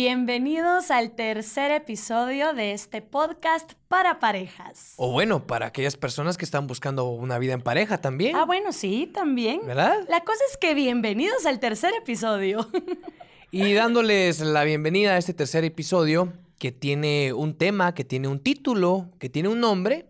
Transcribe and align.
Bienvenidos 0.00 0.92
al 0.92 1.10
tercer 1.16 1.72
episodio 1.72 2.54
de 2.54 2.70
este 2.70 3.02
podcast 3.02 3.72
para 3.88 4.20
parejas. 4.20 4.94
O 4.96 5.10
bueno, 5.10 5.44
para 5.44 5.66
aquellas 5.66 5.96
personas 5.96 6.38
que 6.38 6.44
están 6.44 6.68
buscando 6.68 7.06
una 7.06 7.36
vida 7.40 7.54
en 7.54 7.62
pareja 7.62 8.00
también. 8.00 8.36
Ah, 8.36 8.44
bueno, 8.44 8.70
sí, 8.70 9.10
también. 9.12 9.60
¿Verdad? 9.66 10.06
La 10.08 10.20
cosa 10.20 10.38
es 10.52 10.56
que 10.56 10.74
bienvenidos 10.74 11.46
al 11.46 11.58
tercer 11.58 11.94
episodio. 12.00 12.68
y 13.50 13.72
dándoles 13.72 14.38
la 14.38 14.62
bienvenida 14.62 15.14
a 15.14 15.18
este 15.18 15.34
tercer 15.34 15.64
episodio 15.64 16.32
que 16.60 16.70
tiene 16.70 17.32
un 17.32 17.58
tema, 17.58 17.92
que 17.92 18.04
tiene 18.04 18.28
un 18.28 18.38
título, 18.38 19.10
que 19.18 19.28
tiene 19.28 19.48
un 19.48 19.58
nombre, 19.58 20.06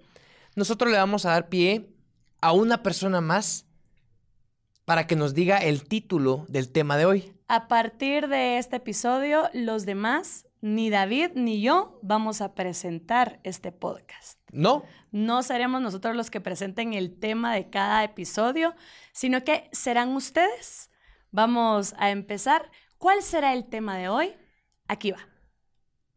nosotros 0.54 0.92
le 0.92 0.98
vamos 0.98 1.24
a 1.24 1.30
dar 1.30 1.48
pie 1.48 1.88
a 2.42 2.52
una 2.52 2.82
persona 2.82 3.22
más 3.22 3.64
para 4.84 5.06
que 5.06 5.16
nos 5.16 5.32
diga 5.32 5.56
el 5.56 5.84
título 5.88 6.44
del 6.46 6.68
tema 6.68 6.98
de 6.98 7.06
hoy. 7.06 7.37
A 7.50 7.66
partir 7.66 8.28
de 8.28 8.58
este 8.58 8.76
episodio, 8.76 9.48
los 9.54 9.86
demás, 9.86 10.46
ni 10.60 10.90
David 10.90 11.30
ni 11.34 11.62
yo, 11.62 11.98
vamos 12.02 12.42
a 12.42 12.54
presentar 12.54 13.40
este 13.42 13.72
podcast. 13.72 14.38
No. 14.52 14.82
No 15.12 15.42
seremos 15.42 15.80
nosotros 15.80 16.14
los 16.14 16.30
que 16.30 16.42
presenten 16.42 16.92
el 16.92 17.18
tema 17.18 17.54
de 17.54 17.70
cada 17.70 18.04
episodio, 18.04 18.74
sino 19.14 19.44
que 19.44 19.70
serán 19.72 20.14
ustedes. 20.14 20.90
Vamos 21.30 21.94
a 21.96 22.10
empezar. 22.10 22.70
¿Cuál 22.98 23.22
será 23.22 23.54
el 23.54 23.64
tema 23.64 23.96
de 23.96 24.10
hoy? 24.10 24.34
Aquí 24.86 25.12
va. 25.12 25.26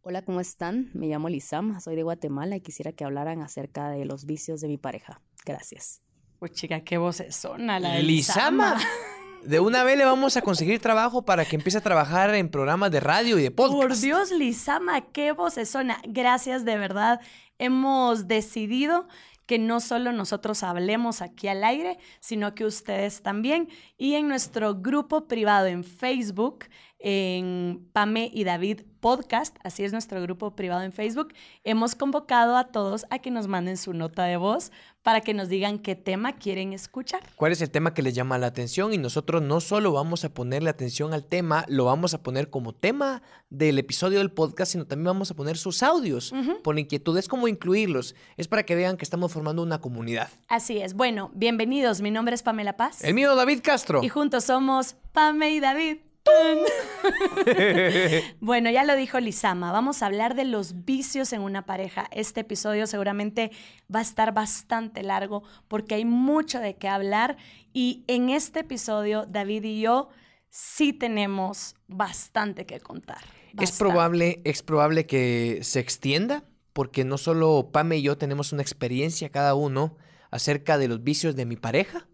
Hola, 0.02 0.24
¿cómo 0.24 0.42
están? 0.42 0.92
Me 0.94 1.08
llamo 1.08 1.30
Lizama, 1.30 1.80
soy 1.80 1.96
de 1.96 2.04
Guatemala 2.04 2.58
y 2.58 2.62
quisiera 2.62 2.92
que 2.92 3.06
hablaran 3.06 3.42
acerca 3.42 3.90
de 3.90 4.04
los 4.04 4.26
vicios 4.26 4.60
de 4.60 4.68
mi 4.68 4.78
pareja. 4.78 5.22
Gracias. 5.46 6.02
Pues 6.40 6.52
chica, 6.52 6.82
qué 6.82 6.98
voz 6.98 7.22
es 7.22 7.42
la 7.58 7.80
de 7.80 8.04
Lizama. 8.04 8.78
De 9.44 9.60
una 9.60 9.84
vez 9.84 9.98
le 9.98 10.06
vamos 10.06 10.38
a 10.38 10.42
conseguir 10.42 10.80
trabajo 10.80 11.24
para 11.24 11.46
que 11.46 11.56
empiece 11.56 11.80
a 11.80 11.82
trabajar 11.82 12.34
en 12.36 12.50
programas 12.50 12.92
de 12.92 13.00
radio 13.00 13.40
y 13.40 13.44
de 13.44 13.52
podcast. 13.52 13.82
Por 13.82 13.98
Dios, 13.98 14.32
Lizama, 14.32 15.02
qué 15.02 15.32
voz 15.32 15.58
es 15.58 15.76
Gracias, 16.08 16.64
de 16.64 16.78
verdad. 16.78 17.20
Hemos 17.58 18.28
decidido 18.28 19.08
que 19.48 19.58
no 19.58 19.80
solo 19.80 20.14
nosotros 20.14 20.64
hablemos 20.64 21.22
aquí 21.22 21.48
al 21.48 21.64
aire, 21.64 21.98
sino 22.20 22.54
que 22.54 22.66
ustedes 22.66 23.22
también. 23.24 23.68
Y 23.98 24.14
en 24.14 24.28
nuestro 24.28 24.76
grupo 24.76 25.28
privado 25.28 25.68
en 25.68 25.84
Facebook, 25.84 26.66
en 27.00 27.90
Pame 27.94 28.30
y 28.32 28.44
David 28.44 28.82
Podcast, 29.02 29.58
así 29.64 29.84
es 29.84 29.92
nuestro 29.92 30.22
grupo 30.22 30.52
privado 30.52 30.84
en 30.84 30.94
Facebook, 30.94 31.34
hemos 31.64 31.96
convocado 31.96 32.56
a 32.56 32.66
todos 32.66 33.06
a 33.10 33.20
que 33.20 33.32
nos 33.32 33.48
manden 33.48 33.76
su 33.76 33.94
nota 33.94 34.24
de 34.24 34.38
voz 34.38 34.72
para 35.04 35.22
que 35.22 35.34
nos 35.34 35.50
digan 35.50 35.80
qué 35.80 35.96
tema 35.96 36.34
quieren 36.34 36.74
escuchar. 36.74 37.22
¿Cuál 37.36 37.52
es 37.52 37.62
el 37.62 37.72
tema 37.72 37.94
que 37.94 38.04
les 38.04 38.14
llama 38.14 38.38
la 38.38 38.48
atención? 38.48 38.94
Y 38.94 38.98
nosotros 38.98 39.42
no 39.42 39.60
solo 39.60 39.92
vamos 39.92 40.24
a 40.24 40.30
ponerle 40.30 40.70
atención 40.70 41.14
al 41.14 41.26
tema, 41.26 41.66
lo 41.68 41.86
vamos 41.86 42.14
a 42.14 42.22
poner 42.22 42.50
como 42.50 42.74
tema 42.74 43.24
del 43.50 43.80
episodio 43.80 44.20
del 44.20 44.32
podcast, 44.32 44.72
sino 44.72 44.86
también 44.86 45.08
vamos 45.08 45.32
a 45.32 45.34
poner 45.34 45.58
sus 45.58 45.82
audios 45.84 46.34
por 46.64 46.78
inquietudes, 46.78 47.28
cómo 47.28 47.48
incluirlos. 47.48 48.16
Es 48.38 48.48
para 48.48 48.64
que 48.64 48.76
vean 48.76 48.98
que 48.98 49.04
estamos 49.04 49.32
formando 49.32 49.64
una 49.64 49.82
comunidad. 49.82 50.30
Así 50.48 50.78
es. 50.78 50.94
Bueno, 50.94 51.32
bienvenidos. 51.34 52.02
Mi 52.02 52.12
nombre 52.12 52.36
es 52.36 52.44
Pamela 52.44 52.78
Paz. 52.78 53.04
El 53.04 53.16
mío, 53.16 53.36
David 53.36 53.62
Castro. 53.64 54.04
Y 54.04 54.10
juntos 54.10 54.44
somos 54.46 54.96
Pame 55.12 55.52
y 55.52 55.60
David. 55.60 55.98
bueno, 58.40 58.70
ya 58.70 58.84
lo 58.84 58.96
dijo 58.96 59.20
Lizama, 59.20 59.72
vamos 59.72 60.02
a 60.02 60.06
hablar 60.06 60.36
de 60.36 60.46
los 60.46 60.86
vicios 60.86 61.34
en 61.34 61.42
una 61.42 61.66
pareja. 61.66 62.08
Este 62.12 62.42
episodio 62.42 62.88
seguramente 62.88 63.52
va 63.94 64.00
a 64.00 64.04
estar 64.04 64.34
bastante 64.34 65.04
largo 65.04 65.44
porque 65.68 65.96
hay 65.96 66.06
mucho 66.06 66.60
de 66.60 66.76
qué 66.76 66.88
hablar 66.88 67.38
y 67.74 68.04
en 68.08 68.30
este 68.30 68.62
episodio 68.62 69.26
David 69.26 69.64
y 69.64 69.82
yo 69.82 70.10
sí 70.50 70.94
tenemos 70.94 71.76
bastante 71.88 72.66
que 72.66 72.80
contar. 72.80 73.22
Es 73.60 73.78
probable, 73.78 74.42
es 74.44 74.64
probable 74.64 75.06
que 75.06 75.60
se 75.64 75.80
extienda 75.80 76.44
porque 76.74 77.04
no 77.04 77.18
solo 77.18 77.70
Pame 77.72 77.98
y 77.98 78.04
yo 78.04 78.18
tenemos 78.18 78.54
una 78.54 78.62
experiencia 78.62 79.30
cada 79.30 79.56
uno 79.56 79.98
acerca 80.30 80.78
de 80.78 80.88
los 80.88 81.04
vicios 81.04 81.36
de 81.36 81.46
mi 81.46 81.58
pareja, 81.58 82.08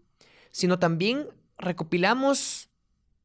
sino 0.50 0.78
también 0.78 1.28
recopilamos 1.58 2.70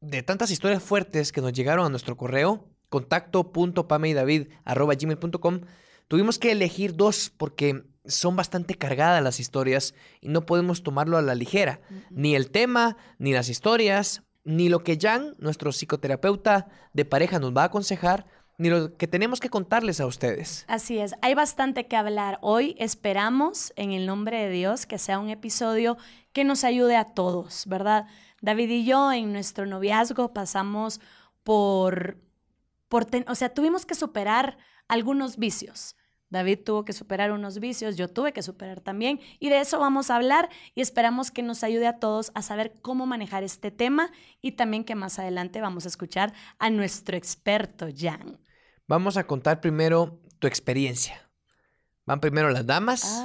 de 0.04 0.22
tantas 0.22 0.50
historias 0.50 0.82
fuertes 0.82 1.32
que 1.32 1.40
nos 1.40 1.52
llegaron 1.52 1.86
a 1.86 1.88
nuestro 1.88 2.16
correo, 2.16 2.68
contacto.pameydavid.com, 2.88 5.60
tuvimos 6.08 6.38
que 6.38 6.52
elegir 6.52 6.94
dos 6.94 7.32
porque 7.36 7.84
son 8.04 8.36
bastante 8.36 8.74
cargadas 8.74 9.22
las 9.22 9.40
historias 9.40 9.94
y 10.20 10.28
no 10.28 10.46
podemos 10.46 10.82
tomarlo 10.82 11.16
a 11.16 11.22
la 11.22 11.34
ligera. 11.34 11.80
Ni 12.10 12.34
el 12.34 12.50
tema, 12.50 12.98
ni 13.18 13.32
las 13.32 13.48
historias, 13.48 14.22
ni 14.44 14.68
lo 14.68 14.84
que 14.84 14.98
Jan, 15.00 15.34
nuestro 15.38 15.72
psicoterapeuta 15.72 16.68
de 16.92 17.06
pareja, 17.06 17.38
nos 17.38 17.56
va 17.56 17.62
a 17.62 17.66
aconsejar, 17.66 18.26
ni 18.58 18.68
lo 18.68 18.96
que 18.96 19.08
tenemos 19.08 19.40
que 19.40 19.48
contarles 19.48 20.00
a 20.00 20.06
ustedes. 20.06 20.64
Así 20.68 20.98
es, 20.98 21.14
hay 21.22 21.34
bastante 21.34 21.86
que 21.86 21.96
hablar. 21.96 22.38
Hoy 22.42 22.76
esperamos, 22.78 23.72
en 23.76 23.92
el 23.92 24.04
nombre 24.06 24.44
de 24.44 24.50
Dios, 24.50 24.84
que 24.86 24.98
sea 24.98 25.18
un 25.18 25.30
episodio 25.30 25.96
que 26.32 26.44
nos 26.44 26.62
ayude 26.62 26.96
a 26.96 27.14
todos, 27.14 27.64
¿verdad? 27.66 28.06
David 28.44 28.68
y 28.68 28.84
yo 28.84 29.10
en 29.10 29.32
nuestro 29.32 29.64
noviazgo 29.64 30.34
pasamos 30.34 31.00
por, 31.44 32.18
por 32.88 33.06
o 33.26 33.34
sea, 33.34 33.48
tuvimos 33.48 33.86
que 33.86 33.94
superar 33.94 34.58
algunos 34.86 35.38
vicios. 35.38 35.96
David 36.28 36.58
tuvo 36.62 36.84
que 36.84 36.92
superar 36.92 37.32
unos 37.32 37.58
vicios, 37.58 37.96
yo 37.96 38.08
tuve 38.08 38.34
que 38.34 38.42
superar 38.42 38.80
también, 38.80 39.18
y 39.38 39.48
de 39.48 39.60
eso 39.60 39.78
vamos 39.78 40.10
a 40.10 40.16
hablar 40.16 40.50
y 40.74 40.82
esperamos 40.82 41.30
que 41.30 41.42
nos 41.42 41.64
ayude 41.64 41.86
a 41.86 41.98
todos 41.98 42.32
a 42.34 42.42
saber 42.42 42.74
cómo 42.82 43.06
manejar 43.06 43.44
este 43.44 43.70
tema 43.70 44.10
y 44.42 44.52
también 44.52 44.84
que 44.84 44.94
más 44.94 45.18
adelante 45.18 45.62
vamos 45.62 45.86
a 45.86 45.88
escuchar 45.88 46.34
a 46.58 46.68
nuestro 46.68 47.16
experto 47.16 47.86
Jan. 47.96 48.38
Vamos 48.86 49.16
a 49.16 49.26
contar 49.26 49.62
primero 49.62 50.20
tu 50.38 50.46
experiencia. 50.48 51.30
Van 52.04 52.20
primero 52.20 52.50
las 52.50 52.66
damas. 52.66 53.24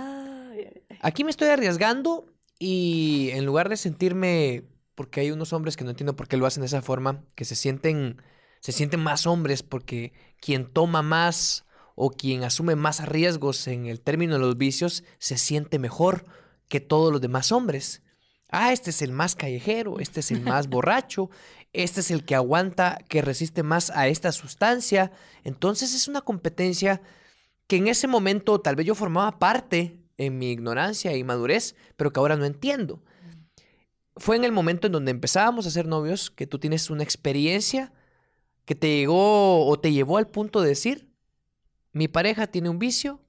Aquí 1.02 1.26
me 1.26 1.32
estoy 1.32 1.50
arriesgando 1.50 2.26
y 2.58 3.32
en 3.34 3.46
lugar 3.46 3.68
de 3.68 3.76
sentirme 3.76 4.64
porque 5.00 5.22
hay 5.22 5.32
unos 5.32 5.54
hombres 5.54 5.78
que 5.78 5.86
no 5.86 5.92
entiendo 5.92 6.18
por 6.18 6.28
qué 6.28 6.36
lo 6.36 6.46
hacen 6.46 6.60
de 6.60 6.68
esa 6.68 6.82
forma, 6.82 7.24
que 7.36 7.46
se 7.46 7.56
sienten, 7.56 8.22
se 8.60 8.74
sienten 8.74 9.00
más 9.00 9.28
hombres 9.28 9.64
porque 9.64 10.12
quien 10.42 10.66
toma 10.66 11.02
más 11.02 11.64
o 11.96 12.12
quien 12.12 12.44
asume 12.44 12.76
más 12.76 13.08
riesgos 13.08 13.66
en 13.68 13.86
el 13.86 14.02
término 14.02 14.34
de 14.34 14.40
los 14.40 14.58
vicios 14.58 15.06
se 15.18 15.38
siente 15.38 15.80
mejor 15.80 16.26
que 16.68 16.82
todos 16.82 17.14
los 17.14 17.22
demás 17.22 17.54
hombres. 17.54 18.02
Ah, 18.50 18.74
este 18.74 18.90
es 18.90 19.02
el 19.02 19.14
más 19.14 19.38
callejero, 19.38 20.02
este 20.02 20.20
es 20.20 20.32
el 20.32 20.42
más 20.42 20.68
borracho, 20.70 21.30
este 21.72 22.02
es 22.02 22.12
el 22.12 22.26
que 22.26 22.36
aguanta, 22.36 22.98
que 23.08 23.22
resiste 23.22 23.64
más 23.64 23.92
a 23.92 24.10
esta 24.10 24.34
sustancia. 24.34 25.14
Entonces 25.46 25.96
es 25.96 26.10
una 26.10 26.20
competencia 26.20 27.02
que 27.68 27.78
en 27.78 27.88
ese 27.88 28.08
momento 28.08 28.60
tal 28.60 28.76
vez 28.76 28.86
yo 28.86 28.96
formaba 28.96 29.40
parte 29.40 29.98
en 30.18 30.38
mi 30.38 30.52
ignorancia 30.52 31.16
y 31.16 31.24
madurez, 31.24 31.78
pero 31.96 32.12
que 32.12 32.20
ahora 32.20 32.36
no 32.36 32.44
entiendo 32.44 33.02
fue 34.20 34.36
en 34.36 34.44
el 34.44 34.52
momento 34.52 34.88
en 34.88 34.94
donde 34.94 35.12
empezábamos 35.12 35.66
a 35.66 35.72
ser 35.72 35.88
novios 35.88 36.30
que 36.30 36.48
tú 36.48 36.60
tienes 36.60 36.90
una 36.90 37.04
experiencia 37.04 37.92
que 38.66 38.76
te 38.76 38.88
llegó 38.88 39.66
o 39.68 39.80
te 39.80 39.92
llevó 39.92 40.18
al 40.18 40.28
punto 40.28 40.62
de 40.62 40.70
decir, 40.70 41.10
mi 41.92 42.08
pareja 42.08 42.48
tiene 42.48 42.70
un 42.70 42.78
vicio, 42.78 43.20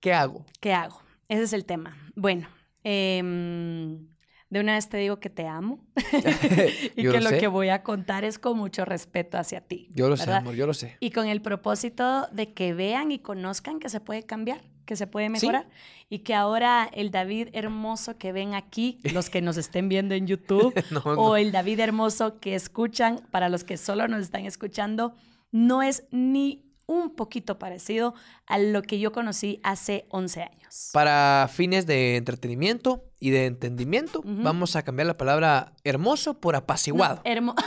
¿qué 0.00 0.12
hago? 0.12 0.44
¿Qué 0.60 0.74
hago? 0.74 1.00
Ese 1.28 1.44
es 1.44 1.52
el 1.52 1.64
tema. 1.64 1.96
Bueno, 2.14 2.48
em, 2.84 4.08
de 4.50 4.60
una 4.60 4.74
vez 4.74 4.88
te 4.88 4.98
digo 4.98 5.18
que 5.20 5.30
te 5.30 5.46
amo 5.46 5.80
y 6.96 7.02
que 7.02 7.20
lo, 7.20 7.30
que 7.30 7.46
voy 7.46 7.70
a 7.70 7.82
contar 7.82 8.24
es 8.24 8.38
con 8.38 8.58
mucho 8.58 8.84
respeto 8.84 9.38
hacia 9.38 9.60
ti. 9.60 9.88
Yo 9.94 10.08
lo 10.08 10.16
sé, 10.16 10.30
amor, 10.30 10.54
yo 10.54 10.66
lo 10.66 10.74
sé. 10.74 10.96
Y 11.00 11.10
con 11.10 11.26
el 11.26 11.40
propósito 11.40 12.26
de 12.32 12.52
que 12.52 12.74
vean 12.74 13.12
y 13.12 13.20
conozcan 13.20 13.80
que 13.80 13.88
se 13.88 14.00
puede 14.00 14.24
cambiar 14.24 14.60
que 14.90 14.96
se 14.96 15.06
puede 15.06 15.28
mejorar 15.28 15.68
y 16.08 16.18
que 16.18 16.34
ahora 16.34 16.90
el 16.92 17.12
David 17.12 17.50
hermoso 17.52 18.18
que 18.18 18.32
ven 18.32 18.54
aquí, 18.54 18.98
los 19.14 19.30
que 19.30 19.40
nos 19.40 19.56
estén 19.56 19.88
viendo 19.88 20.16
en 20.16 20.26
YouTube, 20.26 20.74
o 21.04 21.36
el 21.36 21.52
David 21.52 21.78
hermoso 21.78 22.40
que 22.40 22.56
escuchan, 22.56 23.20
para 23.30 23.48
los 23.48 23.62
que 23.62 23.76
solo 23.76 24.08
nos 24.08 24.20
están 24.22 24.46
escuchando, 24.46 25.14
no 25.52 25.84
es 25.84 26.02
ni 26.10 26.64
un 26.90 27.14
poquito 27.14 27.56
parecido 27.56 28.14
a 28.46 28.58
lo 28.58 28.82
que 28.82 28.98
yo 28.98 29.12
conocí 29.12 29.60
hace 29.62 30.06
11 30.08 30.42
años. 30.42 30.90
Para 30.92 31.48
fines 31.52 31.86
de 31.86 32.16
entretenimiento 32.16 33.04
y 33.20 33.30
de 33.30 33.46
entendimiento, 33.46 34.22
vamos 34.24 34.74
a 34.74 34.82
cambiar 34.82 35.06
la 35.06 35.16
palabra 35.16 35.72
hermoso 35.84 36.40
por 36.40 36.56
apaciguado. 36.56 37.20
hermoso. 37.22 37.58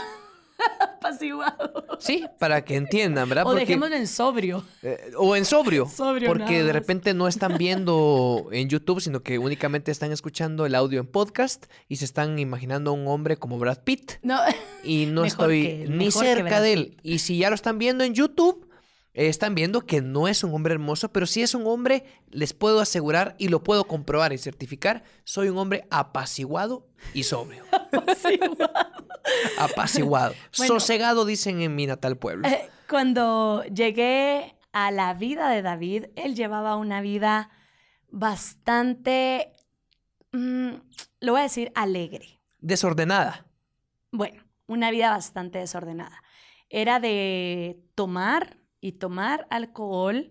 apaciguado. 0.98 1.98
Sí, 2.00 2.24
para 2.38 2.64
que 2.66 2.76
entiendan, 2.76 3.26
¿verdad? 3.28 3.46
O 3.46 3.54
dejémoslo 3.54 3.96
en 3.96 4.06
sobrio. 4.06 4.62
Eh, 4.82 5.12
o 5.16 5.34
en 5.36 5.46
sobrio. 5.46 5.86
sobrio 5.94 6.28
porque 6.28 6.62
de 6.62 6.72
repente 6.72 7.14
no 7.14 7.26
están 7.26 7.56
viendo 7.56 8.48
en 8.52 8.68
YouTube, 8.68 9.00
sino 9.00 9.22
que 9.22 9.38
únicamente 9.38 9.90
están 9.90 10.12
escuchando 10.12 10.66
el 10.66 10.74
audio 10.74 11.00
en 11.00 11.06
podcast 11.06 11.64
y 11.88 11.96
se 11.96 12.04
están 12.04 12.38
imaginando 12.38 12.90
a 12.90 12.94
un 12.94 13.06
hombre 13.08 13.38
como 13.38 13.58
Brad 13.58 13.78
Pitt. 13.84 14.12
No. 14.22 14.38
Y 14.82 15.06
no 15.06 15.24
estoy 15.24 15.86
ni 15.88 16.10
cerca 16.10 16.60
de 16.60 16.72
él. 16.74 16.96
Y 17.02 17.20
si 17.20 17.38
ya 17.38 17.48
lo 17.48 17.54
están 17.54 17.78
viendo 17.78 18.04
en 18.04 18.12
YouTube, 18.12 18.63
están 19.14 19.54
viendo 19.54 19.86
que 19.86 20.02
no 20.02 20.26
es 20.26 20.42
un 20.42 20.52
hombre 20.54 20.74
hermoso, 20.74 21.12
pero 21.12 21.26
si 21.26 21.42
es 21.42 21.54
un 21.54 21.66
hombre, 21.66 22.04
les 22.30 22.52
puedo 22.52 22.80
asegurar 22.80 23.36
y 23.38 23.48
lo 23.48 23.62
puedo 23.62 23.84
comprobar 23.84 24.32
y 24.32 24.38
certificar, 24.38 25.04
soy 25.22 25.48
un 25.48 25.58
hombre 25.58 25.86
apaciguado 25.90 26.88
y 27.14 27.22
sobrio. 27.22 27.64
apaciguado. 27.92 28.74
apaciguado. 29.58 30.34
Sosegado, 30.50 31.24
dicen 31.24 31.62
en 31.62 31.76
mi 31.76 31.86
natal 31.86 32.16
pueblo. 32.16 32.48
Eh, 32.48 32.68
cuando 32.88 33.62
llegué 33.64 34.56
a 34.72 34.90
la 34.90 35.14
vida 35.14 35.48
de 35.48 35.62
David, 35.62 36.06
él 36.16 36.34
llevaba 36.34 36.76
una 36.76 37.00
vida 37.00 37.50
bastante, 38.10 39.52
mm, 40.32 40.70
lo 41.20 41.32
voy 41.32 41.40
a 41.40 41.44
decir, 41.44 41.70
alegre. 41.76 42.40
Desordenada. 42.58 43.46
Bueno, 44.10 44.42
una 44.66 44.90
vida 44.90 45.10
bastante 45.10 45.58
desordenada. 45.58 46.22
Era 46.68 46.98
de 46.98 47.78
tomar 47.94 48.63
y 48.84 48.92
tomar 48.92 49.46
alcohol, 49.48 50.30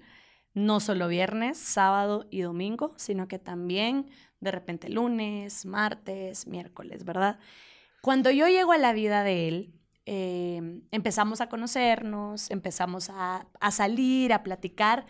no 0.53 0.79
solo 0.79 1.07
viernes, 1.07 1.57
sábado 1.57 2.27
y 2.29 2.41
domingo, 2.41 2.93
sino 2.97 3.27
que 3.27 3.39
también 3.39 4.11
de 4.41 4.51
repente 4.51 4.89
lunes, 4.89 5.65
martes, 5.65 6.45
miércoles, 6.45 7.03
¿verdad? 7.03 7.39
Cuando 8.03 8.29
yo 8.29 8.47
llego 8.47 8.71
a 8.71 8.77
la 8.77 8.93
vida 8.93 9.23
de 9.23 9.47
él, 9.47 9.73
em, 10.05 10.83
empezamos 10.91 11.41
a 11.41 11.49
conocernos, 11.49 12.51
empezamos 12.51 13.09
a, 13.09 13.47
a 13.59 13.71
salir, 13.71 14.31
a 14.31 14.43
platicar, 14.43 15.07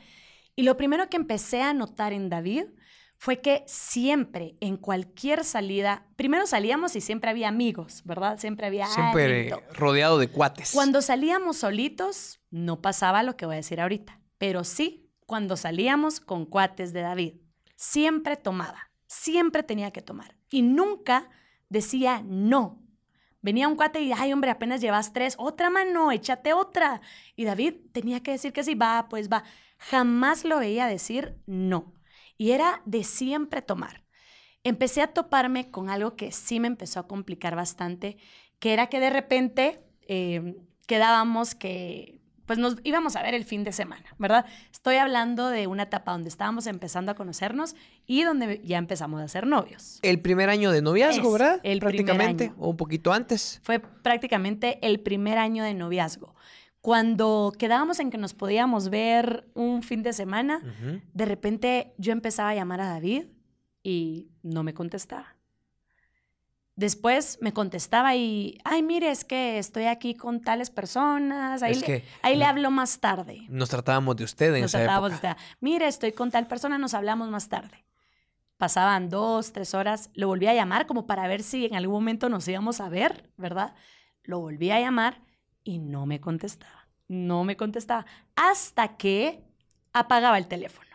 y 0.55 0.63
lo 0.63 0.77
primero 0.77 1.09
que 1.09 1.17
empecé 1.17 1.61
a 1.63 1.73
notar 1.73 2.13
en 2.13 2.29
David 2.29 2.67
fue 3.23 3.39
que 3.39 3.63
siempre, 3.67 4.57
en 4.59 4.75
cualquier 4.75 5.45
salida, 5.45 6.05
primero 6.17 6.45
salíamos 6.45 6.93
y 6.97 6.99
siempre 6.99 7.29
había 7.29 7.47
amigos, 7.47 8.01
¿verdad? 8.03 8.37
Siempre 8.37 8.67
había... 8.67 8.85
Siempre 8.87 9.49
rodeado 9.71 10.17
de 10.17 10.27
cuates. 10.27 10.73
Cuando 10.73 11.01
salíamos 11.01 11.55
solitos, 11.55 12.41
no 12.49 12.81
pasaba 12.81 13.23
lo 13.23 13.37
que 13.37 13.45
voy 13.45 13.53
a 13.53 13.63
decir 13.63 13.79
ahorita, 13.79 14.19
pero 14.37 14.65
sí 14.65 15.09
cuando 15.25 15.55
salíamos 15.55 16.19
con 16.19 16.45
cuates 16.45 16.91
de 16.91 16.99
David. 16.99 17.35
Siempre 17.77 18.35
tomaba, 18.35 18.91
siempre 19.07 19.63
tenía 19.63 19.91
que 19.91 20.01
tomar 20.01 20.35
y 20.49 20.61
nunca 20.61 21.29
decía 21.69 22.21
no. 22.25 22.83
Venía 23.41 23.69
un 23.69 23.77
cuate 23.77 24.01
y, 24.01 24.11
ay, 24.11 24.33
hombre, 24.33 24.51
apenas 24.51 24.81
llevas 24.81 25.13
tres, 25.13 25.35
otra 25.37 25.69
mano, 25.69 26.11
échate 26.11 26.51
otra. 26.51 26.99
Y 27.37 27.45
David 27.45 27.75
tenía 27.93 28.21
que 28.21 28.31
decir 28.31 28.51
que 28.51 28.65
sí, 28.65 28.75
va, 28.75 29.07
pues 29.09 29.31
va. 29.31 29.45
Jamás 29.77 30.43
lo 30.43 30.59
veía 30.59 30.87
decir 30.87 31.37
no 31.45 31.93
y 32.43 32.51
era 32.51 32.81
de 32.83 33.05
siempre 33.05 33.61
tomar. 33.61 34.03
Empecé 34.65 35.01
a 35.01 35.07
toparme 35.07 35.71
con 35.71 35.89
algo 35.89 36.17
que 36.17 36.33
sí 36.33 36.59
me 36.59 36.67
empezó 36.67 36.99
a 36.99 37.07
complicar 37.07 37.55
bastante, 37.55 38.17
que 38.59 38.73
era 38.73 38.87
que 38.87 38.99
de 38.99 39.09
repente 39.09 39.79
eh, 40.09 40.57
quedábamos 40.85 41.55
que 41.55 42.19
pues 42.45 42.59
nos 42.59 42.75
íbamos 42.83 43.15
a 43.15 43.21
ver 43.21 43.33
el 43.33 43.45
fin 43.45 43.63
de 43.63 43.71
semana, 43.71 44.03
¿verdad? 44.17 44.45
Estoy 44.73 44.97
hablando 44.97 45.47
de 45.47 45.67
una 45.67 45.83
etapa 45.83 46.11
donde 46.11 46.27
estábamos 46.27 46.67
empezando 46.67 47.13
a 47.13 47.15
conocernos 47.15 47.77
y 48.05 48.23
donde 48.23 48.59
ya 48.65 48.77
empezamos 48.77 49.21
a 49.21 49.27
ser 49.29 49.47
novios. 49.47 49.99
El 50.01 50.19
primer 50.19 50.49
año 50.49 50.69
de 50.73 50.81
noviazgo, 50.81 51.31
¿verdad? 51.31 51.61
El 51.63 51.79
prácticamente, 51.79 52.51
o 52.57 52.71
un 52.71 52.75
poquito 52.75 53.13
antes. 53.13 53.61
Fue 53.63 53.79
prácticamente 53.79 54.79
el 54.81 54.99
primer 54.99 55.37
año 55.37 55.63
de 55.63 55.75
noviazgo. 55.75 56.32
Cuando 56.83 57.53
quedábamos 57.57 58.01
en 58.01 58.11
que 58.11 58.17
nos 58.17 58.33
podíamos 58.33 58.89
ver 58.89 59.49
un 59.53 59.83
fin 59.83 60.03
de 60.03 60.11
semana, 60.11 60.59
de 61.13 61.23
repente 61.23 61.93
yo 61.97 62.11
empezaba 62.11 62.49
a 62.49 62.55
llamar 62.55 62.81
a 62.81 62.89
David 62.89 63.27
y 63.83 64.33
no 64.41 64.63
me 64.63 64.73
contestaba. 64.73 65.37
Después 66.75 67.37
me 67.39 67.53
contestaba 67.53 68.17
y, 68.17 68.57
ay, 68.65 68.83
mire, 68.83 69.11
es 69.11 69.23
que 69.23 69.59
estoy 69.59 69.85
aquí 69.85 70.13
con 70.13 70.41
tales 70.41 70.69
personas, 70.69 71.63
ahí, 71.63 71.75
le, 71.75 72.03
ahí 72.21 72.35
le 72.35 72.43
hablo 72.43 72.69
más 72.69 72.99
tarde. 72.99 73.45
Nos 73.47 73.69
tratábamos 73.69 74.17
de 74.17 74.25
usted 74.25 74.53
en 74.53 74.63
nos 74.63 74.73
tratábamos 74.73 75.11
De 75.11 75.15
usted. 75.15 75.37
Mire, 75.61 75.87
estoy 75.87 76.11
con 76.11 76.31
tal 76.31 76.47
persona, 76.47 76.77
nos 76.77 76.93
hablamos 76.93 77.29
más 77.29 77.47
tarde. 77.47 77.85
Pasaban 78.57 79.07
dos, 79.07 79.53
tres 79.53 79.73
horas, 79.73 80.09
lo 80.15 80.27
volví 80.27 80.47
a 80.47 80.53
llamar 80.53 80.85
como 80.85 81.07
para 81.07 81.29
ver 81.29 81.43
si 81.43 81.65
en 81.65 81.75
algún 81.75 81.95
momento 81.95 82.27
nos 82.27 82.45
íbamos 82.45 82.81
a 82.81 82.89
ver, 82.89 83.31
¿verdad? 83.37 83.73
Lo 84.23 84.41
volví 84.41 84.69
a 84.69 84.81
llamar 84.81 85.21
y 85.63 85.79
no 85.79 86.05
me 86.05 86.19
contestaba. 86.19 86.87
No 87.07 87.43
me 87.43 87.57
contestaba. 87.57 88.05
Hasta 88.35 88.97
que 88.97 89.43
apagaba 89.93 90.37
el 90.37 90.47
teléfono. 90.47 90.93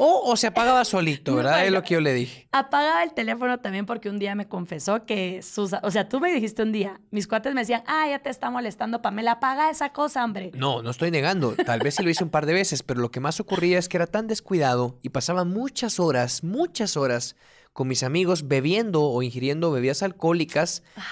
O, 0.00 0.36
se 0.36 0.46
apagaba 0.46 0.84
solito, 0.84 1.34
¿verdad? 1.34 1.66
es 1.66 1.72
lo 1.72 1.82
que 1.82 1.94
yo 1.94 2.00
le 2.00 2.12
dije. 2.12 2.48
Apagaba 2.52 3.02
el 3.02 3.14
teléfono 3.14 3.58
también 3.58 3.84
porque 3.84 4.08
un 4.08 4.20
día 4.20 4.36
me 4.36 4.46
confesó 4.46 5.04
que 5.04 5.42
sus... 5.42 5.72
O 5.82 5.90
sea, 5.90 6.08
tú 6.08 6.20
me 6.20 6.32
dijiste 6.32 6.62
un 6.62 6.70
día, 6.70 7.00
mis 7.10 7.26
cuates 7.26 7.52
me 7.52 7.62
decían, 7.62 7.82
ah, 7.86 8.06
ya 8.08 8.20
te 8.20 8.30
está 8.30 8.48
molestando, 8.48 9.02
Pamela, 9.02 9.32
apaga 9.32 9.70
esa 9.70 9.92
cosa, 9.92 10.24
hombre. 10.24 10.52
No, 10.54 10.82
no 10.82 10.90
estoy 10.90 11.10
negando. 11.10 11.56
Tal 11.66 11.80
vez 11.80 11.96
sí 11.96 12.04
lo 12.04 12.10
hice 12.10 12.22
un 12.22 12.30
par 12.30 12.46
de 12.46 12.52
veces, 12.52 12.84
pero 12.84 13.00
lo 13.00 13.10
que 13.10 13.18
más 13.18 13.40
ocurría 13.40 13.78
es 13.78 13.88
que 13.88 13.96
era 13.96 14.06
tan 14.06 14.28
descuidado 14.28 15.00
y 15.02 15.08
pasaba 15.08 15.42
muchas 15.44 15.98
horas, 15.98 16.44
muchas 16.44 16.96
horas 16.96 17.34
con 17.72 17.88
mis 17.88 18.04
amigos 18.04 18.46
bebiendo 18.46 19.02
o 19.02 19.22
ingiriendo 19.24 19.72
bebidas 19.72 20.04
alcohólicas. 20.04 20.84
Ah 20.96 21.02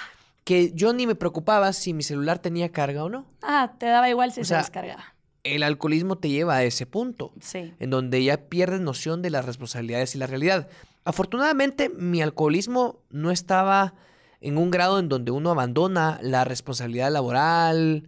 que 0.47 0.71
yo 0.73 0.93
ni 0.93 1.05
me 1.05 1.15
preocupaba 1.15 1.73
si 1.73 1.93
mi 1.93 2.03
celular 2.03 2.39
tenía 2.39 2.71
carga 2.71 3.03
o 3.03 3.09
no. 3.09 3.25
Ah, 3.41 3.73
te 3.77 3.85
daba 3.85 4.09
igual 4.09 4.31
si 4.31 4.45
se 4.45 4.55
descargaba. 4.55 5.13
El 5.43 5.61
alcoholismo 5.61 6.19
te 6.19 6.29
lleva 6.29 6.55
a 6.55 6.63
ese 6.63 6.85
punto, 6.85 7.33
sí. 7.41 7.73
en 7.81 7.89
donde 7.89 8.23
ya 8.23 8.37
pierdes 8.47 8.79
noción 8.79 9.21
de 9.21 9.29
las 9.29 9.43
responsabilidades 9.43 10.15
y 10.15 10.19
la 10.19 10.25
realidad. 10.25 10.69
Afortunadamente, 11.03 11.89
mi 11.89 12.21
alcoholismo 12.21 13.01
no 13.09 13.29
estaba 13.29 13.95
en 14.39 14.57
un 14.57 14.71
grado 14.71 14.99
en 14.99 15.09
donde 15.09 15.31
uno 15.31 15.51
abandona 15.51 16.17
la 16.21 16.45
responsabilidad 16.45 17.11
laboral, 17.11 18.07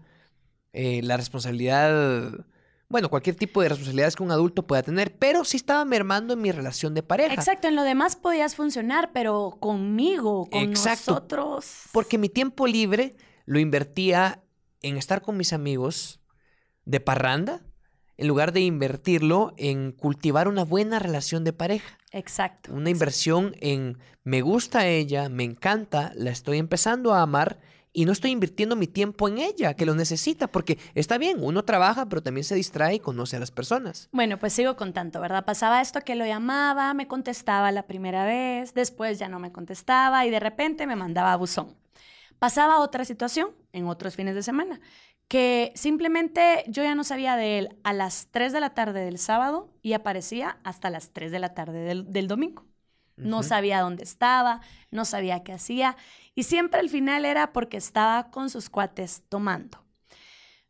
eh, 0.71 1.01
la 1.03 1.17
responsabilidad 1.17 2.45
bueno, 2.89 3.09
cualquier 3.09 3.35
tipo 3.35 3.61
de 3.61 3.69
responsabilidades 3.69 4.15
que 4.15 4.23
un 4.23 4.31
adulto 4.31 4.65
pueda 4.65 4.81
tener, 4.81 5.15
pero 5.15 5.45
sí 5.45 5.57
estaba 5.57 5.85
mermando 5.85 6.33
en 6.33 6.41
mi 6.41 6.51
relación 6.51 6.95
de 6.95 7.03
pareja. 7.03 7.35
Exacto, 7.35 7.67
en 7.67 7.75
lo 7.75 7.83
demás 7.83 8.15
podías 8.15 8.55
funcionar, 8.55 9.11
pero 9.13 9.57
conmigo, 9.59 10.49
con 10.49 10.63
Exacto, 10.63 11.11
nosotros. 11.11 11.83
Porque 11.91 12.17
mi 12.17 12.29
tiempo 12.29 12.65
libre 12.65 13.15
lo 13.45 13.59
invertía 13.59 14.43
en 14.81 14.97
estar 14.97 15.21
con 15.21 15.37
mis 15.37 15.53
amigos 15.53 16.19
de 16.85 16.99
parranda, 16.99 17.61
en 18.17 18.27
lugar 18.27 18.53
de 18.53 18.61
invertirlo 18.61 19.53
en 19.57 19.91
cultivar 19.91 20.47
una 20.47 20.65
buena 20.65 20.97
relación 20.97 21.43
de 21.43 21.53
pareja. 21.53 21.99
Exacto. 22.11 22.73
Una 22.73 22.89
inversión 22.89 23.55
en 23.61 23.99
me 24.23 24.41
gusta 24.41 24.87
ella, 24.87 25.29
me 25.29 25.43
encanta, 25.43 26.11
la 26.15 26.31
estoy 26.31 26.57
empezando 26.57 27.13
a 27.13 27.21
amar 27.21 27.59
y 27.99 28.05
no 28.05 28.13
estoy 28.13 28.31
invirtiendo 28.31 28.77
mi 28.77 28.87
tiempo 28.87 29.27
en 29.27 29.39
ella, 29.39 29.73
que 29.73 29.85
lo 29.85 29.93
necesita, 29.93 30.47
porque 30.47 30.77
está 30.95 31.17
bien, 31.17 31.39
uno 31.41 31.65
trabaja, 31.65 32.07
pero 32.07 32.23
también 32.23 32.45
se 32.45 32.55
distrae 32.55 32.95
y 32.95 32.99
conoce 33.01 33.35
a 33.35 33.41
las 33.41 33.51
personas. 33.51 34.07
Bueno, 34.13 34.39
pues 34.39 34.53
sigo 34.53 34.77
contando, 34.77 35.19
¿verdad? 35.19 35.43
Pasaba 35.43 35.81
esto 35.81 35.99
que 35.99 36.15
lo 36.15 36.25
llamaba, 36.25 36.93
me 36.93 37.09
contestaba 37.09 37.73
la 37.73 37.87
primera 37.87 38.23
vez, 38.23 38.73
después 38.73 39.19
ya 39.19 39.27
no 39.27 39.39
me 39.39 39.51
contestaba 39.51 40.25
y 40.25 40.29
de 40.29 40.39
repente 40.39 40.87
me 40.87 40.95
mandaba 40.95 41.33
a 41.33 41.35
buzón. 41.35 41.75
Pasaba 42.39 42.79
otra 42.79 43.03
situación 43.03 43.49
en 43.73 43.85
otros 43.85 44.15
fines 44.15 44.33
de 44.33 44.43
semana, 44.43 44.79
que 45.27 45.73
simplemente 45.75 46.63
yo 46.69 46.83
ya 46.83 46.95
no 46.95 47.03
sabía 47.03 47.35
de 47.35 47.59
él 47.59 47.79
a 47.83 47.91
las 47.91 48.29
3 48.31 48.53
de 48.53 48.61
la 48.61 48.69
tarde 48.69 49.03
del 49.03 49.17
sábado 49.17 49.73
y 49.81 49.91
aparecía 49.91 50.59
hasta 50.63 50.89
las 50.89 51.11
3 51.11 51.33
de 51.33 51.39
la 51.39 51.53
tarde 51.53 52.03
del, 52.05 52.27
domingo. 52.29 52.63
No 53.19 53.43
sabía 53.43 53.81
dónde 53.81 54.03
estaba, 54.03 54.61
no 54.91 55.05
sabía 55.05 55.43
qué 55.43 55.53
hacía 55.53 55.95
y 56.35 56.43
siempre 56.43 56.79
al 56.79 56.89
final 56.89 57.25
era 57.25 57.51
porque 57.51 57.77
estaba 57.77 58.31
con 58.31 58.49
sus 58.49 58.69
cuates 58.69 59.23
tomando. 59.29 59.83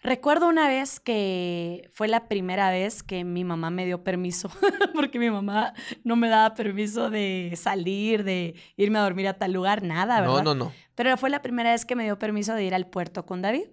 Recuerdo 0.01 0.47
una 0.47 0.69
vez 0.69 1.01
que 1.01 1.89
fue 1.93 2.07
la 2.07 2.29
primera 2.29 2.71
vez 2.71 3.03
que 3.03 3.25
mi 3.25 3.43
mamá 3.43 3.69
me 3.69 3.85
dio 3.85 4.01
permiso, 4.01 4.49
porque 4.95 5.19
mi 5.19 5.29
mamá 5.29 5.73
no 6.05 6.15
me 6.15 6.29
daba 6.29 6.55
permiso 6.55 7.09
de 7.09 7.53
salir, 7.57 8.23
de 8.23 8.55
irme 8.77 8.97
a 8.99 9.01
dormir 9.01 9.27
a 9.27 9.33
tal 9.33 9.51
lugar, 9.51 9.83
nada, 9.83 10.21
¿verdad? 10.21 10.43
No, 10.43 10.55
no, 10.55 10.65
no. 10.65 10.71
Pero 10.95 11.17
fue 11.17 11.29
la 11.29 11.41
primera 11.41 11.71
vez 11.71 11.85
que 11.85 11.95
me 11.95 12.05
dio 12.05 12.17
permiso 12.17 12.53
de 12.53 12.63
ir 12.63 12.73
al 12.73 12.87
puerto 12.87 13.25
con 13.25 13.41
David. 13.41 13.67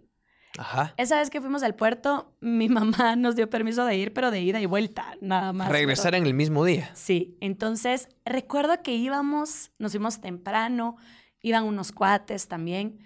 Ajá. 0.59 0.95
Esa 0.97 1.19
vez 1.19 1.31
que 1.31 1.41
fuimos 1.41 1.63
al 1.63 1.75
puerto, 1.75 2.33
mi 2.41 2.69
mamá 2.71 3.17
nos 3.17 3.37
dio 3.37 3.49
permiso 3.51 3.85
de 3.85 3.97
ir, 3.97 4.13
pero 4.13 4.31
de 4.31 4.41
ida 4.41 4.61
y 4.61 4.67
vuelta, 4.67 5.15
nada 5.21 5.53
más. 5.53 5.69
Regresar 5.69 6.15
en 6.15 6.27
el 6.27 6.35
mismo 6.35 6.65
día. 6.65 6.91
Sí, 6.95 7.37
entonces 7.41 8.09
recuerdo 8.25 8.83
que 8.83 8.95
íbamos, 8.95 9.71
nos 9.79 9.93
fuimos 9.93 10.21
temprano, 10.21 10.97
iban 11.43 11.65
unos 11.65 11.93
cuates 11.93 12.49
también. 12.49 12.99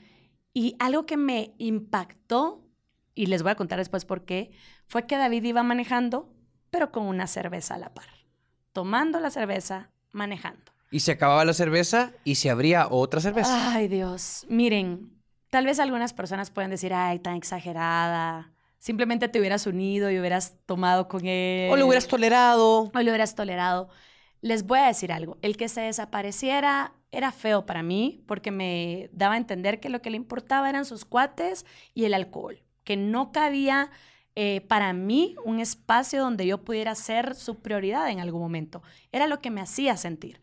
Y 0.52 0.76
algo 0.78 1.06
que 1.06 1.16
me 1.16 1.54
impactó, 1.58 2.66
y 3.14 3.26
les 3.26 3.42
voy 3.42 3.52
a 3.52 3.56
contar 3.56 3.78
después 3.78 4.04
por 4.04 4.24
qué, 4.24 4.50
fue 4.86 5.06
que 5.06 5.16
David 5.16 5.44
iba 5.44 5.62
manejando, 5.62 6.32
pero 6.70 6.90
con 6.90 7.06
una 7.06 7.26
cerveza 7.26 7.74
a 7.74 7.78
la 7.78 7.94
par. 7.94 8.08
Tomando 8.72 9.20
la 9.20 9.30
cerveza, 9.30 9.90
manejando. 10.12 10.72
Y 10.90 11.00
se 11.00 11.12
acababa 11.12 11.44
la 11.44 11.52
cerveza 11.52 12.12
y 12.24 12.36
se 12.36 12.50
abría 12.50 12.88
otra 12.88 13.20
cerveza. 13.20 13.72
Ay, 13.72 13.86
Dios. 13.86 14.44
Miren, 14.48 15.19
tal 15.50 15.66
vez 15.66 15.78
algunas 15.80 16.12
personas 16.12 16.50
pueden 16.50 16.70
decir, 16.70 16.94
ay, 16.94 17.18
tan 17.18 17.34
exagerada. 17.34 18.52
Simplemente 18.78 19.28
te 19.28 19.38
hubieras 19.38 19.66
unido 19.66 20.10
y 20.10 20.18
hubieras 20.18 20.56
tomado 20.64 21.06
con 21.08 21.26
él. 21.26 21.70
O 21.70 21.76
lo 21.76 21.86
hubieras 21.86 22.06
tolerado. 22.08 22.90
O 22.94 22.98
lo 23.00 23.10
hubieras 23.10 23.34
tolerado. 23.34 23.90
Les 24.40 24.66
voy 24.66 24.78
a 24.78 24.86
decir 24.86 25.12
algo. 25.12 25.36
El 25.42 25.58
que 25.58 25.68
se 25.68 25.82
desapareciera 25.82 26.94
era 27.12 27.32
feo 27.32 27.66
para 27.66 27.82
mí 27.82 28.24
porque 28.26 28.50
me 28.50 29.10
daba 29.12 29.34
a 29.34 29.38
entender 29.38 29.80
que 29.80 29.90
lo 29.90 30.00
que 30.00 30.10
le 30.10 30.16
importaba 30.16 30.70
eran 30.70 30.86
sus 30.86 31.04
cuates 31.04 31.66
y 31.92 32.04
el 32.04 32.14
alcohol, 32.14 32.62
que 32.84 32.96
no 32.96 33.32
cabía 33.32 33.90
eh, 34.36 34.62
para 34.62 34.92
mí 34.92 35.34
un 35.44 35.58
espacio 35.58 36.22
donde 36.22 36.46
yo 36.46 36.64
pudiera 36.64 36.94
ser 36.94 37.34
su 37.34 37.60
prioridad 37.60 38.08
en 38.08 38.20
algún 38.20 38.40
momento. 38.40 38.82
Era 39.12 39.26
lo 39.26 39.40
que 39.40 39.50
me 39.50 39.60
hacía 39.60 39.96
sentir. 39.96 40.40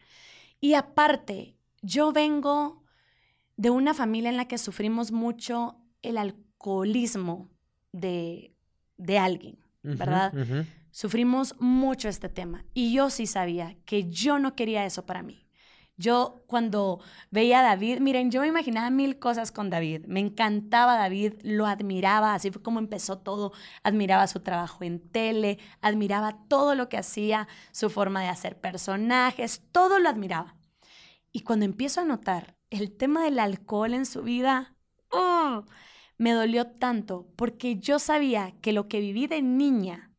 Y 0.60 0.74
aparte, 0.74 1.56
yo 1.82 2.12
vengo 2.12 2.84
de 3.58 3.70
una 3.70 3.94
familia 3.94 4.30
en 4.30 4.38
la 4.38 4.48
que 4.48 4.58
sufrimos 4.58 5.12
mucho 5.12 5.76
el 6.02 6.18
alcoholismo 6.18 7.50
de 7.92 8.58
de 8.98 9.20
alguien, 9.20 9.60
¿verdad? 9.84 10.34
Sufrimos 10.92 11.56
mucho 11.60 12.10
este 12.10 12.30
tema 12.30 12.66
y 12.74 12.92
yo 12.92 13.10
sí 13.10 13.28
sabía 13.28 13.78
que 13.86 14.10
yo 14.10 14.40
no 14.40 14.56
quería 14.56 14.86
eso 14.86 15.06
para 15.06 15.22
mí. 15.22 15.44
Yo 16.00 16.44
cuando 16.46 17.00
veía 17.32 17.60
a 17.60 17.64
David, 17.64 18.00
miren, 18.02 18.30
yo 18.30 18.42
me 18.42 18.48
imaginaba 18.48 18.92
mil 18.92 19.18
cosas 19.18 19.52
con 19.52 19.72
David. 19.72 20.06
Me 20.06 20.20
encantaba 20.20 20.96
David, 20.96 21.34
lo 21.42 21.66
admiraba, 21.66 22.36
así 22.36 22.52
fue 22.52 22.62
como 22.62 22.78
empezó 22.78 23.18
todo. 23.18 23.52
Admiraba 23.82 24.28
su 24.28 24.42
trabajo 24.42 24.84
en 24.84 25.00
tele, 25.00 25.58
admiraba 25.82 26.38
todo 26.48 26.76
lo 26.76 26.88
que 26.88 26.98
hacía, 26.98 27.48
su 27.72 27.90
forma 27.90 28.22
de 28.22 28.28
hacer 28.28 28.60
personajes, 28.60 29.64
todo 29.72 29.98
lo 29.98 30.08
admiraba. 30.08 30.56
Y 31.32 31.42
cuando 31.42 31.66
empiezo 31.66 32.02
a 32.02 32.06
notar 32.06 32.57
el 32.70 32.96
tema 32.96 33.24
del 33.24 33.40
alcohol 33.40 33.94
en 33.94 34.06
su 34.06 34.24
vida, 34.24 34.76
¡oh! 35.12 35.64
me 36.18 36.32
dolió 36.32 36.68
tanto 36.68 37.28
porque 37.36 37.78
yo 37.78 38.00
sabía 38.00 38.54
que 38.62 38.74
lo 38.74 38.88
que 38.88 39.00
viví 39.00 39.28
de 39.28 39.42
niña 39.42 40.12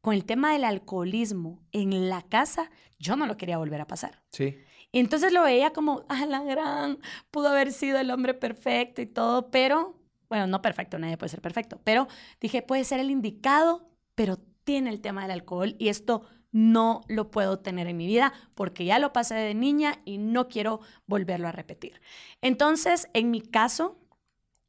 con 0.00 0.14
el 0.14 0.24
tema 0.24 0.52
del 0.52 0.64
alcoholismo 0.64 1.66
en 1.72 2.08
la 2.08 2.22
casa, 2.22 2.70
yo 2.98 3.16
no 3.16 3.26
lo 3.26 3.36
quería 3.36 3.58
volver 3.58 3.80
a 3.80 3.86
pasar. 3.86 4.22
Sí. 4.30 4.56
Y 4.92 5.00
entonces 5.00 5.32
lo 5.32 5.42
veía 5.42 5.72
como, 5.72 6.04
ah, 6.08 6.26
la 6.26 6.42
gran, 6.42 6.98
pudo 7.30 7.48
haber 7.48 7.72
sido 7.72 7.98
el 7.98 8.10
hombre 8.10 8.32
perfecto 8.32 9.02
y 9.02 9.06
todo, 9.06 9.50
pero, 9.50 10.00
bueno, 10.28 10.46
no 10.46 10.62
perfecto, 10.62 10.98
nadie 10.98 11.18
puede 11.18 11.30
ser 11.30 11.42
perfecto, 11.42 11.80
pero 11.82 12.06
dije, 12.40 12.62
puede 12.62 12.84
ser 12.84 13.00
el 13.00 13.10
indicado, 13.10 13.90
pero 14.14 14.38
tiene 14.64 14.90
el 14.90 15.00
tema 15.00 15.22
del 15.22 15.32
alcohol 15.32 15.74
y 15.78 15.88
esto 15.88 16.22
no 16.56 17.02
lo 17.06 17.30
puedo 17.30 17.58
tener 17.58 17.86
en 17.86 17.98
mi 17.98 18.06
vida 18.06 18.32
porque 18.54 18.86
ya 18.86 18.98
lo 18.98 19.12
pasé 19.12 19.34
de 19.34 19.52
niña 19.52 20.00
y 20.06 20.16
no 20.16 20.48
quiero 20.48 20.80
volverlo 21.06 21.48
a 21.48 21.52
repetir. 21.52 22.00
Entonces, 22.40 23.10
en 23.12 23.30
mi 23.30 23.42
caso, 23.42 23.98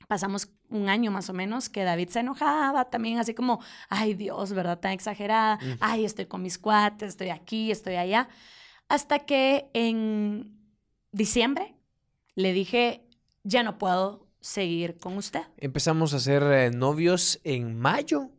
pasamos 0.10 0.50
un 0.67 0.89
año 0.89 1.12
más 1.12 1.29
o 1.29 1.34
menos 1.34 1.70
que 1.70 1.86
David 1.86 2.10
se 2.10 2.20
enojaba 2.20 2.89
también 2.89 3.20
así 3.20 3.34
como, 3.34 3.62
ay 3.88 4.15
Dios, 4.15 4.51
¿verdad? 4.51 4.82
Tan 4.82 4.91
exagerada, 4.91 5.60
ay, 5.79 6.03
estoy 6.03 6.25
con 6.25 6.41
mis 6.41 6.58
cuates, 6.58 7.08
estoy 7.08 7.29
aquí, 7.29 7.72
estoy 7.72 7.96
allá. 7.96 8.27
Hasta 8.89 9.20
que 9.20 9.70
en 9.72 10.60
diciembre 11.13 11.74
le 12.36 12.51
dije, 12.51 13.08
ya 13.44 13.63
no 13.63 13.77
puedo 13.77 14.27
seguir 14.41 14.98
con 14.98 15.15
usted. 15.15 15.44
Empezamos 15.56 16.13
a 16.13 16.20
ser 16.20 16.44
eh, 16.44 16.70
novios 16.70 17.39
en 17.46 17.79
mayo 17.79 18.29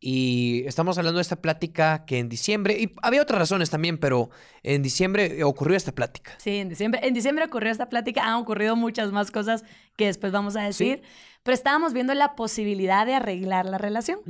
y 0.00 0.62
estamos 0.66 0.96
hablando 0.96 1.18
de 1.18 1.22
esta 1.22 1.42
plática 1.42 2.04
que 2.04 2.18
en 2.18 2.28
diciembre, 2.28 2.78
y 2.78 2.94
había 3.02 3.22
otras 3.22 3.40
razones 3.40 3.68
también, 3.70 3.98
pero 3.98 4.30
en 4.62 4.82
diciembre 4.82 5.42
ocurrió 5.42 5.76
esta 5.76 5.92
plática. 5.92 6.32
Sí, 6.38 6.56
en 6.56 6.68
diciembre, 6.68 7.00
en 7.02 7.14
diciembre 7.14 7.44
ocurrió 7.44 7.72
esta 7.72 7.88
plática, 7.88 8.24
han 8.24 8.34
ocurrido 8.34 8.76
muchas 8.76 9.10
más 9.10 9.30
cosas 9.30 9.64
que 9.96 10.06
después 10.06 10.32
vamos 10.32 10.54
a 10.56 10.62
decir, 10.62 11.02
pero 11.42 11.54
estábamos 11.54 11.92
viendo 11.92 12.14
la 12.14 12.36
posibilidad 12.36 13.06
de 13.06 13.14
arreglar 13.14 13.66
la 13.66 13.78
relación. 13.78 14.20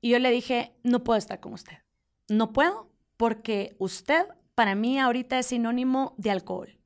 Y 0.00 0.10
yo 0.10 0.18
le 0.18 0.30
dije, 0.30 0.72
no 0.82 1.04
puedo 1.04 1.18
estar 1.18 1.40
con 1.40 1.54
usted. 1.54 1.78
No 2.28 2.52
puedo 2.52 2.90
porque 3.16 3.74
usted 3.78 4.26
para 4.54 4.74
mí 4.74 4.98
ahorita 4.98 5.38
es 5.38 5.46
sinónimo 5.46 6.14
de 6.18 6.30
alcohol. 6.30 6.78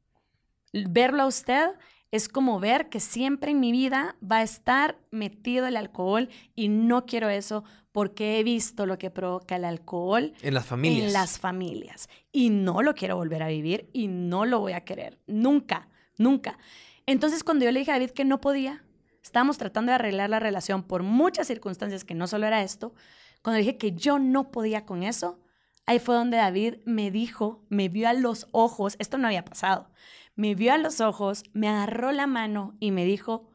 Verlo 0.72 1.24
a 1.24 1.26
usted 1.26 1.70
es 2.10 2.28
como 2.28 2.60
ver 2.60 2.88
que 2.88 3.00
siempre 3.00 3.50
en 3.50 3.60
mi 3.60 3.72
vida 3.72 4.16
va 4.22 4.38
a 4.38 4.42
estar 4.42 4.98
metido 5.10 5.66
el 5.66 5.76
alcohol 5.76 6.28
y 6.54 6.68
no 6.68 7.06
quiero 7.06 7.30
eso 7.30 7.64
porque 7.92 8.38
he 8.38 8.42
visto 8.42 8.86
lo 8.86 8.98
que 8.98 9.10
provoca 9.10 9.56
el 9.56 9.64
alcohol 9.64 10.32
en 10.42 10.54
las 10.54 10.66
familias. 10.66 11.06
En 11.06 11.12
las 11.12 11.38
familias. 11.38 12.08
Y 12.32 12.50
no 12.50 12.82
lo 12.82 12.94
quiero 12.94 13.16
volver 13.16 13.42
a 13.42 13.48
vivir 13.48 13.88
y 13.92 14.08
no 14.08 14.46
lo 14.46 14.60
voy 14.60 14.72
a 14.72 14.84
querer. 14.84 15.18
Nunca, 15.26 15.88
nunca. 16.16 16.58
Entonces 17.06 17.44
cuando 17.44 17.64
yo 17.64 17.70
le 17.70 17.80
dije 17.80 17.90
a 17.90 17.94
David 17.94 18.10
que 18.10 18.24
no 18.24 18.40
podía, 18.40 18.82
estábamos 19.22 19.58
tratando 19.58 19.90
de 19.90 19.96
arreglar 19.96 20.30
la 20.30 20.40
relación 20.40 20.82
por 20.82 21.02
muchas 21.02 21.46
circunstancias 21.46 22.04
que 22.04 22.14
no 22.14 22.26
solo 22.26 22.46
era 22.46 22.62
esto, 22.62 22.94
cuando 23.42 23.58
dije 23.58 23.76
que 23.76 23.92
yo 23.92 24.18
no 24.18 24.50
podía 24.50 24.86
con 24.86 25.02
eso, 25.02 25.40
ahí 25.84 25.98
fue 25.98 26.14
donde 26.14 26.38
David 26.38 26.76
me 26.86 27.10
dijo, 27.10 27.64
me 27.68 27.88
vio 27.88 28.08
a 28.08 28.14
los 28.14 28.48
ojos, 28.52 28.96
esto 28.98 29.18
no 29.18 29.26
había 29.26 29.44
pasado, 29.44 29.90
me 30.34 30.54
vio 30.54 30.72
a 30.72 30.78
los 30.78 31.00
ojos, 31.00 31.44
me 31.52 31.68
agarró 31.68 32.12
la 32.12 32.26
mano 32.26 32.74
y 32.80 32.92
me 32.92 33.04
dijo, 33.04 33.50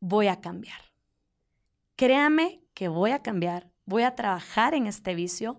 voy 0.00 0.28
a 0.28 0.40
cambiar. 0.40 0.80
Créame 1.96 2.62
que 2.78 2.86
voy 2.86 3.10
a 3.10 3.22
cambiar, 3.22 3.66
voy 3.86 4.04
a 4.04 4.14
trabajar 4.14 4.72
en 4.72 4.86
este 4.86 5.16
vicio. 5.16 5.58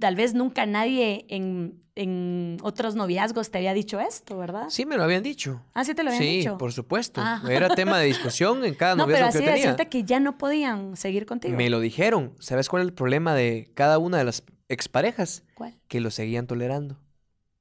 Tal 0.00 0.16
vez 0.16 0.34
nunca 0.34 0.66
nadie 0.66 1.24
en, 1.28 1.84
en 1.94 2.56
otros 2.62 2.96
noviazgos 2.96 3.52
te 3.52 3.58
había 3.58 3.72
dicho 3.74 4.00
esto, 4.00 4.38
¿verdad? 4.38 4.64
Sí, 4.68 4.84
me 4.84 4.96
lo 4.96 5.04
habían 5.04 5.22
dicho. 5.22 5.64
Ah, 5.72 5.84
sí 5.84 5.94
te 5.94 6.02
lo 6.02 6.10
habían 6.10 6.24
dicho. 6.24 6.50
Sí, 6.50 6.58
por 6.58 6.72
supuesto. 6.72 7.20
Ah. 7.22 7.40
Era 7.48 7.68
tema 7.68 7.96
de 8.00 8.06
discusión 8.06 8.64
en 8.64 8.74
cada 8.74 8.96
noviazgo 8.96 9.38
no, 9.38 9.44
pero 9.44 9.54
así 9.54 9.76
que 9.76 9.88
que 9.88 10.02
ya 10.02 10.18
no 10.18 10.36
podían 10.36 10.96
seguir 10.96 11.26
contigo. 11.26 11.56
Me 11.56 11.70
lo 11.70 11.78
dijeron. 11.78 12.34
¿Sabes 12.40 12.68
cuál 12.68 12.82
es 12.82 12.88
el 12.88 12.94
problema 12.94 13.36
de 13.36 13.70
cada 13.74 13.98
una 13.98 14.18
de 14.18 14.24
las 14.24 14.42
exparejas? 14.68 15.44
¿Cuál? 15.54 15.78
Que 15.86 16.00
lo 16.00 16.10
seguían 16.10 16.48
tolerando. 16.48 16.98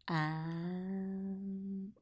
Ah. 0.08 0.48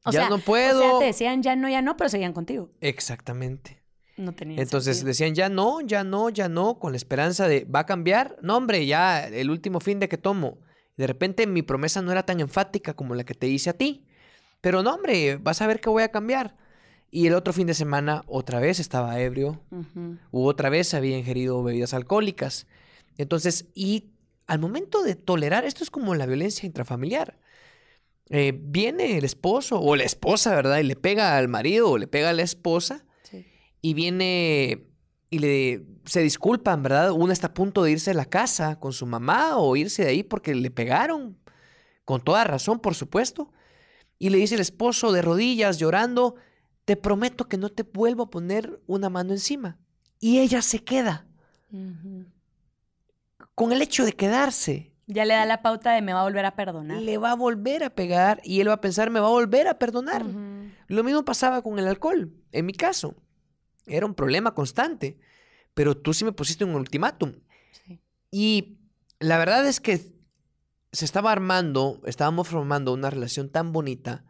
O 0.06 0.12
ya 0.12 0.30
no 0.30 0.38
puedo. 0.38 0.78
O 0.78 0.90
sea, 0.92 0.98
te 1.00 1.04
decían 1.04 1.42
ya 1.42 1.56
no, 1.56 1.68
ya 1.68 1.82
no, 1.82 1.98
pero 1.98 2.08
seguían 2.08 2.32
contigo. 2.32 2.70
Exactamente. 2.80 3.79
No 4.20 4.32
tenía 4.32 4.60
Entonces 4.60 5.04
decían 5.04 5.34
ya 5.34 5.48
no, 5.48 5.80
ya 5.80 6.04
no, 6.04 6.28
ya 6.28 6.48
no, 6.48 6.78
con 6.78 6.92
la 6.92 6.96
esperanza 6.96 7.48
de 7.48 7.64
va 7.64 7.80
a 7.80 7.86
cambiar. 7.86 8.36
No, 8.42 8.56
hombre, 8.56 8.86
ya 8.86 9.26
el 9.26 9.50
último 9.50 9.80
fin 9.80 9.98
de 9.98 10.08
que 10.08 10.18
tomo. 10.18 10.58
De 10.96 11.06
repente 11.06 11.46
mi 11.46 11.62
promesa 11.62 12.02
no 12.02 12.12
era 12.12 12.24
tan 12.24 12.40
enfática 12.40 12.94
como 12.94 13.14
la 13.14 13.24
que 13.24 13.34
te 13.34 13.48
hice 13.48 13.70
a 13.70 13.74
ti. 13.74 14.04
Pero 14.60 14.82
no, 14.82 14.94
hombre, 14.94 15.36
vas 15.36 15.62
a 15.62 15.66
ver 15.66 15.80
que 15.80 15.88
voy 15.88 16.02
a 16.02 16.10
cambiar. 16.10 16.56
Y 17.10 17.26
el 17.26 17.34
otro 17.34 17.52
fin 17.52 17.66
de 17.66 17.74
semana 17.74 18.22
otra 18.26 18.60
vez 18.60 18.78
estaba 18.78 19.18
ebrio. 19.18 19.60
U 20.30 20.46
otra 20.46 20.70
vez 20.70 20.94
había 20.94 21.18
ingerido 21.18 21.62
bebidas 21.62 21.94
alcohólicas. 21.94 22.66
Entonces, 23.16 23.66
y 23.74 24.10
al 24.46 24.58
momento 24.58 25.02
de 25.02 25.16
tolerar, 25.16 25.64
esto 25.64 25.82
es 25.82 25.90
como 25.90 26.14
la 26.14 26.26
violencia 26.26 26.66
intrafamiliar. 26.66 27.38
Eh, 28.28 28.52
viene 28.56 29.18
el 29.18 29.24
esposo 29.24 29.80
o 29.80 29.96
la 29.96 30.04
esposa, 30.04 30.54
¿verdad? 30.54 30.78
Y 30.78 30.84
le 30.84 30.94
pega 30.94 31.36
al 31.36 31.48
marido 31.48 31.90
o 31.90 31.98
le 31.98 32.06
pega 32.06 32.30
a 32.30 32.32
la 32.32 32.42
esposa. 32.42 33.04
Y 33.82 33.94
viene 33.94 34.86
y 35.30 35.38
le 35.38 35.84
se 36.04 36.22
disculpan, 36.22 36.82
¿verdad? 36.82 37.12
Una 37.12 37.32
está 37.32 37.48
a 37.48 37.54
punto 37.54 37.82
de 37.82 37.92
irse 37.92 38.10
a 38.10 38.14
la 38.14 38.24
casa 38.24 38.80
con 38.80 38.92
su 38.92 39.06
mamá 39.06 39.56
o 39.56 39.76
irse 39.76 40.02
de 40.02 40.10
ahí 40.10 40.22
porque 40.22 40.54
le 40.54 40.70
pegaron. 40.70 41.38
Con 42.04 42.20
toda 42.22 42.42
razón, 42.44 42.80
por 42.80 42.94
supuesto. 42.94 43.52
Y 44.18 44.30
le 44.30 44.38
dice 44.38 44.56
el 44.56 44.60
esposo 44.60 45.12
de 45.12 45.22
rodillas, 45.22 45.78
llorando, 45.78 46.34
te 46.84 46.96
prometo 46.96 47.48
que 47.48 47.58
no 47.58 47.68
te 47.68 47.84
vuelvo 47.84 48.24
a 48.24 48.30
poner 48.30 48.80
una 48.86 49.08
mano 49.08 49.32
encima. 49.32 49.78
Y 50.18 50.40
ella 50.40 50.62
se 50.62 50.82
queda. 50.82 51.26
Con 53.54 53.72
el 53.72 53.80
hecho 53.80 54.04
de 54.04 54.12
quedarse, 54.12 54.92
ya 55.06 55.24
le 55.24 55.34
da 55.34 55.44
la 55.44 55.62
pauta 55.62 55.92
de 55.92 56.02
me 56.02 56.12
va 56.12 56.20
a 56.20 56.24
volver 56.24 56.44
a 56.44 56.56
perdonar. 56.56 57.00
Le 57.00 57.18
va 57.18 57.32
a 57.32 57.36
volver 57.36 57.84
a 57.84 57.90
pegar 57.90 58.40
y 58.44 58.60
él 58.60 58.68
va 58.68 58.74
a 58.74 58.80
pensar, 58.80 59.10
me 59.10 59.20
va 59.20 59.26
a 59.26 59.30
volver 59.30 59.68
a 59.68 59.78
perdonar. 59.78 60.24
Lo 60.88 61.04
mismo 61.04 61.24
pasaba 61.24 61.62
con 61.62 61.78
el 61.78 61.86
alcohol, 61.86 62.32
en 62.52 62.66
mi 62.66 62.72
caso. 62.72 63.14
Era 63.90 64.06
un 64.06 64.14
problema 64.14 64.54
constante, 64.54 65.18
pero 65.74 65.96
tú 65.96 66.14
sí 66.14 66.24
me 66.24 66.32
pusiste 66.32 66.64
un 66.64 66.74
ultimátum. 66.74 67.32
Y 68.30 68.78
la 69.18 69.38
verdad 69.38 69.66
es 69.66 69.80
que 69.80 70.14
se 70.92 71.04
estaba 71.04 71.32
armando, 71.32 72.00
estábamos 72.06 72.48
formando 72.48 72.92
una 72.92 73.10
relación 73.10 73.50
tan 73.50 73.72
bonita 73.72 74.24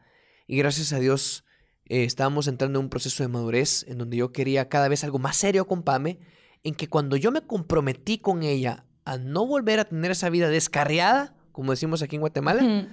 y 0.46 0.56
gracias 0.58 0.92
a 0.92 0.98
Dios 0.98 1.44
eh, 1.86 2.04
estábamos 2.04 2.46
entrando 2.48 2.78
en 2.78 2.86
un 2.86 2.90
proceso 2.90 3.22
de 3.22 3.28
madurez 3.28 3.84
en 3.88 3.98
donde 3.98 4.16
yo 4.16 4.32
quería 4.32 4.68
cada 4.68 4.88
vez 4.88 5.04
algo 5.04 5.18
más 5.18 5.36
serio 5.36 5.66
con 5.66 5.82
Pame, 5.82 6.18
en 6.62 6.74
que 6.74 6.88
cuando 6.88 7.16
yo 7.16 7.32
me 7.32 7.46
comprometí 7.46 8.18
con 8.18 8.42
ella 8.42 8.86
a 9.04 9.16
no 9.18 9.46
volver 9.46 9.80
a 9.80 9.86
tener 9.86 10.10
esa 10.10 10.30
vida 10.30 10.48
descarriada, 10.48 11.34
como 11.52 11.72
decimos 11.72 12.02
aquí 12.02 12.16
en 12.16 12.20
Guatemala, 12.20 12.88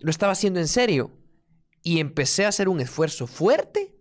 lo 0.00 0.10
estaba 0.10 0.32
haciendo 0.32 0.60
en 0.60 0.68
serio. 0.68 1.12
Y 1.82 2.00
empecé 2.00 2.44
a 2.44 2.48
hacer 2.48 2.68
un 2.68 2.80
esfuerzo 2.80 3.26
fuerte 3.26 3.94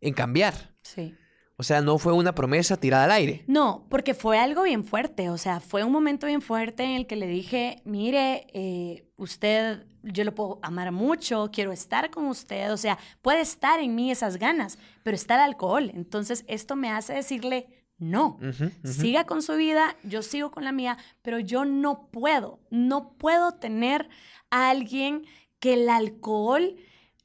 en 0.00 0.14
cambiar. 0.14 0.74
Sí. 0.82 1.14
O 1.58 1.62
sea, 1.62 1.80
no 1.80 1.96
fue 1.96 2.12
una 2.12 2.34
promesa 2.34 2.76
tirada 2.76 3.04
al 3.04 3.12
aire. 3.12 3.42
No, 3.46 3.86
porque 3.88 4.12
fue 4.12 4.38
algo 4.38 4.62
bien 4.62 4.84
fuerte. 4.84 5.30
O 5.30 5.38
sea, 5.38 5.60
fue 5.60 5.84
un 5.84 5.92
momento 5.92 6.26
bien 6.26 6.42
fuerte 6.42 6.84
en 6.84 6.90
el 6.90 7.06
que 7.06 7.16
le 7.16 7.26
dije, 7.26 7.80
mire, 7.84 8.46
eh, 8.52 9.08
usted, 9.16 9.86
yo 10.02 10.24
lo 10.24 10.34
puedo 10.34 10.58
amar 10.62 10.92
mucho, 10.92 11.50
quiero 11.50 11.72
estar 11.72 12.10
con 12.10 12.26
usted. 12.26 12.70
O 12.72 12.76
sea, 12.76 12.98
puede 13.22 13.40
estar 13.40 13.80
en 13.80 13.94
mí 13.94 14.10
esas 14.10 14.36
ganas, 14.36 14.78
pero 15.02 15.14
está 15.14 15.36
el 15.36 15.40
alcohol. 15.40 15.90
Entonces, 15.94 16.44
esto 16.46 16.76
me 16.76 16.90
hace 16.90 17.14
decirle, 17.14 17.86
no, 17.98 18.38
siga 18.84 19.24
con 19.24 19.40
su 19.40 19.54
vida, 19.54 19.96
yo 20.02 20.20
sigo 20.20 20.50
con 20.50 20.64
la 20.64 20.72
mía, 20.72 20.98
pero 21.22 21.38
yo 21.38 21.64
no 21.64 22.08
puedo, 22.10 22.60
no 22.68 23.14
puedo 23.14 23.52
tener 23.52 24.10
a 24.50 24.68
alguien 24.68 25.24
que 25.58 25.72
el 25.72 25.88
alcohol 25.88 26.76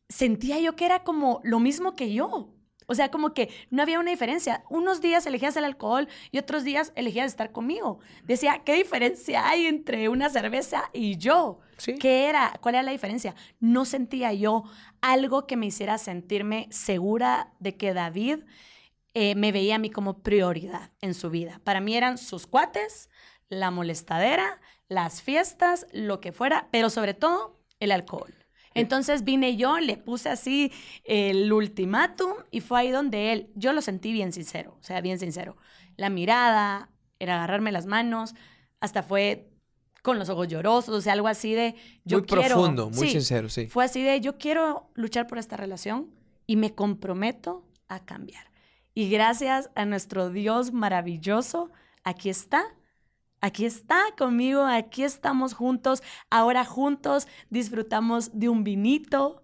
sentía 0.08 0.60
yo 0.60 0.78
que 0.78 0.86
era 0.86 1.04
como 1.04 1.42
lo 1.44 1.60
mismo 1.60 1.94
que 1.96 2.14
yo. 2.14 2.51
O 2.92 2.94
sea, 2.94 3.10
como 3.10 3.34
que 3.34 3.50
no 3.70 3.82
había 3.82 4.02
una 4.02 4.12
diferencia. 4.12 4.66
Unos 4.70 5.00
días 5.00 5.26
elegías 5.26 5.56
el 5.56 5.64
alcohol 5.64 6.10
y 6.30 6.40
otros 6.40 6.66
días 6.66 6.92
elegías 6.96 7.28
estar 7.28 7.54
conmigo. 7.54 8.00
Decía, 8.26 8.64
¿qué 8.66 8.74
diferencia 8.74 9.48
hay 9.48 9.66
entre 9.66 10.10
una 10.10 10.30
cerveza 10.30 10.90
y 10.92 11.16
yo? 11.16 11.62
¿Qué 12.02 12.28
era? 12.28 12.52
¿Cuál 12.60 12.76
era 12.76 12.84
la 12.84 12.92
diferencia? 12.92 13.34
No 13.62 13.86
sentía 13.86 14.34
yo 14.34 14.66
algo 15.00 15.48
que 15.48 15.56
me 15.56 15.68
hiciera 15.68 15.98
sentirme 15.98 16.68
segura 16.70 17.54
de 17.60 17.78
que 17.78 17.94
David 17.94 18.40
eh, 19.14 19.36
me 19.36 19.54
veía 19.54 19.76
a 19.76 19.80
mí 19.80 19.90
como 19.90 20.22
prioridad 20.22 20.92
en 21.00 21.14
su 21.14 21.30
vida. 21.30 21.62
Para 21.64 21.80
mí 21.80 21.96
eran 21.96 22.18
sus 22.18 22.46
cuates, 22.46 23.10
la 23.48 23.72
molestadera, 23.72 24.60
las 24.90 25.22
fiestas, 25.22 25.88
lo 25.94 26.20
que 26.20 26.34
fuera, 26.34 26.68
pero 26.72 26.90
sobre 26.90 27.14
todo 27.14 27.58
el 27.80 27.94
alcohol. 27.94 28.41
Entonces 28.74 29.24
vine 29.24 29.58
yo, 29.58 29.80
le 29.80 29.98
puse 29.98 30.30
así 30.30 30.72
el 31.04 31.52
ultimátum 31.52 32.34
y 32.52 32.62
fue 32.62 32.82
ahí 32.82 32.92
donde 32.92 33.34
él, 33.34 33.50
yo 33.56 33.74
lo 33.74 33.82
sentí 33.82 34.14
bien 34.14 34.32
sincero, 34.32 34.78
o 34.80 34.84
sea, 34.84 35.02
bien 35.02 35.20
sincero. 35.20 35.58
La 35.98 36.10
mirada, 36.10 36.90
era 37.20 37.36
agarrarme 37.36 37.72
las 37.72 37.86
manos, 37.86 38.34
hasta 38.80 39.04
fue 39.04 39.50
con 40.02 40.18
los 40.18 40.30
ojos 40.30 40.48
llorosos, 40.48 40.96
o 40.96 41.02
sea, 41.02 41.14
algo 41.14 41.28
así 41.28 41.54
de 41.54 41.76
yo 42.04 42.20
muy 42.20 42.28
quiero. 42.28 42.56
profundo, 42.56 42.90
muy 42.90 43.10
sincero, 43.10 43.50
sí. 43.50 43.68
Fue 43.68 43.86
así 43.86 44.02
de 44.02 44.20
yo 44.22 44.38
quiero 44.38 44.90
luchar 44.96 45.28
por 45.28 45.38
esta 45.38 45.58
relación 45.58 46.10
y 46.48 46.56
me 46.56 46.74
comprometo 46.74 47.66
a 47.88 48.04
cambiar. 48.04 48.52
Y 48.94 49.10
gracias 49.10 49.70
a 49.76 49.86
nuestro 49.86 50.30
Dios 50.30 50.72
maravilloso, 50.72 51.72
aquí 52.04 52.30
está 52.30 52.64
aquí 53.42 53.66
está 53.66 54.00
conmigo, 54.18 54.64
aquí 54.64 55.04
estamos 55.04 55.54
juntos, 55.54 56.02
ahora 56.30 56.64
juntos 56.66 57.28
disfrutamos 57.50 58.32
de 58.40 58.50
un 58.50 58.64
vinito, 58.64 59.42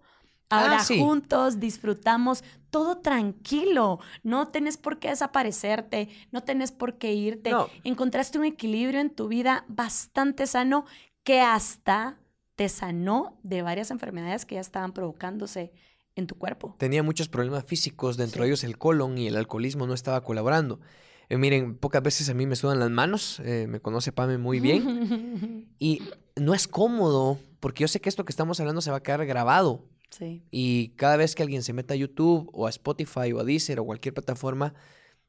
ahora 0.50 0.76
Ah, 0.78 0.84
sí. 0.84 0.98
juntos 0.98 1.60
disfrutamos 1.60 2.42
todo 2.70 2.98
tranquilo, 2.98 3.98
no 4.22 4.48
tenés 4.48 4.76
por 4.76 4.98
qué 4.98 5.08
desaparecerte, 5.08 6.08
no 6.32 6.42
tenés 6.42 6.70
por 6.72 6.98
qué 6.98 7.12
irte, 7.14 7.50
No. 7.50 7.68
encontraste 7.84 8.38
un 8.38 8.44
equilibrio 8.44 9.00
en 9.00 9.10
tu 9.10 9.28
vida 9.28 9.64
bastante 9.68 10.46
sano 10.46 10.84
que 11.24 11.40
hasta 11.40 12.18
te 12.56 12.68
sanó 12.68 13.38
de 13.42 13.62
varias 13.62 13.90
enfermedades 13.90 14.44
que 14.44 14.56
ya 14.56 14.60
estaban 14.60 14.92
provocándose 14.92 15.72
en 16.16 16.26
tu 16.26 16.34
cuerpo. 16.36 16.74
Tenía 16.78 17.02
muchos 17.02 17.28
problemas 17.28 17.64
físicos, 17.64 18.16
dentro 18.16 18.42
de 18.42 18.48
ellos 18.48 18.64
el 18.64 18.76
colon 18.78 19.16
y 19.18 19.28
el 19.28 19.36
alcoholismo 19.36 19.86
no 19.86 19.94
estaba 19.94 20.22
colaborando. 20.24 20.80
Eh, 21.28 21.36
miren, 21.36 21.76
pocas 21.76 22.02
veces 22.02 22.28
a 22.30 22.34
mí 22.34 22.46
me 22.46 22.56
sudan 22.56 22.78
las 22.78 22.90
manos, 22.90 23.40
eh, 23.44 23.66
me 23.68 23.80
conoce 23.80 24.12
Pame 24.12 24.38
muy 24.38 24.60
bien, 24.60 25.68
y 25.78 26.02
no 26.36 26.54
es 26.54 26.66
cómodo, 26.66 27.38
porque 27.60 27.82
yo 27.82 27.88
sé 27.88 28.00
que 28.00 28.08
esto 28.08 28.24
que 28.24 28.32
estamos 28.32 28.60
hablando 28.60 28.80
se 28.80 28.90
va 28.90 28.98
a 28.98 29.02
quedar 29.02 29.26
grabado, 29.26 29.84
sí. 30.10 30.42
y 30.50 30.90
cada 30.96 31.16
vez 31.16 31.34
que 31.34 31.42
alguien 31.42 31.62
se 31.62 31.72
meta 31.74 31.94
a 31.94 31.98
YouTube 31.98 32.48
o 32.52 32.66
a 32.66 32.70
Spotify 32.70 33.32
o 33.32 33.40
a 33.40 33.44
Deezer 33.44 33.78
o 33.80 33.84
cualquier 33.84 34.14
plataforma, 34.14 34.74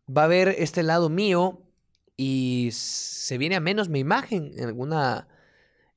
va 0.09 0.23
a 0.23 0.27
ver 0.27 0.55
este 0.57 0.83
lado 0.83 1.09
mío 1.09 1.63
y 2.15 2.69
se 2.71 3.37
viene 3.37 3.55
a 3.55 3.59
menos 3.59 3.89
mi 3.89 3.99
imagen 3.99 4.53
en 4.55 4.67
alguna 4.67 5.27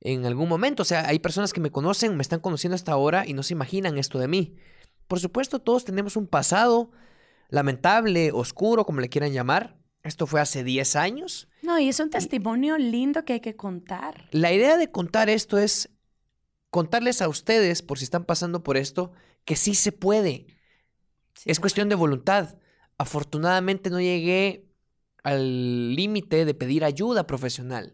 en 0.03 0.25
algún 0.25 0.49
momento. 0.49 0.83
O 0.83 0.85
sea, 0.85 1.07
hay 1.07 1.19
personas 1.19 1.53
que 1.53 1.61
me 1.61 1.71
conocen, 1.71 2.15
me 2.15 2.21
están 2.21 2.41
conociendo 2.41 2.75
hasta 2.75 2.91
ahora 2.91 3.25
y 3.25 3.33
no 3.33 3.41
se 3.41 3.53
imaginan 3.53 3.97
esto 3.97 4.19
de 4.19 4.27
mí. 4.27 4.55
Por 5.07 5.19
supuesto, 5.19 5.59
todos 5.59 5.85
tenemos 5.85 6.15
un 6.17 6.27
pasado 6.27 6.91
lamentable, 7.49 8.31
oscuro, 8.31 8.85
como 8.85 8.99
le 8.99 9.09
quieran 9.09 9.31
llamar. 9.31 9.77
Esto 10.03 10.27
fue 10.27 10.41
hace 10.41 10.63
10 10.63 10.95
años. 10.97 11.47
No, 11.61 11.79
y 11.79 11.87
es 11.87 11.99
un 11.99 12.09
testimonio 12.09 12.77
lindo 12.77 13.23
que 13.23 13.33
hay 13.33 13.39
que 13.39 13.55
contar. 13.55 14.27
La 14.31 14.51
idea 14.51 14.77
de 14.77 14.91
contar 14.91 15.29
esto 15.29 15.57
es 15.57 15.89
contarles 16.69 17.21
a 17.21 17.29
ustedes, 17.29 17.81
por 17.81 17.97
si 17.99 18.03
están 18.03 18.25
pasando 18.25 18.63
por 18.63 18.75
esto, 18.75 19.13
que 19.45 19.55
sí 19.55 19.75
se 19.75 19.93
puede. 19.93 20.47
Sí, 21.35 21.49
Es 21.49 21.59
cuestión 21.61 21.87
de 21.87 21.95
voluntad. 21.95 22.57
Afortunadamente 22.97 23.89
no 23.89 24.01
llegué 24.01 24.69
al 25.23 25.95
límite 25.95 26.43
de 26.43 26.53
pedir 26.53 26.83
ayuda 26.83 27.25
profesional. 27.25 27.93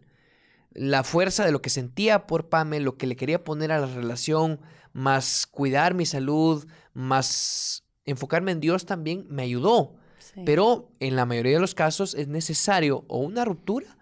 La 0.72 1.04
fuerza 1.04 1.44
de 1.44 1.52
lo 1.52 1.62
que 1.62 1.70
sentía 1.70 2.26
por 2.26 2.48
Pame, 2.48 2.80
lo 2.80 2.96
que 2.96 3.06
le 3.06 3.16
quería 3.16 3.44
poner 3.44 3.70
a 3.70 3.80
la 3.80 3.86
relación, 3.86 4.60
más 4.92 5.46
cuidar 5.46 5.94
mi 5.94 6.06
salud, 6.06 6.66
más 6.92 7.84
enfocarme 8.04 8.52
en 8.52 8.60
Dios 8.60 8.84
también, 8.84 9.26
me 9.28 9.42
ayudó. 9.42 9.99
Sí. 10.34 10.42
Pero 10.46 10.90
en 11.00 11.16
la 11.16 11.26
mayoría 11.26 11.54
de 11.54 11.60
los 11.60 11.74
casos 11.74 12.14
es 12.14 12.28
necesario 12.28 13.04
o 13.08 13.18
una 13.18 13.44
ruptura 13.44 13.96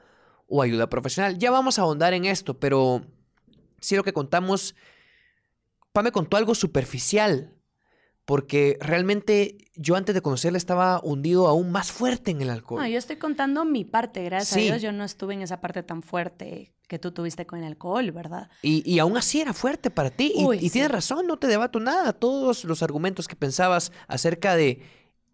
o 0.46 0.62
ayuda 0.62 0.88
profesional. 0.88 1.38
Ya 1.38 1.50
vamos 1.50 1.78
a 1.78 1.82
ahondar 1.82 2.12
en 2.14 2.24
esto, 2.24 2.58
pero 2.58 3.02
sí 3.80 3.96
lo 3.96 4.04
que 4.04 4.12
contamos, 4.12 4.74
Pame 5.92 6.12
contó 6.12 6.36
algo 6.36 6.54
superficial, 6.54 7.54
porque 8.24 8.76
realmente 8.80 9.56
yo 9.74 9.96
antes 9.96 10.14
de 10.14 10.20
conocerla 10.20 10.58
estaba 10.58 11.00
hundido 11.02 11.46
aún 11.48 11.70
más 11.72 11.90
fuerte 11.92 12.30
en 12.30 12.42
el 12.42 12.50
alcohol. 12.50 12.80
No, 12.82 12.86
yo 12.86 12.98
estoy 12.98 13.16
contando 13.16 13.64
mi 13.64 13.84
parte, 13.86 14.22
gracias 14.22 14.50
Sí. 14.60 14.68
a 14.68 14.72
Dios. 14.72 14.82
Yo 14.82 14.92
no 14.92 15.04
estuve 15.04 15.32
en 15.34 15.40
esa 15.42 15.60
parte 15.62 15.82
tan 15.82 16.02
fuerte 16.02 16.74
que 16.88 16.98
tú 16.98 17.12
tuviste 17.12 17.46
con 17.46 17.58
el 17.60 17.64
alcohol, 17.64 18.10
¿verdad? 18.12 18.50
Y, 18.62 18.82
y 18.90 18.98
aún 18.98 19.16
así 19.16 19.40
era 19.40 19.54
fuerte 19.54 19.90
para 19.90 20.10
ti. 20.10 20.32
Y, 20.34 20.44
Uy, 20.44 20.56
y 20.58 20.60
sí. 20.62 20.70
tienes 20.70 20.90
razón, 20.90 21.26
no 21.26 21.38
te 21.38 21.46
debato 21.46 21.80
nada. 21.80 22.12
Todos 22.12 22.64
los 22.64 22.82
argumentos 22.82 23.28
que 23.28 23.36
pensabas 23.36 23.92
acerca 24.08 24.56
de 24.56 24.82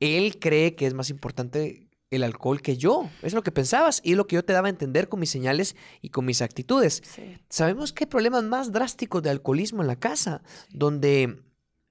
él 0.05 0.39
cree 0.39 0.75
que 0.75 0.87
es 0.87 0.95
más 0.95 1.11
importante 1.11 1.89
el 2.11 2.23
alcohol 2.23 2.61
que 2.63 2.77
yo. 2.77 3.11
Es 3.23 3.35
lo 3.35 3.43
que 3.43 3.51
pensabas 3.51 4.01
y 4.05 4.13
es 4.13 4.17
lo 4.17 4.27
que 4.27 4.37
yo 4.37 4.45
te 4.45 4.53
daba 4.53 4.69
a 4.69 4.71
entender 4.71 5.09
con 5.09 5.19
mis 5.21 5.31
señales 5.31 5.75
y 6.01 6.11
con 6.11 6.25
mis 6.25 6.43
actitudes. 6.43 7.03
Sí. 7.05 7.37
Sabemos 7.49 7.93
que 7.93 8.05
hay 8.05 8.09
problemas 8.11 8.45
más 8.45 8.71
drásticos 8.71 9.23
de 9.23 9.31
alcoholismo 9.31 9.83
en 9.83 9.89
la 9.89 9.97
casa, 9.97 10.43
donde 10.71 11.43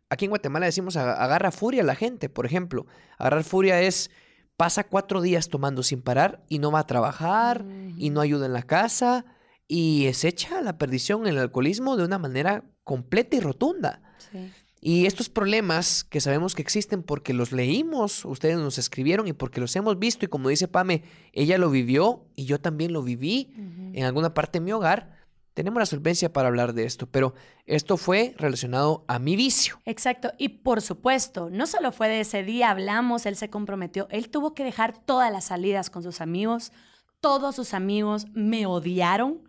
aquí 0.09 0.25
en 0.25 0.29
Guatemala 0.31 0.65
decimos 0.65 0.95
"Aga- 0.95 1.21
agarra 1.21 1.51
furia 1.51 1.81
a 1.81 1.85
la 1.85 1.95
gente, 1.95 2.29
por 2.29 2.45
ejemplo. 2.45 2.85
Agarrar 3.17 3.43
furia 3.43 3.81
es 3.81 4.11
pasa 4.55 4.83
cuatro 4.85 5.19
días 5.21 5.49
tomando 5.49 5.83
sin 5.83 6.01
parar 6.01 6.43
y 6.47 6.59
no 6.59 6.71
va 6.71 6.79
a 6.79 6.87
trabajar 6.87 7.65
y 7.97 8.11
no 8.11 8.21
ayuda 8.21 8.45
en 8.45 8.53
la 8.53 8.63
casa 8.63 9.25
y 9.67 10.09
se 10.13 10.27
echa 10.27 10.59
a 10.59 10.61
la 10.61 10.77
perdición 10.77 11.21
en 11.25 11.33
el 11.33 11.39
alcoholismo 11.39 11.97
de 11.97 12.05
una 12.05 12.19
manera 12.19 12.63
completa 12.83 13.35
y 13.35 13.39
rotunda. 13.39 14.01
Sí. 14.31 14.51
Y 14.85 15.05
estos 15.05 15.29
problemas 15.29 16.03
que 16.03 16.19
sabemos 16.19 16.55
que 16.55 16.61
existen 16.61 17.03
porque 17.03 17.33
los 17.33 17.53
leímos, 17.53 18.25
ustedes 18.25 18.57
nos 18.57 18.77
escribieron 18.77 19.29
y 19.29 19.31
porque 19.31 19.61
los 19.61 19.73
hemos 19.77 19.97
visto 19.97 20.25
y 20.25 20.27
como 20.27 20.49
dice 20.49 20.67
Pame, 20.67 21.03
ella 21.31 21.57
lo 21.57 21.69
vivió 21.69 22.25
y 22.35 22.43
yo 22.43 22.59
también 22.59 22.91
lo 22.91 23.01
viví 23.01 23.53
en 23.93 24.03
alguna 24.03 24.33
parte 24.33 24.59
de 24.59 24.65
mi 24.65 24.73
hogar, 24.73 25.23
tenemos 25.53 25.79
la 25.79 25.85
solvencia 25.85 26.33
para 26.33 26.49
hablar 26.49 26.73
de 26.73 26.83
esto, 26.83 27.07
pero 27.07 27.33
esto 27.65 27.95
fue 27.95 28.35
relacionado 28.37 29.05
a 29.07 29.19
mi 29.19 29.37
vicio. 29.37 29.79
Exacto. 29.85 30.33
Y 30.37 30.49
por 30.49 30.81
supuesto, 30.81 31.49
no 31.49 31.65
solo 31.65 31.93
fue 31.93 32.09
de 32.09 32.19
ese 32.19 32.43
día, 32.43 32.69
hablamos, 32.69 33.25
él 33.25 33.37
se 33.37 33.49
comprometió, 33.49 34.07
él 34.09 34.29
tuvo 34.29 34.53
que 34.53 34.65
dejar 34.65 34.97
todas 35.05 35.31
las 35.31 35.45
salidas 35.45 35.89
con 35.89 36.03
sus 36.03 36.19
amigos, 36.19 36.73
todos 37.21 37.55
sus 37.55 37.73
amigos 37.73 38.25
me 38.33 38.65
odiaron 38.65 39.43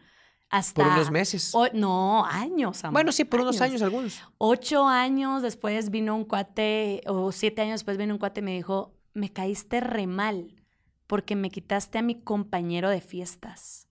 hasta... 0.54 0.84
Por 0.84 0.92
unos 0.92 1.10
meses. 1.10 1.52
o- 1.54 1.68
no, 1.72 2.24
años, 2.26 2.84
amor, 2.84 2.92
Bueno, 2.92 3.12
sí, 3.12 3.24
por 3.24 3.40
unos 3.40 3.60
años 3.60 3.82
algunos. 3.82 4.22
Ocho 4.38 4.86
años 4.86 5.42
después 5.42 5.90
vino 5.90 6.14
un 6.14 6.24
cuate, 6.24 7.02
o 7.06 7.32
siete 7.32 7.62
años 7.62 7.80
después 7.80 7.96
vino 7.96 8.14
un 8.14 8.18
cuate 8.20 8.40
y 8.40 8.44
me 8.44 8.54
dijo, 8.54 8.94
me 9.14 9.32
caíste 9.32 9.80
re 9.80 10.06
mal 10.06 10.54
porque 11.08 11.34
me 11.34 11.50
quitaste 11.50 11.98
a 11.98 12.02
mi 12.02 12.20
compañero 12.20 12.88
de 12.88 13.00
fiestas. 13.00 13.88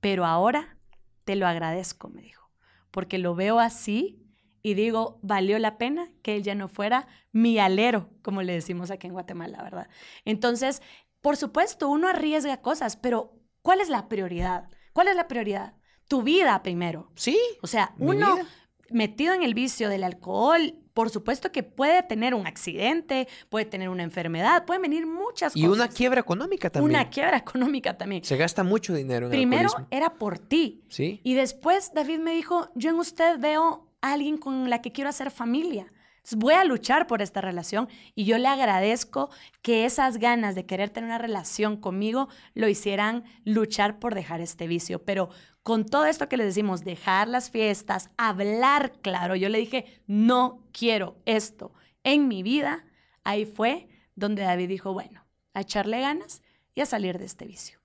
Pero 0.00 0.24
ahora 0.24 0.78
te 1.24 1.36
lo 1.36 1.46
agradezco, 1.46 2.08
me 2.08 2.22
dijo, 2.22 2.50
porque 2.90 3.18
lo 3.18 3.34
veo 3.34 3.58
así 3.60 4.24
y 4.62 4.72
digo, 4.74 5.18
valió 5.22 5.58
la 5.58 5.76
pena 5.76 6.10
que 6.22 6.36
él 6.36 6.42
ya 6.42 6.54
no 6.54 6.68
fuera 6.68 7.06
mi 7.32 7.58
alero, 7.58 8.08
como 8.22 8.40
le 8.42 8.54
decimos 8.54 8.90
aquí 8.90 9.06
en 9.08 9.12
Guatemala, 9.12 9.62
¿verdad? 9.62 9.88
Entonces, 10.24 10.80
por 11.20 11.36
supuesto, 11.36 11.88
uno 11.90 12.08
arriesga 12.08 12.62
cosas, 12.62 12.96
pero 12.96 13.34
¿cuál 13.60 13.80
es 13.80 13.90
la 13.90 14.08
prioridad? 14.08 14.68
¿Cuál 14.94 15.08
es 15.08 15.16
la 15.16 15.28
prioridad? 15.28 15.74
Tu 16.08 16.22
vida 16.22 16.62
primero. 16.62 17.10
Sí. 17.14 17.38
O 17.62 17.66
sea, 17.66 17.94
uno 17.98 18.36
vida. 18.36 18.46
metido 18.90 19.34
en 19.34 19.42
el 19.42 19.54
vicio 19.54 19.88
del 19.88 20.02
alcohol, 20.04 20.74
por 20.94 21.10
supuesto 21.10 21.52
que 21.52 21.62
puede 21.62 22.02
tener 22.02 22.34
un 22.34 22.46
accidente, 22.46 23.28
puede 23.50 23.66
tener 23.66 23.88
una 23.88 24.02
enfermedad, 24.02 24.64
pueden 24.64 24.82
venir 24.82 25.06
muchas 25.06 25.54
Y 25.54 25.66
una 25.66 25.84
cosas. 25.84 25.94
quiebra 25.94 26.20
económica 26.20 26.70
también. 26.70 26.90
Una 26.90 27.08
quiebra 27.10 27.36
económica 27.36 27.96
también. 27.96 28.24
Se 28.24 28.36
gasta 28.36 28.64
mucho 28.64 28.94
dinero 28.94 29.26
en 29.26 29.30
Primero 29.32 29.68
era 29.90 30.14
por 30.14 30.38
ti. 30.38 30.82
Sí. 30.88 31.20
Y 31.22 31.34
después 31.34 31.92
David 31.94 32.18
me 32.18 32.32
dijo, 32.32 32.70
yo 32.74 32.90
en 32.90 32.96
usted 32.96 33.38
veo 33.38 33.86
a 34.00 34.12
alguien 34.12 34.38
con 34.38 34.70
la 34.70 34.80
que 34.82 34.90
quiero 34.90 35.10
hacer 35.10 35.30
familia. 35.30 35.92
Entonces, 36.28 36.44
voy 36.44 36.54
a 36.54 36.64
luchar 36.64 37.06
por 37.06 37.22
esta 37.22 37.40
relación 37.40 37.88
y 38.14 38.26
yo 38.26 38.36
le 38.36 38.48
agradezco 38.48 39.30
que 39.62 39.86
esas 39.86 40.18
ganas 40.18 40.54
de 40.54 40.66
querer 40.66 40.90
tener 40.90 41.08
una 41.08 41.16
relación 41.16 41.78
conmigo 41.78 42.28
lo 42.52 42.68
hicieran 42.68 43.24
luchar 43.44 43.98
por 43.98 44.14
dejar 44.14 44.42
este 44.42 44.66
vicio. 44.66 45.02
Pero 45.02 45.30
con 45.62 45.86
todo 45.86 46.04
esto 46.04 46.28
que 46.28 46.36
les 46.36 46.48
decimos, 46.48 46.84
dejar 46.84 47.28
las 47.28 47.50
fiestas, 47.50 48.10
hablar 48.18 48.92
claro, 49.00 49.36
yo 49.36 49.48
le 49.48 49.56
dije, 49.56 49.86
no 50.06 50.62
quiero 50.70 51.16
esto 51.24 51.72
en 52.04 52.28
mi 52.28 52.42
vida, 52.42 52.84
ahí 53.24 53.46
fue 53.46 53.88
donde 54.14 54.42
David 54.42 54.68
dijo, 54.68 54.92
bueno, 54.92 55.24
a 55.54 55.62
echarle 55.62 56.00
ganas 56.00 56.42
y 56.74 56.82
a 56.82 56.86
salir 56.86 57.18
de 57.18 57.24
este 57.24 57.46
vicio. 57.46 57.78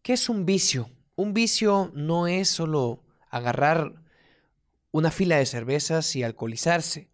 ¿Qué 0.00 0.14
es 0.14 0.30
un 0.30 0.46
vicio? 0.46 0.88
Un 1.16 1.34
vicio 1.34 1.90
no 1.94 2.28
es 2.28 2.48
solo 2.48 3.02
agarrar 3.28 3.92
una 4.90 5.10
fila 5.10 5.36
de 5.36 5.44
cervezas 5.44 6.16
y 6.16 6.22
alcoholizarse. 6.22 7.10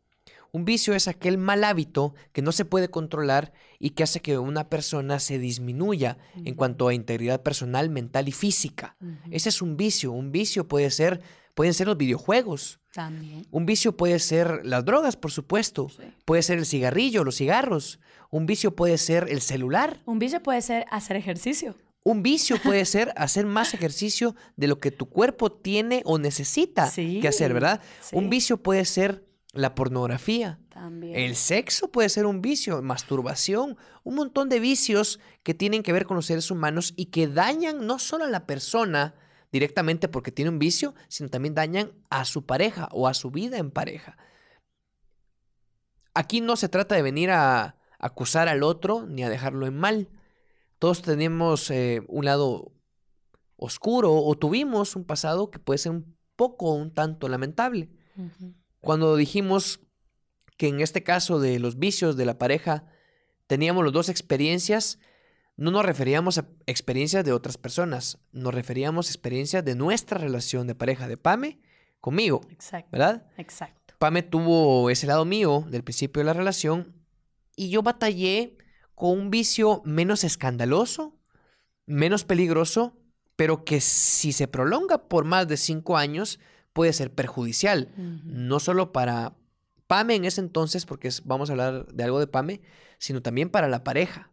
Un 0.56 0.64
vicio 0.64 0.94
es 0.94 1.06
aquel 1.06 1.36
mal 1.36 1.64
hábito 1.64 2.14
que 2.32 2.40
no 2.40 2.50
se 2.50 2.64
puede 2.64 2.88
controlar 2.88 3.52
y 3.78 3.90
que 3.90 4.04
hace 4.04 4.20
que 4.20 4.38
una 4.38 4.70
persona 4.70 5.20
se 5.20 5.38
disminuya 5.38 6.16
en 6.34 6.54
cuanto 6.54 6.88
a 6.88 6.94
integridad 6.94 7.42
personal, 7.42 7.90
mental 7.90 8.26
y 8.26 8.32
física. 8.32 8.96
Ese 9.30 9.50
es 9.50 9.60
un 9.60 9.76
vicio. 9.76 10.12
Un 10.12 10.32
vicio 10.32 10.66
puede 10.66 10.90
ser, 10.90 11.20
pueden 11.52 11.74
ser 11.74 11.88
los 11.88 11.98
videojuegos. 11.98 12.80
También. 12.94 13.46
Un 13.50 13.66
vicio 13.66 13.98
puede 13.98 14.18
ser 14.18 14.64
las 14.64 14.86
drogas, 14.86 15.18
por 15.18 15.30
supuesto. 15.30 15.90
Sí. 15.90 16.04
Puede 16.24 16.40
ser 16.40 16.56
el 16.56 16.64
cigarrillo, 16.64 17.22
los 17.22 17.36
cigarros. 17.36 18.00
Un 18.30 18.46
vicio 18.46 18.74
puede 18.74 18.96
ser 18.96 19.26
el 19.28 19.42
celular. 19.42 20.00
Un 20.06 20.18
vicio 20.18 20.42
puede 20.42 20.62
ser 20.62 20.86
hacer 20.90 21.18
ejercicio. 21.18 21.74
Un 22.02 22.22
vicio 22.22 22.56
puede 22.62 22.84
ser 22.86 23.12
hacer 23.16 23.44
más 23.44 23.74
ejercicio 23.74 24.34
de 24.56 24.68
lo 24.68 24.78
que 24.78 24.90
tu 24.90 25.10
cuerpo 25.10 25.52
tiene 25.52 26.00
o 26.06 26.18
necesita 26.18 26.90
que 26.90 27.28
hacer, 27.28 27.52
¿verdad? 27.52 27.82
Un 28.12 28.30
vicio 28.30 28.56
puede 28.56 28.86
ser 28.86 29.25
la 29.56 29.74
pornografía. 29.74 30.58
También. 30.68 31.16
El 31.16 31.36
sexo 31.36 31.90
puede 31.90 32.08
ser 32.08 32.26
un 32.26 32.42
vicio, 32.42 32.80
masturbación, 32.82 33.76
un 34.04 34.14
montón 34.14 34.48
de 34.48 34.60
vicios 34.60 35.20
que 35.42 35.54
tienen 35.54 35.82
que 35.82 35.92
ver 35.92 36.06
con 36.06 36.16
los 36.16 36.26
seres 36.26 36.50
humanos 36.50 36.92
y 36.96 37.06
que 37.06 37.26
dañan 37.26 37.86
no 37.86 37.98
solo 37.98 38.24
a 38.24 38.30
la 38.30 38.46
persona 38.46 39.14
directamente 39.52 40.08
porque 40.08 40.32
tiene 40.32 40.50
un 40.50 40.58
vicio, 40.58 40.94
sino 41.08 41.30
también 41.30 41.54
dañan 41.54 41.92
a 42.10 42.24
su 42.24 42.44
pareja 42.44 42.88
o 42.92 43.08
a 43.08 43.14
su 43.14 43.30
vida 43.30 43.58
en 43.58 43.70
pareja. 43.70 44.16
Aquí 46.14 46.40
no 46.40 46.56
se 46.56 46.68
trata 46.68 46.94
de 46.94 47.02
venir 47.02 47.30
a 47.30 47.76
acusar 47.98 48.48
al 48.48 48.62
otro 48.62 49.06
ni 49.06 49.22
a 49.22 49.28
dejarlo 49.28 49.66
en 49.66 49.76
mal. 49.76 50.08
Todos 50.78 51.02
tenemos 51.02 51.70
eh, 51.70 52.02
un 52.08 52.24
lado 52.24 52.72
oscuro 53.56 54.14
o 54.14 54.34
tuvimos 54.36 54.96
un 54.96 55.04
pasado 55.04 55.50
que 55.50 55.58
puede 55.58 55.78
ser 55.78 55.92
un 55.92 56.16
poco, 56.36 56.74
un 56.74 56.92
tanto 56.92 57.28
lamentable. 57.28 57.90
Cuando 58.86 59.16
dijimos 59.16 59.80
que 60.56 60.68
en 60.68 60.80
este 60.80 61.02
caso 61.02 61.40
de 61.40 61.58
los 61.58 61.76
vicios 61.76 62.16
de 62.16 62.24
la 62.24 62.38
pareja 62.38 62.84
teníamos 63.48 63.82
las 63.82 63.92
dos 63.92 64.08
experiencias, 64.08 65.00
no 65.56 65.72
nos 65.72 65.84
referíamos 65.84 66.38
a 66.38 66.46
experiencias 66.66 67.24
de 67.24 67.32
otras 67.32 67.58
personas, 67.58 68.20
nos 68.30 68.54
referíamos 68.54 69.08
a 69.08 69.10
experiencias 69.10 69.64
de 69.64 69.74
nuestra 69.74 70.18
relación 70.18 70.68
de 70.68 70.76
pareja, 70.76 71.08
de 71.08 71.16
Pame 71.16 71.58
conmigo. 72.00 72.42
Exacto. 72.48 72.88
¿Verdad? 72.92 73.26
Exacto. 73.38 73.94
Pame 73.98 74.22
tuvo 74.22 74.88
ese 74.88 75.08
lado 75.08 75.24
mío 75.24 75.64
del 75.68 75.82
principio 75.82 76.20
de 76.20 76.26
la 76.26 76.34
relación 76.34 76.94
y 77.56 77.70
yo 77.70 77.82
batallé 77.82 78.56
con 78.94 79.18
un 79.18 79.30
vicio 79.30 79.82
menos 79.84 80.22
escandaloso, 80.22 81.18
menos 81.86 82.24
peligroso, 82.24 82.96
pero 83.34 83.64
que 83.64 83.80
si 83.80 84.30
se 84.30 84.46
prolonga 84.46 85.08
por 85.08 85.24
más 85.24 85.48
de 85.48 85.56
cinco 85.56 85.96
años, 85.96 86.38
puede 86.76 86.92
ser 86.92 87.10
perjudicial, 87.10 87.88
no 87.96 88.60
solo 88.60 88.92
para 88.92 89.32
Pame 89.86 90.14
en 90.14 90.26
ese 90.26 90.42
entonces, 90.42 90.84
porque 90.84 91.08
vamos 91.24 91.48
a 91.48 91.54
hablar 91.54 91.86
de 91.86 92.04
algo 92.04 92.20
de 92.20 92.26
Pame, 92.26 92.60
sino 92.98 93.22
también 93.22 93.48
para 93.48 93.66
la 93.66 93.82
pareja. 93.82 94.30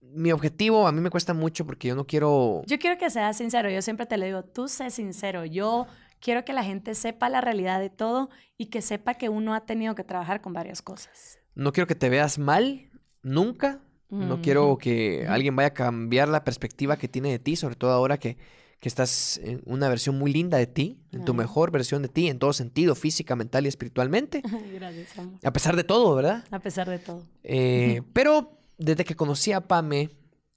Mi 0.00 0.30
objetivo 0.30 0.86
a 0.86 0.92
mí 0.92 1.00
me 1.00 1.10
cuesta 1.10 1.34
mucho 1.34 1.66
porque 1.66 1.88
yo 1.88 1.96
no 1.96 2.06
quiero... 2.06 2.62
Yo 2.66 2.78
quiero 2.78 2.96
que 2.96 3.10
seas 3.10 3.36
sincero, 3.36 3.68
yo 3.70 3.82
siempre 3.82 4.06
te 4.06 4.16
lo 4.18 4.24
digo, 4.24 4.44
tú 4.44 4.68
sé 4.68 4.90
sincero, 4.90 5.44
yo 5.44 5.88
quiero 6.20 6.44
que 6.44 6.52
la 6.52 6.62
gente 6.62 6.94
sepa 6.94 7.28
la 7.28 7.40
realidad 7.40 7.80
de 7.80 7.90
todo 7.90 8.30
y 8.56 8.66
que 8.66 8.80
sepa 8.80 9.14
que 9.14 9.28
uno 9.28 9.54
ha 9.54 9.66
tenido 9.66 9.96
que 9.96 10.04
trabajar 10.04 10.40
con 10.40 10.52
varias 10.52 10.80
cosas. 10.80 11.40
No 11.56 11.72
quiero 11.72 11.88
que 11.88 11.96
te 11.96 12.08
veas 12.08 12.38
mal, 12.38 12.88
nunca. 13.22 13.80
No 14.10 14.40
quiero 14.42 14.78
que 14.78 15.26
alguien 15.26 15.56
vaya 15.56 15.68
a 15.70 15.74
cambiar 15.74 16.28
la 16.28 16.44
perspectiva 16.44 16.96
que 16.96 17.08
tiene 17.08 17.30
de 17.30 17.40
ti, 17.40 17.56
sobre 17.56 17.74
todo 17.74 17.90
ahora 17.90 18.16
que 18.16 18.38
que 18.80 18.88
estás 18.88 19.38
en 19.42 19.60
una 19.64 19.88
versión 19.88 20.18
muy 20.18 20.32
linda 20.32 20.56
de 20.56 20.66
ti, 20.66 21.00
en 21.10 21.24
tu 21.24 21.34
mejor 21.34 21.72
versión 21.72 22.02
de 22.02 22.08
ti, 22.08 22.28
en 22.28 22.38
todo 22.38 22.52
sentido, 22.52 22.94
física, 22.94 23.34
mental 23.34 23.64
y 23.64 23.68
espiritualmente. 23.68 24.42
Gracias, 24.72 25.18
amor. 25.18 25.40
A 25.42 25.52
pesar 25.52 25.74
de 25.74 25.84
todo, 25.84 26.14
¿verdad? 26.14 26.44
A 26.50 26.60
pesar 26.60 26.88
de 26.88 26.98
todo. 26.98 27.26
Eh, 27.42 28.02
pero 28.12 28.60
desde 28.78 29.04
que 29.04 29.16
conocí 29.16 29.52
a 29.52 29.62
Pame, 29.66 30.10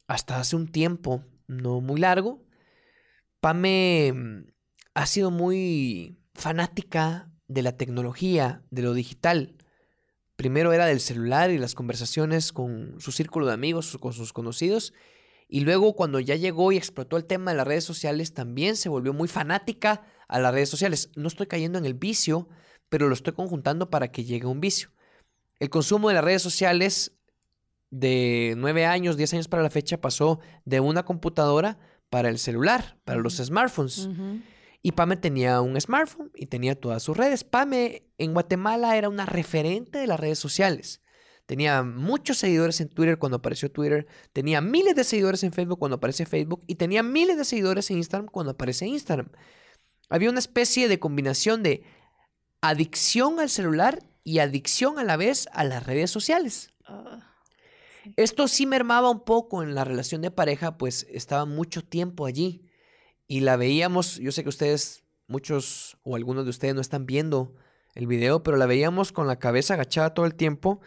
hasta 0.08 0.40
hace 0.40 0.56
un 0.56 0.68
tiempo, 0.68 1.24
no 1.48 1.82
muy 1.82 2.00
largo, 2.00 2.44
Pame 3.40 4.14
mm, 4.14 4.52
ha 4.94 5.06
sido 5.08 5.32
muy 5.32 6.20
fanática 6.36 7.32
de 7.48 7.64
la 7.64 7.76
tecnología, 7.76 8.62
de 8.70 8.84
lo 8.84 8.94
digital. 8.94 9.56
Primero 10.36 10.74
era 10.74 10.86
del 10.86 11.00
celular 11.00 11.50
y 11.50 11.58
las 11.58 11.74
conversaciones 11.74 12.52
con 12.52 12.96
su 13.00 13.12
círculo 13.12 13.48
de 13.48 13.54
amigos, 13.54 13.98
con 14.00 14.14
sus 14.14 14.32
conocidos, 14.32 14.94
y 15.54 15.60
luego 15.60 15.98
cuando 15.98 16.22
ya 16.22 16.38
llegó 16.38 16.72
y 16.72 16.78
explotó 16.78 17.18
el 17.18 17.26
tema 17.26 17.52
de 17.52 17.58
las 17.58 17.68
redes 17.68 17.84
sociales, 17.84 18.34
también 18.34 18.78
se 18.78 18.88
volvió 18.88 19.12
muy 19.12 19.28
fanática 19.28 20.02
a 20.30 20.40
las 20.40 20.54
redes 20.54 20.70
sociales. 20.70 21.12
No 21.18 21.28
estoy 21.28 21.48
cayendo 21.48 21.78
en 21.78 21.86
el 21.86 21.94
vicio, 21.94 22.48
pero 22.88 23.10
lo 23.10 23.14
estoy 23.14 23.34
conjuntando 23.34 23.90
para 23.90 24.14
que 24.14 24.24
llegue 24.24 24.46
un 24.46 24.62
vicio. 24.62 24.92
El 25.60 25.70
consumo 25.70 26.08
de 26.08 26.14
las 26.14 26.24
redes 26.24 26.42
sociales 26.42 27.18
de 27.90 28.54
nueve 28.56 28.86
años, 28.86 29.18
diez 29.18 29.34
años 29.34 29.50
para 29.50 29.62
la 29.62 29.70
fecha, 29.70 30.00
pasó 30.00 30.40
de 30.64 30.80
una 30.80 31.04
computadora 31.04 31.78
para 32.10 32.30
el 32.30 32.40
celular, 32.40 32.98
para 33.04 33.20
los 33.20 33.36
smartphones. 33.36 34.08
Y 34.82 34.94
Pame 34.94 35.18
tenía 35.18 35.60
un 35.60 35.80
smartphone 35.82 36.32
y 36.34 36.46
tenía 36.46 36.80
todas 36.80 37.04
sus 37.04 37.18
redes. 37.18 37.44
Pame 37.44 38.04
en 38.18 38.32
Guatemala 38.32 38.96
era 38.96 39.10
una 39.10 39.26
referente 39.26 40.00
de 40.00 40.08
las 40.08 40.18
redes 40.18 40.40
sociales. 40.40 41.01
Tenía 41.52 41.84
muchos 41.84 42.38
seguidores 42.38 42.80
en 42.80 42.88
Twitter 42.88 43.18
cuando 43.18 43.36
apareció 43.36 43.70
Twitter. 43.70 44.08
Tenía 44.32 44.62
miles 44.62 44.96
de 44.96 45.04
seguidores 45.04 45.44
en 45.44 45.52
Facebook 45.52 45.80
cuando 45.80 45.98
aparece 45.98 46.26
Facebook. 46.26 46.64
Y 46.66 46.76
tenía 46.76 47.04
miles 47.04 47.36
de 47.36 47.44
seguidores 47.44 47.92
en 47.92 47.98
Instagram 47.98 48.30
cuando 48.32 48.54
aparece 48.54 48.88
Instagram. 48.88 49.28
Había 50.08 50.30
una 50.30 50.40
especie 50.40 50.88
de 50.88 50.98
combinación 50.98 51.62
de 51.62 51.84
adicción 52.62 53.42
al 53.42 53.50
celular 53.50 54.00
y 54.24 54.40
adicción 54.40 54.98
a 54.98 55.04
la 55.04 55.18
vez 55.18 55.50
a 55.52 55.66
las 55.66 55.86
redes 55.86 56.10
sociales. 56.10 56.70
Ah, 56.86 57.20
Esto 58.16 58.48
sí 58.48 58.66
mermaba 58.66 59.10
un 59.10 59.26
poco 59.26 59.62
en 59.62 59.76
la 59.76 59.84
relación 59.84 60.22
de 60.22 60.32
pareja, 60.32 60.78
pues 60.78 61.06
estaba 61.12 61.44
mucho 61.44 61.84
tiempo 61.84 62.28
allí. 62.28 62.66
Y 63.28 63.42
la 63.42 63.58
veíamos, 63.58 64.20
yo 64.20 64.32
sé 64.32 64.44
que 64.44 64.50
ustedes, 64.50 65.04
muchos 65.28 65.98
o 66.04 66.16
algunos 66.16 66.46
de 66.46 66.52
ustedes 66.52 66.76
no 66.76 66.80
están 66.80 67.06
viendo 67.06 67.58
el 67.94 68.08
video, 68.08 68.42
pero 68.42 68.56
la 68.56 68.68
veíamos 68.68 69.12
con 69.12 69.28
la 69.28 69.38
cabeza 69.38 69.74
agachada 69.74 70.14
todo 70.14 70.26
el 70.26 70.36
tiempo 70.36 70.80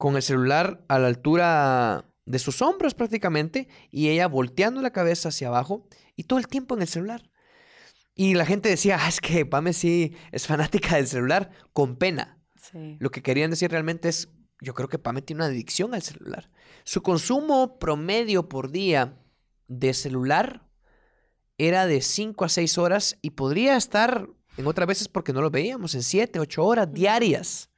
con 0.00 0.16
el 0.16 0.22
celular 0.22 0.82
a 0.88 0.98
la 0.98 1.08
altura 1.08 2.06
de 2.24 2.38
sus 2.38 2.62
hombros 2.62 2.94
prácticamente 2.94 3.68
y 3.90 4.08
ella 4.08 4.28
volteando 4.28 4.80
la 4.80 4.94
cabeza 4.94 5.28
hacia 5.28 5.48
abajo 5.48 5.86
y 6.16 6.24
todo 6.24 6.38
el 6.38 6.48
tiempo 6.48 6.74
en 6.74 6.80
el 6.80 6.88
celular. 6.88 7.30
Y 8.14 8.32
la 8.32 8.46
gente 8.46 8.70
decía, 8.70 8.96
ah, 8.98 9.08
es 9.10 9.20
que 9.20 9.44
Pame 9.44 9.74
sí 9.74 10.16
es 10.32 10.46
fanática 10.46 10.96
del 10.96 11.06
celular, 11.06 11.50
con 11.74 11.96
pena. 11.96 12.38
Lo 12.98 13.10
que 13.10 13.22
querían 13.22 13.50
decir 13.50 13.70
realmente 13.70 14.08
es, 14.08 14.30
yo 14.62 14.72
creo 14.72 14.88
que 14.88 14.98
Pame 14.98 15.20
tiene 15.20 15.42
una 15.42 15.50
adicción 15.50 15.92
al 15.92 16.00
celular. 16.00 16.50
Su 16.84 17.02
consumo 17.02 17.78
promedio 17.78 18.48
por 18.48 18.70
día 18.70 19.18
de 19.68 19.92
celular 19.92 20.66
era 21.58 21.84
de 21.84 22.00
5 22.00 22.42
a 22.46 22.48
6 22.48 22.78
horas 22.78 23.18
y 23.20 23.30
podría 23.30 23.76
estar 23.76 24.30
en 24.56 24.66
otras 24.66 24.88
veces 24.88 25.08
porque 25.08 25.34
no 25.34 25.42
lo 25.42 25.50
veíamos, 25.50 25.94
en 25.94 26.02
7, 26.02 26.40
8 26.40 26.64
horas 26.64 26.90
diarias 26.90 27.69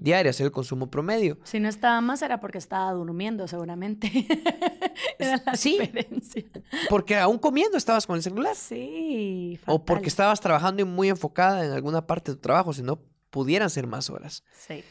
diarias, 0.00 0.40
el 0.40 0.50
consumo 0.50 0.90
promedio. 0.90 1.38
Si 1.44 1.60
no 1.60 1.68
estaba 1.68 2.00
más 2.00 2.22
era 2.22 2.40
porque 2.40 2.58
estaba 2.58 2.92
durmiendo, 2.92 3.48
seguramente. 3.48 4.10
era 5.18 5.42
la 5.44 5.54
sí, 5.54 5.78
diferencia. 5.78 6.44
Porque 6.88 7.16
aún 7.16 7.38
comiendo 7.38 7.76
estabas 7.76 8.06
con 8.06 8.16
el 8.16 8.22
celular. 8.22 8.54
Sí. 8.54 9.58
O 9.66 9.84
porque 9.84 10.08
estabas 10.08 10.40
trabajando 10.40 10.82
y 10.82 10.84
muy 10.84 11.08
enfocada 11.08 11.64
en 11.64 11.72
alguna 11.72 12.06
parte 12.06 12.30
de 12.30 12.36
tu 12.36 12.42
trabajo, 12.42 12.72
si 12.72 12.82
no 12.82 13.00
pudieran 13.30 13.70
ser 13.70 13.86
más 13.86 14.10
horas. 14.10 14.44
Sí. 14.52 14.82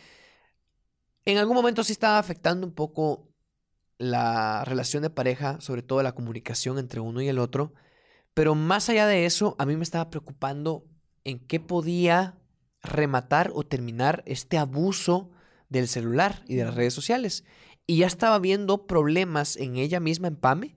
En 1.26 1.38
algún 1.38 1.56
momento 1.56 1.84
sí 1.84 1.92
estaba 1.92 2.20
afectando 2.20 2.66
un 2.66 2.74
poco 2.74 3.28
la 3.98 4.64
relación 4.66 5.04
de 5.04 5.10
pareja, 5.10 5.60
sobre 5.60 5.82
todo 5.82 6.04
la 6.04 6.14
comunicación 6.14 6.78
entre 6.78 7.00
uno 7.00 7.22
y 7.22 7.28
el 7.28 7.40
otro. 7.40 7.74
Pero 8.34 8.56
más 8.56 8.90
allá 8.90 9.08
de 9.08 9.26
eso, 9.26 9.56
a 9.58 9.66
mí 9.66 9.76
me 9.76 9.84
estaba 9.84 10.10
preocupando 10.10 10.86
en 11.24 11.40
qué 11.40 11.60
podía 11.60 12.38
rematar 12.88 13.52
o 13.54 13.64
terminar 13.64 14.24
este 14.26 14.58
abuso 14.58 15.32
del 15.70 15.88
celular 15.88 16.44
y 16.48 16.56
de 16.56 16.66
las 16.66 16.76
redes 16.76 16.94
sociales. 16.94 17.44
Y 17.86 17.98
ya 17.98 18.08
estaba 18.08 18.40
viendo 18.40 18.88
problemas 18.88 19.56
en 19.58 19.78
ella 19.78 20.00
misma, 20.00 20.28
en 20.28 20.36
Pame, 20.36 20.76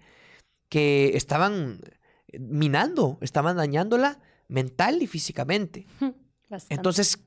que 0.68 1.16
estaban 1.16 1.80
minando, 2.38 3.18
estaban 3.20 3.56
dañándola 3.56 4.20
mental 4.48 5.02
y 5.02 5.06
físicamente. 5.06 5.86
Entonces 6.68 7.18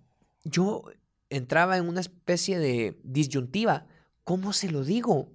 yo 0.44 0.84
entraba 1.30 1.78
en 1.78 1.88
una 1.88 2.02
especie 2.02 2.60
de 2.60 3.00
disyuntiva. 3.04 3.88
¿Cómo 4.24 4.54
se 4.54 4.70
lo 4.70 4.84
digo? 4.84 5.32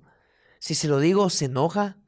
Si 0.60 0.74
se 0.74 0.88
lo 0.88 1.00
digo, 1.00 1.30
¿se 1.30 1.46
enoja 1.46 1.98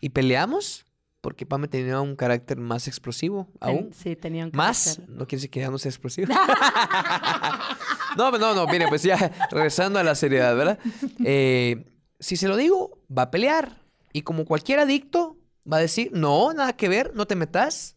y 0.00 0.10
peleamos? 0.10 0.86
Porque 1.20 1.44
Pame 1.44 1.68
tenía 1.68 2.00
un 2.00 2.16
carácter 2.16 2.58
más 2.58 2.88
explosivo 2.88 3.48
aún. 3.60 3.90
Sí, 3.92 4.16
tenía 4.16 4.44
un 4.44 4.50
carácter. 4.50 5.00
Más, 5.00 5.08
no 5.08 5.26
quiere 5.26 5.38
decir 5.38 5.50
que 5.50 5.60
ya 5.60 5.70
no 5.70 5.78
sea 5.78 5.90
explosivo. 5.90 6.32
no, 8.16 8.30
no, 8.32 8.54
no, 8.54 8.66
mire, 8.66 8.88
pues 8.88 9.02
ya 9.02 9.16
regresando 9.50 9.98
a 9.98 10.02
la 10.02 10.14
seriedad, 10.14 10.56
¿verdad? 10.56 10.78
Eh, 11.24 11.84
si 12.18 12.36
se 12.36 12.48
lo 12.48 12.56
digo, 12.56 13.02
va 13.16 13.22
a 13.22 13.30
pelear. 13.30 13.82
Y 14.12 14.22
como 14.22 14.44
cualquier 14.44 14.80
adicto, 14.80 15.36
va 15.70 15.76
a 15.76 15.80
decir, 15.80 16.10
no, 16.12 16.52
nada 16.52 16.72
que 16.72 16.88
ver, 16.88 17.14
no 17.14 17.26
te 17.26 17.36
metas, 17.36 17.96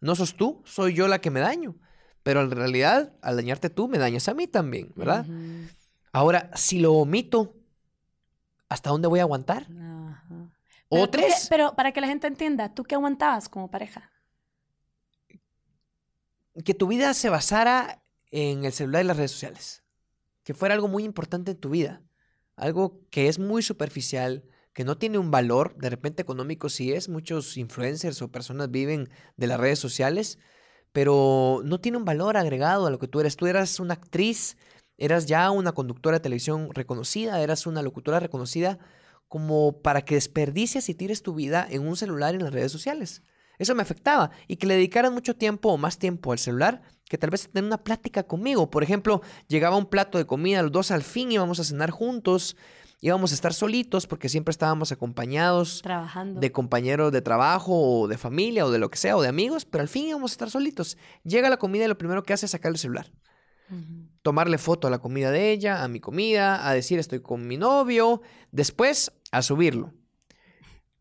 no 0.00 0.14
sos 0.14 0.34
tú, 0.36 0.62
soy 0.64 0.94
yo 0.94 1.08
la 1.08 1.20
que 1.20 1.30
me 1.30 1.40
daño. 1.40 1.76
Pero 2.22 2.42
en 2.42 2.50
realidad, 2.50 3.12
al 3.22 3.36
dañarte 3.36 3.70
tú, 3.70 3.86
me 3.86 3.98
dañas 3.98 4.28
a 4.28 4.34
mí 4.34 4.46
también, 4.46 4.92
¿verdad? 4.96 5.26
Ahora, 6.12 6.50
si 6.54 6.78
lo 6.78 6.94
omito, 6.94 7.54
¿hasta 8.68 8.90
dónde 8.90 9.08
voy 9.08 9.20
a 9.20 9.22
aguantar? 9.22 9.64
Ajá. 9.70 9.93
O 11.02 11.08
tres. 11.08 11.46
pero 11.48 11.74
para 11.74 11.92
que 11.92 12.00
la 12.00 12.06
gente 12.06 12.26
entienda, 12.26 12.74
¿tú 12.74 12.84
qué 12.84 12.94
aguantabas 12.94 13.48
como 13.48 13.70
pareja? 13.70 14.10
Que 16.64 16.74
tu 16.74 16.86
vida 16.86 17.12
se 17.14 17.28
basara 17.28 18.02
en 18.30 18.64
el 18.64 18.72
celular 18.72 19.04
y 19.04 19.08
las 19.08 19.16
redes 19.16 19.32
sociales. 19.32 19.82
Que 20.44 20.54
fuera 20.54 20.74
algo 20.74 20.88
muy 20.88 21.04
importante 21.04 21.52
en 21.52 21.58
tu 21.58 21.70
vida. 21.70 22.02
algo 22.56 23.00
que 23.10 23.28
es 23.28 23.38
muy 23.38 23.62
superficial, 23.62 24.44
que 24.72 24.84
no 24.84 24.98
tiene 24.98 25.18
un 25.18 25.30
valor, 25.30 25.76
de 25.76 25.90
repente 25.90 26.22
económico 26.22 26.68
sí 26.68 26.92
es, 26.92 27.08
muchos 27.08 27.56
influencers 27.56 28.20
o 28.22 28.30
personas 28.30 28.70
viven 28.70 29.08
de 29.36 29.46
las 29.46 29.58
redes 29.58 29.78
sociales, 29.78 30.38
pero 30.92 31.62
no 31.64 31.80
tiene 31.80 31.98
un 31.98 32.04
valor 32.04 32.36
agregado 32.36 32.86
a 32.86 32.90
lo 32.90 32.98
que 32.98 33.08
tú 33.08 33.20
eres. 33.20 33.36
Tú 33.36 33.46
eras 33.46 33.80
una 33.80 33.94
actriz, 33.94 34.56
eras 34.98 35.26
ya 35.26 35.50
una 35.50 35.72
conductora 35.72 36.18
de 36.18 36.22
televisión 36.22 36.68
reconocida, 36.72 37.40
eras 37.40 37.66
una 37.66 37.82
locutora 37.82 38.20
reconocida, 38.20 38.78
como 39.34 39.82
para 39.82 40.02
que 40.02 40.14
desperdicies 40.14 40.88
y 40.88 40.94
tires 40.94 41.20
tu 41.20 41.34
vida 41.34 41.66
en 41.68 41.84
un 41.84 41.96
celular 41.96 42.34
y 42.34 42.36
en 42.36 42.44
las 42.44 42.52
redes 42.52 42.70
sociales. 42.70 43.24
Eso 43.58 43.74
me 43.74 43.82
afectaba 43.82 44.30
y 44.46 44.58
que 44.58 44.68
le 44.68 44.74
dedicaran 44.74 45.12
mucho 45.12 45.34
tiempo 45.34 45.72
o 45.72 45.76
más 45.76 45.98
tiempo 45.98 46.30
al 46.30 46.38
celular 46.38 46.82
que 47.08 47.18
tal 47.18 47.30
vez 47.30 47.48
tener 47.48 47.64
una 47.64 47.82
plática 47.82 48.22
conmigo. 48.22 48.70
Por 48.70 48.84
ejemplo, 48.84 49.22
llegaba 49.48 49.76
un 49.76 49.86
plato 49.86 50.18
de 50.18 50.24
comida, 50.24 50.62
los 50.62 50.70
dos 50.70 50.92
al 50.92 51.02
fin 51.02 51.32
íbamos 51.32 51.58
a 51.58 51.64
cenar 51.64 51.90
juntos, 51.90 52.56
íbamos 53.00 53.32
a 53.32 53.34
estar 53.34 53.52
solitos 53.52 54.06
porque 54.06 54.28
siempre 54.28 54.52
estábamos 54.52 54.92
acompañados 54.92 55.82
Trabajando. 55.82 56.38
de 56.38 56.52
compañeros 56.52 57.10
de 57.10 57.20
trabajo 57.20 57.72
o 57.72 58.06
de 58.06 58.18
familia 58.18 58.64
o 58.64 58.70
de 58.70 58.78
lo 58.78 58.88
que 58.88 58.98
sea 58.98 59.16
o 59.16 59.22
de 59.22 59.26
amigos, 59.26 59.64
pero 59.64 59.82
al 59.82 59.88
fin 59.88 60.06
íbamos 60.06 60.30
a 60.30 60.34
estar 60.34 60.50
solitos. 60.50 60.96
Llega 61.24 61.50
la 61.50 61.56
comida 61.56 61.86
y 61.86 61.88
lo 61.88 61.98
primero 61.98 62.22
que 62.22 62.34
hace 62.34 62.46
es 62.46 62.52
sacar 62.52 62.70
el 62.70 62.78
celular. 62.78 63.10
Tomarle 64.22 64.58
foto 64.58 64.86
a 64.86 64.90
la 64.90 64.98
comida 64.98 65.30
de 65.30 65.50
ella, 65.50 65.82
a 65.82 65.88
mi 65.88 65.98
comida, 65.98 66.68
a 66.68 66.74
decir 66.74 66.98
estoy 66.98 67.20
con 67.20 67.46
mi 67.46 67.56
novio, 67.56 68.22
después 68.52 69.12
a 69.34 69.42
subirlo. 69.42 69.92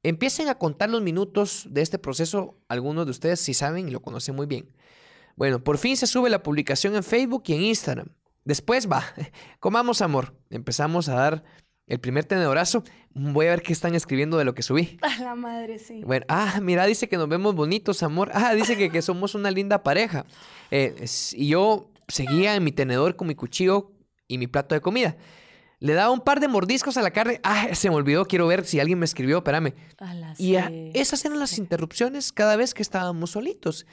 Empiecen 0.02 0.50
a 0.50 0.56
contar 0.56 0.90
los 0.90 1.02
minutos 1.02 1.68
de 1.70 1.82
este 1.82 2.00
proceso, 2.00 2.58
algunos 2.68 3.06
de 3.06 3.12
ustedes 3.12 3.40
sí 3.40 3.54
saben 3.54 3.88
y 3.88 3.92
lo 3.92 4.02
conocen 4.02 4.36
muy 4.36 4.48
bien. 4.48 4.74
Bueno, 5.36 5.64
por 5.64 5.78
fin 5.78 5.96
se 5.96 6.08
sube 6.08 6.30
la 6.30 6.44
publicación 6.44 6.96
en 6.96 7.04
Facebook 7.04 7.44
y 7.48 7.54
en 7.54 7.62
Instagram. 7.62 8.08
Después 8.44 8.92
va, 8.92 9.06
comamos 9.60 10.02
amor. 10.02 10.36
Empezamos 10.50 11.10
a 11.10 11.14
dar 11.14 11.44
el 11.86 12.00
primer 12.00 12.26
tenedorazo. 12.26 12.84
Voy 13.14 13.46
a 13.46 13.52
ver 13.52 13.62
qué 13.62 13.72
están 13.72 13.94
escribiendo 13.94 14.38
de 14.38 14.46
lo 14.46 14.56
que 14.56 14.64
subí. 14.64 14.98
A 15.02 15.22
la 15.22 15.36
madre, 15.36 15.78
sí. 15.78 16.02
Bueno, 16.04 16.26
ah, 16.28 16.60
mira, 16.62 16.86
dice 16.86 17.08
que 17.08 17.18
nos 17.18 17.30
vemos 17.30 17.54
bonitos, 17.54 18.02
amor. 18.02 18.32
Ah, 18.34 18.56
dice 18.56 18.76
que, 18.76 18.90
que 18.90 19.02
somos 19.04 19.36
una 19.36 19.52
linda 19.52 19.84
pareja. 19.84 20.26
Eh, 20.72 21.06
y 21.34 21.48
yo 21.48 21.92
seguía 22.08 22.56
en 22.56 22.64
mi 22.64 22.72
tenedor 22.72 23.16
con 23.16 23.28
mi 23.28 23.36
cuchillo 23.36 23.92
y 24.28 24.40
mi 24.40 24.48
plato 24.48 24.74
de 24.74 24.82
comida. 24.82 25.16
Le 25.84 25.94
daba 25.94 26.12
un 26.12 26.22
par 26.22 26.40
de 26.40 26.48
mordiscos 26.48 26.96
a 26.96 27.02
la 27.02 27.12
carne. 27.12 27.42
Ah, 27.44 27.68
se 27.74 27.90
me 27.90 27.96
olvidó, 27.98 28.24
quiero 28.26 28.48
ver 28.48 28.64
si 28.66 28.80
alguien 28.80 29.00
me 29.00 29.06
escribió, 29.06 29.40
espérame. 29.40 29.74
A 30.00 30.34
Y 30.38 30.56
a- 30.56 30.72
esas 30.94 31.26
eran 31.26 31.40
las 31.40 31.58
interrupciones 31.58 32.32
cada 32.32 32.56
vez 32.56 32.74
que 32.74 32.82
estábamos 32.82 33.32
solitos. 33.32 33.86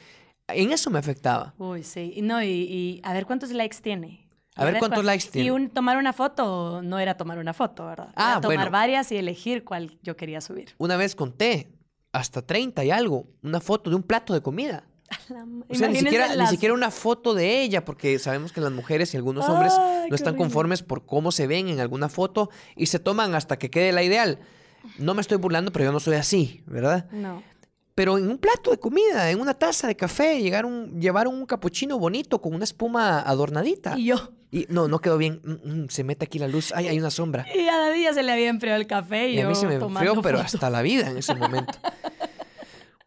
En 0.47 0.71
eso 0.71 0.89
me 0.91 1.01
afectaba. 1.01 1.53
Uy, 1.59 1.83
sí. 1.83 2.15
No, 2.23 2.41
y, 2.45 2.47
y 2.49 3.01
a 3.03 3.13
ver 3.13 3.27
cuántos 3.27 3.51
likes 3.51 3.79
tiene. 3.83 4.29
A 4.55 4.65
ver 4.67 4.79
cuántos 4.79 4.99
cuál- 4.99 5.07
likes 5.07 5.29
tiene. 5.31 5.49
Y 5.49 5.51
un, 5.51 5.69
tomar 5.69 5.97
una 5.97 6.13
foto 6.13 6.81
no 6.81 7.01
era 7.01 7.17
tomar 7.17 7.39
una 7.39 7.55
foto, 7.55 7.87
¿verdad? 7.87 8.11
Ah, 8.15 8.33
era 8.35 8.41
tomar 8.41 8.57
bueno. 8.59 8.71
varias 8.71 9.11
y 9.11 9.17
elegir 9.17 9.65
cuál 9.65 9.99
yo 10.03 10.17
quería 10.17 10.41
subir. 10.41 10.75
Una 10.79 10.97
vez 10.97 11.17
conté 11.17 11.73
hasta 12.13 12.43
30 12.43 12.85
y 12.85 12.93
algo, 12.93 13.27
una 13.43 13.61
foto 13.61 13.91
de 13.91 13.97
un 13.97 14.03
plato 14.05 14.33
de 14.33 14.43
comida. 14.43 14.85
La 15.29 15.45
O 15.69 15.75
sea, 15.75 15.89
ni 15.89 15.99
siquiera, 15.99 16.29
ni 16.29 16.37
las- 16.37 16.51
siquiera 16.51 16.75
una 16.75 16.91
foto 16.91 17.35
de 17.35 17.63
ella, 17.63 17.85
porque 17.85 18.19
sabemos 18.19 18.53
que 18.53 18.61
las 18.61 18.73
mujeres 18.73 19.13
y 19.15 19.17
algunos 19.17 19.49
hombres 19.49 19.73
Ay, 19.79 20.09
no 20.09 20.15
están 20.15 20.31
horrible. 20.35 20.45
conformes 20.45 20.83
por 20.83 21.05
cómo 21.07 21.33
se 21.33 21.47
ven 21.47 21.69
en 21.69 21.81
alguna 21.81 22.09
foto 22.09 22.51
y 22.77 22.87
se 22.87 22.99
toman 22.99 23.35
hasta 23.35 23.59
que 23.59 23.71
quede 23.71 23.93
la 23.93 24.03
ideal. 24.03 24.39
No 24.99 25.15
me 25.15 25.21
estoy 25.21 25.37
burlando, 25.39 25.73
pero 25.73 25.85
yo 25.87 25.93
no 25.93 26.01
soy 26.01 26.17
así, 26.17 26.63
¿verdad? 26.67 27.09
No. 27.11 27.43
Pero 27.95 28.17
en 28.19 28.29
un 28.31 28.39
plato 28.39 28.71
de 28.71 28.79
comida, 28.79 29.31
en 29.31 29.41
una 29.41 29.53
taza 29.55 29.87
de 29.87 29.95
café, 29.95 30.41
llegaron, 30.41 31.01
llevaron 31.01 31.35
un 31.35 31.45
capuchino 31.45 31.99
bonito 31.99 32.41
con 32.41 32.55
una 32.55 32.65
espuma 32.65 33.21
adornadita. 33.21 33.99
Y 33.99 34.07
yo. 34.07 34.33
Y 34.53 34.67
no, 34.71 34.89
no 34.89 35.01
quedó 35.01 35.19
bien. 35.19 35.43
Mm, 35.45 35.83
mm, 35.85 35.89
se 35.91 36.03
mete 36.03 36.25
aquí 36.25 36.39
la 36.39 36.49
luz. 36.49 36.73
Ay, 36.75 36.89
hay 36.89 36.99
una 36.99 37.11
sombra. 37.11 37.47
Y 37.55 37.69
a 37.69 37.77
David 37.79 38.03
ya 38.05 38.15
se 38.15 38.23
le 38.23 38.33
había 38.33 38.49
enfriado 38.49 38.81
el 38.81 38.87
café 38.87 39.29
y, 39.29 39.37
Y 39.37 39.41
a 39.41 39.47
mí 39.47 39.55
yo 39.55 39.61
se 39.61 39.67
me 39.67 39.75
enfrió, 39.75 40.21
pero 40.23 40.39
hasta 40.41 40.71
la 40.71 40.83
vida 40.83 41.11
en 41.11 41.19
ese 41.19 41.35
momento. 41.35 41.73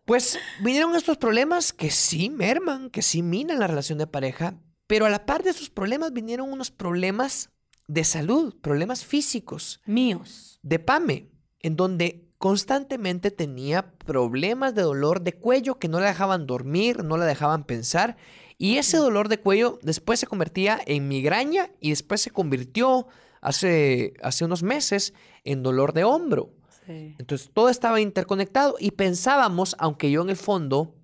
Pues 0.05 0.37
vinieron 0.61 0.95
estos 0.95 1.17
problemas 1.17 1.71
que 1.71 1.89
sí 1.89 2.29
merman, 2.29 2.89
que 2.89 3.01
sí 3.01 3.23
minan 3.23 3.59
la 3.59 3.67
relación 3.67 3.97
de 3.97 4.07
pareja, 4.07 4.55
pero 4.85 5.05
a 5.05 5.09
la 5.09 5.25
par 5.25 5.43
de 5.43 5.51
esos 5.51 5.69
problemas 5.69 6.11
vinieron 6.11 6.51
unos 6.51 6.71
problemas 6.71 7.51
de 7.87 8.03
salud, 8.03 8.53
problemas 8.61 9.05
físicos, 9.05 9.81
Míos. 9.85 10.59
de 10.61 10.79
PAME, 10.79 11.31
en 11.59 11.77
donde 11.77 12.27
constantemente 12.37 13.31
tenía 13.31 13.93
problemas 13.99 14.75
de 14.75 14.81
dolor 14.81 15.21
de 15.21 15.33
cuello 15.33 15.79
que 15.79 15.87
no 15.87 16.01
la 16.01 16.07
dejaban 16.07 16.47
dormir, 16.47 17.05
no 17.05 17.15
la 17.15 17.25
dejaban 17.25 17.63
pensar, 17.63 18.17
y 18.57 18.77
ese 18.77 18.97
dolor 18.97 19.29
de 19.29 19.39
cuello 19.39 19.79
después 19.83 20.19
se 20.19 20.27
convertía 20.27 20.79
en 20.85 21.07
migraña 21.07 21.71
y 21.79 21.91
después 21.91 22.19
se 22.19 22.31
convirtió 22.31 23.07
hace, 23.39 24.13
hace 24.21 24.43
unos 24.43 24.63
meses 24.63 25.13
en 25.45 25.63
dolor 25.63 25.93
de 25.93 26.03
hombro. 26.03 26.53
Sí. 26.85 27.15
Entonces 27.19 27.49
todo 27.53 27.69
estaba 27.69 28.01
interconectado 28.01 28.75
y 28.79 28.91
pensábamos, 28.91 29.75
aunque 29.79 30.11
yo 30.11 30.21
en 30.21 30.29
el 30.29 30.35
fondo, 30.35 30.95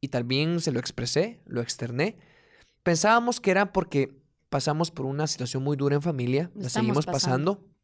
y 0.00 0.08
también 0.08 0.60
se 0.60 0.72
lo 0.72 0.80
expresé, 0.80 1.40
lo 1.46 1.60
externé, 1.60 2.16
pensábamos 2.82 3.40
que 3.40 3.50
era 3.50 3.72
porque 3.72 4.18
pasamos 4.48 4.90
por 4.90 5.06
una 5.06 5.26
situación 5.26 5.62
muy 5.62 5.76
dura 5.76 5.96
en 5.96 6.02
familia, 6.02 6.50
la 6.54 6.66
Estamos 6.66 6.72
seguimos 6.72 7.06
pasando. 7.06 7.54
pasando, 7.56 7.74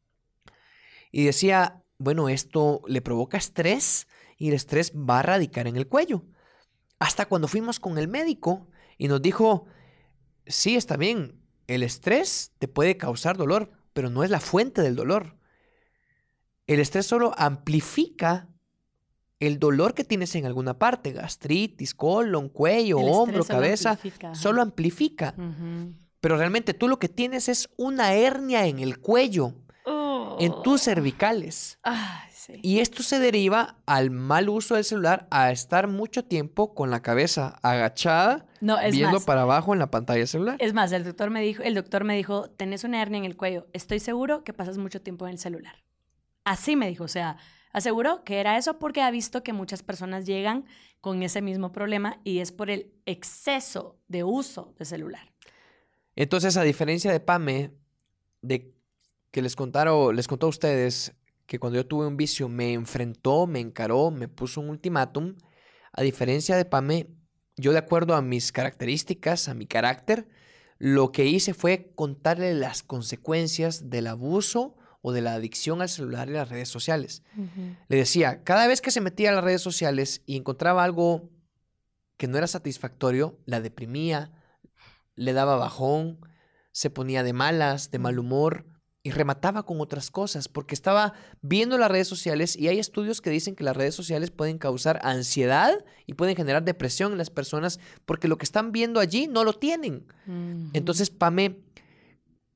y 1.12 1.24
decía, 1.24 1.82
bueno, 1.98 2.28
esto 2.28 2.82
le 2.86 3.00
provoca 3.00 3.36
estrés 3.36 4.08
y 4.36 4.48
el 4.48 4.54
estrés 4.54 4.92
va 4.92 5.20
a 5.20 5.22
radicar 5.22 5.66
en 5.66 5.76
el 5.76 5.86
cuello. 5.86 6.24
Hasta 6.98 7.26
cuando 7.26 7.48
fuimos 7.48 7.78
con 7.78 7.98
el 7.98 8.08
médico 8.08 8.68
y 8.98 9.08
nos 9.08 9.22
dijo, 9.22 9.66
sí, 10.46 10.76
está 10.76 10.96
bien, 10.96 11.40
el 11.66 11.82
estrés 11.82 12.52
te 12.58 12.68
puede 12.68 12.96
causar 12.96 13.36
dolor, 13.36 13.70
pero 13.92 14.10
no 14.10 14.24
es 14.24 14.30
la 14.30 14.40
fuente 14.40 14.82
del 14.82 14.96
dolor. 14.96 15.36
El 16.66 16.80
estrés 16.80 17.06
solo 17.06 17.32
amplifica 17.36 18.48
el 19.40 19.58
dolor 19.58 19.94
que 19.94 20.04
tienes 20.04 20.34
en 20.36 20.46
alguna 20.46 20.78
parte, 20.78 21.12
gastritis, 21.12 21.94
colon, 21.94 22.48
cuello, 22.48 22.98
El 23.00 23.08
hombro, 23.10 23.44
cabeza, 23.44 23.90
amplifica, 23.90 24.34
solo 24.34 24.62
amplifica. 24.62 25.34
Pero 26.20 26.38
realmente 26.38 26.72
tú 26.72 26.88
lo 26.88 26.98
que 26.98 27.08
tienes 27.10 27.48
es 27.50 27.68
una 27.76 28.14
hernia 28.14 28.66
en 28.66 28.78
el 28.78 28.98
cuello, 29.00 29.48
en 30.38 30.52
Oh. 30.52 30.62
tus 30.62 30.82
cervicales. 30.82 31.78
Sí. 32.34 32.54
Y 32.62 32.80
esto 32.80 33.02
se 33.02 33.18
deriva 33.18 33.76
al 33.86 34.10
mal 34.10 34.48
uso 34.50 34.74
del 34.74 34.84
celular, 34.84 35.26
a 35.30 35.50
estar 35.50 35.88
mucho 35.88 36.24
tiempo 36.24 36.74
con 36.74 36.90
la 36.90 37.00
cabeza 37.00 37.58
agachada, 37.62 38.46
No, 38.60 38.78
es 38.78 38.94
viendo 38.94 39.16
más. 39.16 39.24
para 39.24 39.42
abajo 39.42 39.72
en 39.72 39.78
la 39.78 39.90
pantalla 39.90 40.26
celular. 40.26 40.56
Es 40.58 40.74
más, 40.74 40.92
el 40.92 41.04
doctor 41.04 41.30
me 41.30 41.40
dijo, 41.42 41.62
el 41.62 41.74
doctor 41.74 42.04
me 42.04 42.14
dijo, 42.16 42.50
tenés 42.50 42.84
una 42.84 43.00
hernia 43.00 43.18
en 43.18 43.24
el 43.24 43.36
cuello. 43.36 43.66
Estoy 43.72 43.98
seguro 43.98 44.44
que 44.44 44.52
pasas 44.52 44.76
mucho 44.76 45.00
tiempo 45.00 45.26
en 45.26 45.32
el 45.32 45.38
celular. 45.38 45.74
Así 46.44 46.76
me 46.76 46.88
dijo, 46.88 47.04
o 47.04 47.08
sea, 47.08 47.38
aseguró 47.72 48.24
que 48.24 48.38
era 48.38 48.56
eso 48.58 48.78
porque 48.78 49.02
ha 49.02 49.10
visto 49.10 49.42
que 49.42 49.52
muchas 49.52 49.82
personas 49.82 50.26
llegan 50.26 50.66
con 51.00 51.22
ese 51.22 51.42
mismo 51.42 51.72
problema 51.72 52.20
y 52.24 52.38
es 52.38 52.52
por 52.52 52.70
el 52.70 52.92
exceso 53.06 53.98
de 54.08 54.24
uso 54.24 54.74
de 54.78 54.84
celular. 54.84 55.34
Entonces, 56.16 56.56
a 56.56 56.62
diferencia 56.62 57.10
de 57.12 57.20
Pame, 57.20 57.72
de 58.40 58.74
que 59.30 59.42
les 59.42 59.56
contaron, 59.56 60.14
les 60.14 60.28
contó 60.28 60.46
a 60.46 60.50
ustedes 60.50 61.14
que 61.46 61.58
cuando 61.58 61.76
yo 61.76 61.86
tuve 61.86 62.06
un 62.06 62.16
vicio 62.16 62.48
me 62.48 62.72
enfrentó, 62.72 63.46
me 63.46 63.60
encaró, 63.60 64.10
me 64.10 64.28
puso 64.28 64.60
un 64.60 64.70
ultimátum, 64.70 65.34
a 65.92 66.02
diferencia 66.02 66.56
de 66.56 66.64
Pame, 66.64 67.08
yo 67.56 67.72
de 67.72 67.78
acuerdo 67.78 68.14
a 68.14 68.22
mis 68.22 68.52
características, 68.52 69.48
a 69.48 69.54
mi 69.54 69.66
carácter, 69.66 70.28
lo 70.78 71.12
que 71.12 71.26
hice 71.26 71.54
fue 71.54 71.92
contarle 71.94 72.54
las 72.54 72.82
consecuencias 72.82 73.90
del 73.90 74.06
abuso 74.06 74.76
o 75.06 75.12
de 75.12 75.20
la 75.20 75.34
adicción 75.34 75.82
al 75.82 75.90
celular 75.90 76.30
y 76.30 76.32
las 76.32 76.48
redes 76.48 76.70
sociales. 76.70 77.22
Le 77.88 77.96
decía, 77.96 78.42
cada 78.42 78.66
vez 78.66 78.80
que 78.80 78.90
se 78.90 79.02
metía 79.02 79.28
a 79.28 79.34
las 79.34 79.44
redes 79.44 79.60
sociales 79.60 80.22
y 80.24 80.38
encontraba 80.38 80.82
algo 80.82 81.28
que 82.16 82.26
no 82.26 82.38
era 82.38 82.46
satisfactorio, 82.46 83.38
la 83.44 83.60
deprimía, 83.60 84.32
le 85.14 85.34
daba 85.34 85.56
bajón, 85.56 86.20
se 86.72 86.88
ponía 86.88 87.22
de 87.22 87.34
malas, 87.34 87.90
de 87.90 87.98
mal 87.98 88.18
humor 88.18 88.64
y 89.02 89.10
remataba 89.10 89.66
con 89.66 89.82
otras 89.82 90.10
cosas 90.10 90.48
porque 90.48 90.74
estaba 90.74 91.12
viendo 91.42 91.76
las 91.76 91.90
redes 91.90 92.08
sociales 92.08 92.56
y 92.56 92.68
hay 92.68 92.78
estudios 92.78 93.20
que 93.20 93.28
dicen 93.28 93.54
que 93.54 93.62
las 93.62 93.76
redes 93.76 93.94
sociales 93.94 94.30
pueden 94.30 94.56
causar 94.56 95.00
ansiedad 95.02 95.84
y 96.06 96.14
pueden 96.14 96.34
generar 96.34 96.64
depresión 96.64 97.12
en 97.12 97.18
las 97.18 97.28
personas 97.28 97.78
porque 98.06 98.26
lo 98.26 98.38
que 98.38 98.44
están 98.44 98.72
viendo 98.72 99.00
allí 99.00 99.26
no 99.26 99.44
lo 99.44 99.52
tienen. 99.52 100.06
Entonces, 100.72 101.10
Pame, 101.10 101.58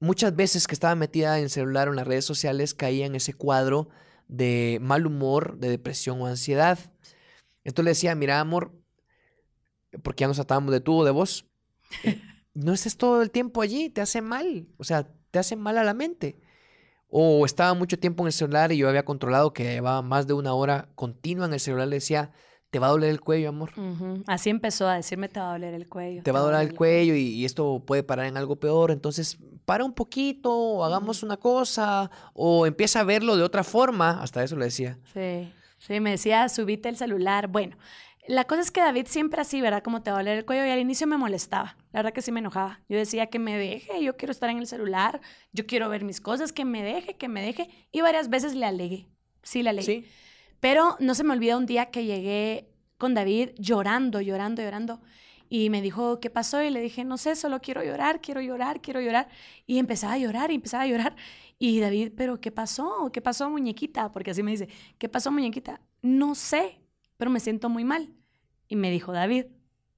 muchas 0.00 0.34
veces 0.34 0.66
que 0.66 0.74
estaba 0.74 0.94
metida 0.94 1.38
en 1.38 1.44
el 1.44 1.50
celular 1.50 1.88
o 1.88 1.92
en 1.92 1.96
las 1.96 2.06
redes 2.06 2.24
sociales, 2.24 2.74
caía 2.74 3.06
en 3.06 3.14
ese 3.14 3.34
cuadro 3.34 3.88
de 4.28 4.78
mal 4.80 5.06
humor, 5.06 5.58
de 5.58 5.70
depresión 5.70 6.20
o 6.20 6.26
ansiedad. 6.26 6.78
Entonces 7.64 7.84
le 7.84 7.90
decía, 7.90 8.14
mira, 8.14 8.40
amor, 8.40 8.72
porque 10.02 10.22
ya 10.22 10.28
nos 10.28 10.38
atábamos 10.38 10.72
de 10.72 10.80
tú 10.80 10.98
o 10.98 11.04
de 11.04 11.10
vos, 11.10 11.46
eh, 12.04 12.20
no 12.54 12.72
estés 12.72 12.96
todo 12.96 13.22
el 13.22 13.30
tiempo 13.30 13.62
allí, 13.62 13.90
te 13.90 14.00
hace 14.00 14.20
mal, 14.20 14.68
o 14.76 14.84
sea, 14.84 15.08
te 15.30 15.38
hace 15.38 15.56
mal 15.56 15.78
a 15.78 15.84
la 15.84 15.94
mente. 15.94 16.40
O 17.10 17.46
estaba 17.46 17.72
mucho 17.72 17.98
tiempo 17.98 18.22
en 18.22 18.26
el 18.26 18.32
celular 18.34 18.70
y 18.70 18.76
yo 18.76 18.88
había 18.88 19.04
controlado 19.04 19.54
que 19.54 19.64
llevaba 19.64 20.02
más 20.02 20.26
de 20.26 20.34
una 20.34 20.52
hora 20.52 20.90
continua 20.94 21.46
en 21.46 21.54
el 21.54 21.60
celular, 21.60 21.88
le 21.88 21.96
decía, 21.96 22.32
te 22.70 22.78
va 22.78 22.88
a 22.88 22.90
doler 22.90 23.10
el 23.10 23.20
cuello, 23.20 23.48
amor. 23.48 23.72
Así 24.26 24.50
empezó 24.50 24.88
a 24.88 24.96
decirme, 24.96 25.28
te 25.28 25.40
va 25.40 25.50
a 25.50 25.52
doler 25.52 25.74
el 25.74 25.88
cuello. 25.88 26.22
Te, 26.22 26.32
va 26.32 26.40
a 26.40 26.42
doler 26.42 26.60
el 26.60 26.74
cuello, 26.74 27.14
Y, 27.14 27.44
esto 27.44 27.82
puede 27.86 28.02
parar 28.02 28.26
en 28.26 28.36
algo 28.36 28.56
peor. 28.56 28.90
Entonces, 28.90 29.38
para 29.64 29.84
un 29.84 29.94
poquito, 29.94 30.54
o 30.54 30.84
hagamos 30.84 31.22
una 31.22 31.38
cosa, 31.38 32.10
o 32.34 32.66
empieza 32.66 33.00
a 33.00 33.04
verlo 33.04 33.36
de 33.36 33.42
otra 33.42 33.64
forma. 33.64 34.22
Hasta 34.22 34.44
eso 34.44 34.56
le 34.56 34.66
decía. 34.66 34.98
Sí, 35.14 35.50
sí, 35.78 36.00
me 36.00 36.10
decía, 36.10 36.48
subite 36.50 36.90
el 36.90 36.96
celular. 36.96 37.48
Bueno, 37.48 37.76
la 38.26 38.44
cosa 38.44 38.60
es 38.60 38.70
que 38.70 38.82
David 38.82 39.06
siempre 39.06 39.40
así, 39.40 39.62
¿verdad? 39.62 39.82
Como 39.82 40.02
te 40.02 40.10
va 40.10 40.18
a 40.18 40.20
doler 40.20 40.36
el 40.36 40.44
cuello 40.44 40.66
y 40.66 40.70
al 40.70 40.78
inicio 40.78 41.06
me 41.06 41.16
molestaba. 41.16 41.78
La 41.92 42.00
verdad 42.00 42.12
que 42.12 42.20
sí 42.20 42.32
me 42.32 42.40
enojaba. 42.40 42.80
Yo 42.86 42.98
decía 42.98 43.28
que 43.28 43.38
me 43.38 43.56
deje, 43.56 44.04
yo 44.04 44.18
quiero 44.18 44.32
estar 44.32 44.50
en 44.50 44.58
el 44.58 44.66
celular, 44.66 45.22
yo 45.52 45.66
quiero 45.66 45.88
ver 45.88 46.04
mis 46.04 46.20
cosas, 46.20 46.52
que 46.52 46.66
me 46.66 46.82
deje, 46.82 47.16
que 47.16 47.28
me 47.28 47.40
deje. 47.40 47.70
Y 47.90 48.02
varias 48.02 48.28
veces 48.28 48.54
le 48.54 48.66
alegué. 48.66 49.06
Sí, 49.42 49.62
le 49.62 49.70
alegué. 49.70 49.86
Sí. 49.86 50.06
Pero 50.60 50.96
no 51.00 51.14
se 51.14 51.24
me 51.24 51.32
olvida 51.32 51.56
un 51.56 51.66
día 51.66 51.86
que 51.86 52.04
llegué 52.04 52.68
con 52.96 53.14
David 53.14 53.50
llorando, 53.58 54.20
llorando, 54.20 54.62
llorando. 54.62 55.00
Y 55.50 55.70
me 55.70 55.80
dijo, 55.80 56.20
¿qué 56.20 56.28
pasó? 56.28 56.62
Y 56.62 56.70
le 56.70 56.80
dije, 56.80 57.04
no 57.04 57.16
sé, 57.16 57.34
solo 57.34 57.60
quiero 57.60 57.82
llorar, 57.82 58.20
quiero 58.20 58.40
llorar, 58.40 58.82
quiero 58.82 59.00
llorar. 59.00 59.28
Y 59.66 59.78
empezaba 59.78 60.14
a 60.14 60.18
llorar 60.18 60.50
y 60.50 60.56
empezaba 60.56 60.82
a 60.82 60.86
llorar. 60.86 61.16
Y 61.58 61.80
David, 61.80 62.12
¿pero 62.16 62.40
qué 62.40 62.50
pasó? 62.50 63.10
¿Qué 63.12 63.22
pasó, 63.22 63.48
muñequita? 63.48 64.12
Porque 64.12 64.32
así 64.32 64.42
me 64.42 64.50
dice, 64.50 64.68
¿qué 64.98 65.08
pasó, 65.08 65.32
muñequita? 65.32 65.80
No 66.02 66.34
sé, 66.34 66.80
pero 67.16 67.30
me 67.30 67.40
siento 67.40 67.68
muy 67.68 67.84
mal. 67.84 68.12
Y 68.68 68.76
me 68.76 68.90
dijo 68.90 69.12
David, 69.12 69.46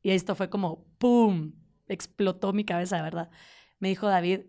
y 0.03 0.11
esto 0.11 0.35
fue 0.35 0.49
como, 0.49 0.85
¡pum! 0.99 1.53
Explotó 1.89 2.53
mi 2.53 2.65
cabeza, 2.65 3.03
¿verdad? 3.03 3.31
Me 3.81 3.89
dijo 3.89 4.07
David, 4.07 4.43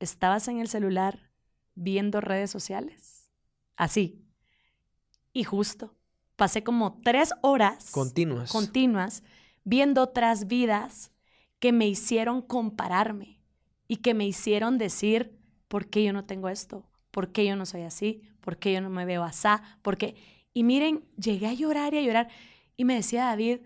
¿estabas 0.00 0.48
en 0.48 0.60
el 0.60 0.68
celular 0.68 1.30
viendo 1.74 2.20
redes 2.20 2.50
sociales? 2.50 3.30
Así, 3.76 4.24
y 5.38 5.44
justo. 5.44 5.94
Pasé 6.34 6.64
como 6.64 7.00
tres 7.04 7.32
horas 7.42 7.92
continuas. 7.92 8.50
continuas 8.50 9.22
viendo 9.62 10.02
otras 10.02 10.48
vidas 10.48 11.12
que 11.60 11.72
me 11.72 11.86
hicieron 11.86 12.42
compararme 12.42 13.38
y 13.86 13.98
que 13.98 14.14
me 14.14 14.26
hicieron 14.26 14.78
decir, 14.78 15.38
¿por 15.68 15.86
qué 15.86 16.02
yo 16.02 16.12
no 16.12 16.24
tengo 16.24 16.48
esto? 16.48 16.84
¿Por 17.12 17.30
qué 17.30 17.46
yo 17.46 17.54
no 17.54 17.66
soy 17.66 17.82
así? 17.82 18.22
¿Por 18.40 18.58
qué 18.58 18.72
yo 18.72 18.80
no 18.80 18.90
me 18.90 19.04
veo 19.04 19.22
así? 19.22 19.48
¿Por 19.82 19.96
qué? 19.96 20.16
Y 20.52 20.64
miren, 20.64 21.04
llegué 21.16 21.46
a 21.46 21.52
llorar 21.52 21.94
y 21.94 21.98
a 21.98 22.02
llorar. 22.02 22.28
Y 22.76 22.84
me 22.84 22.94
decía 22.94 23.26
David, 23.26 23.60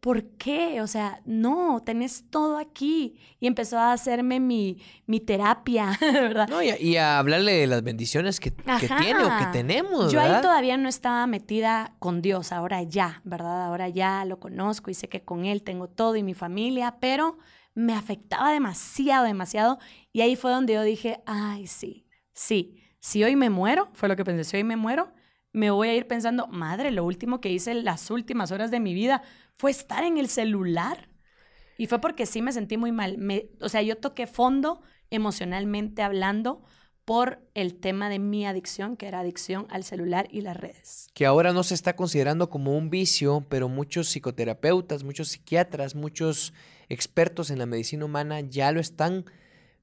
¿por 0.00 0.24
qué? 0.36 0.80
O 0.80 0.86
sea, 0.86 1.20
no, 1.24 1.82
tenés 1.84 2.24
todo 2.30 2.58
aquí. 2.58 3.16
Y 3.40 3.46
empezó 3.46 3.78
a 3.78 3.92
hacerme 3.92 4.40
mi, 4.40 4.80
mi 5.06 5.20
terapia, 5.20 5.96
¿verdad? 6.00 6.48
No, 6.48 6.62
y 6.62 6.96
a, 6.96 7.18
hablarle 7.18 7.52
de 7.52 7.66
las 7.66 7.82
bendiciones 7.82 8.40
que, 8.40 8.50
tiene 8.50 9.24
o 9.24 9.38
que 9.38 9.46
tenemos. 9.52 10.12
Yo 10.12 10.20
ahí 10.20 10.40
todavía 10.40 10.76
no 10.76 10.88
estaba 10.88 11.26
metida 11.26 11.94
con 11.98 12.22
Dios, 12.22 12.52
ahora 12.52 12.82
ya, 12.82 13.20
¿verdad? 13.24 13.66
Ahora 13.66 13.88
ya 13.88 14.24
lo 14.24 14.38
conozco 14.38 14.90
y 14.90 14.94
sé 14.94 15.08
que 15.08 15.22
con 15.22 15.44
Él 15.44 15.62
tengo 15.62 15.88
todo 15.88 16.16
y 16.16 16.22
mi 16.22 16.34
familia, 16.34 16.96
pero 17.00 17.38
me 17.74 17.94
afectaba 17.94 18.52
demasiado, 18.52 19.24
demasiado. 19.24 19.78
Y 20.12 20.20
ahí 20.20 20.36
fue 20.36 20.50
donde 20.50 20.74
yo 20.74 20.82
dije, 20.82 21.20
ay, 21.26 21.66
sí, 21.66 22.06
sí, 22.32 22.82
si 23.00 23.22
hoy 23.24 23.36
me 23.36 23.50
muero, 23.50 23.88
fue 23.92 24.08
lo 24.08 24.16
que 24.16 24.24
pensé, 24.24 24.44
si 24.44 24.56
hoy 24.56 24.64
me 24.64 24.76
muero, 24.76 25.12
me 25.52 25.70
voy 25.70 25.88
a 25.88 25.94
ir 25.94 26.06
pensando, 26.06 26.46
madre, 26.46 26.90
lo 26.90 27.04
último 27.04 27.40
que 27.40 27.50
hice 27.50 27.70
en 27.70 27.84
las 27.84 28.10
últimas 28.10 28.52
horas 28.52 28.70
de 28.70 28.80
mi 28.80 28.94
vida 28.94 29.22
fue 29.58 29.70
estar 29.70 30.04
en 30.04 30.16
el 30.16 30.28
celular. 30.28 31.08
Y 31.76 31.86
fue 31.86 32.00
porque 32.00 32.26
sí 32.26 32.42
me 32.42 32.52
sentí 32.52 32.76
muy 32.76 32.92
mal. 32.92 33.18
o 33.60 33.68
sea, 33.68 33.82
yo 33.82 33.96
toqué 33.96 34.26
fondo 34.26 34.80
emocionalmente 35.10 36.02
hablando 36.02 36.64
por 37.04 37.40
el 37.54 37.74
tema 37.74 38.10
de 38.10 38.18
mi 38.18 38.44
adicción, 38.46 38.96
que 38.96 39.06
era 39.06 39.20
adicción 39.20 39.66
al 39.70 39.82
celular 39.82 40.28
y 40.30 40.42
las 40.42 40.56
redes. 40.56 41.08
Que 41.14 41.24
ahora 41.24 41.52
no 41.52 41.62
se 41.62 41.74
está 41.74 41.96
considerando 41.96 42.50
como 42.50 42.76
un 42.76 42.90
vicio, 42.90 43.46
pero 43.48 43.68
muchos 43.68 44.08
psicoterapeutas, 44.08 45.04
muchos 45.04 45.28
psiquiatras, 45.28 45.94
muchos 45.94 46.52
expertos 46.88 47.50
en 47.50 47.58
la 47.58 47.66
medicina 47.66 48.04
humana 48.04 48.40
ya 48.40 48.72
lo 48.72 48.80
están 48.80 49.24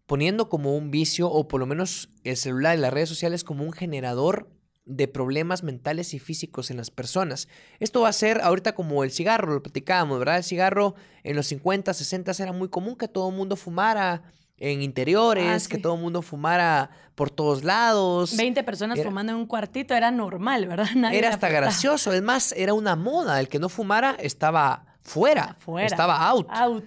poniendo 0.05 0.49
como 0.49 0.77
un 0.77 0.91
vicio, 0.91 1.27
o 1.27 1.47
por 1.47 1.59
lo 1.59 1.65
menos 1.65 2.09
el 2.23 2.37
celular 2.37 2.77
y 2.77 2.81
las 2.81 2.93
redes 2.93 3.09
sociales 3.09 3.43
como 3.43 3.63
un 3.63 3.73
generador 3.73 4.47
de 4.85 5.07
problemas 5.07 5.63
mentales 5.63 6.13
y 6.13 6.19
físicos 6.19 6.69
en 6.69 6.77
las 6.77 6.91
personas. 6.91 7.47
Esto 7.79 8.01
va 8.01 8.09
a 8.09 8.13
ser 8.13 8.41
ahorita 8.41 8.75
como 8.75 9.03
el 9.03 9.11
cigarro, 9.11 9.53
lo 9.53 9.63
platicábamos, 9.63 10.19
¿verdad? 10.19 10.37
El 10.37 10.43
cigarro 10.43 10.95
en 11.23 11.35
los 11.35 11.47
50, 11.47 11.93
60 11.93 12.31
era 12.39 12.51
muy 12.51 12.69
común 12.69 12.95
que 12.95 13.07
todo 13.07 13.29
el 13.29 13.35
mundo 13.35 13.55
fumara 13.55 14.21
en 14.57 14.81
interiores, 14.81 15.65
ah, 15.65 15.69
que 15.69 15.77
todo 15.77 15.95
el 15.95 16.01
mundo 16.01 16.21
fumara 16.21 16.89
por 17.15 17.29
todos 17.29 17.63
lados. 17.63 18.37
20 18.37 18.63
personas 18.63 19.01
fumando 19.01 19.33
en 19.33 19.39
un 19.39 19.47
cuartito 19.47 19.93
era 19.93 20.11
normal, 20.11 20.67
¿verdad? 20.67 20.87
era 21.13 21.29
hasta 21.29 21.49
gracioso, 21.49 22.13
es 22.13 22.21
más, 22.21 22.53
era 22.53 22.73
una 22.73 22.95
moda, 22.95 23.39
el 23.39 23.49
que 23.49 23.59
no 23.59 23.69
fumara 23.69 24.15
estaba 24.19 24.85
fuera, 25.01 25.55
fuera. 25.59 25.87
estaba 25.87 26.27
out. 26.27 26.47
Out. 26.49 26.85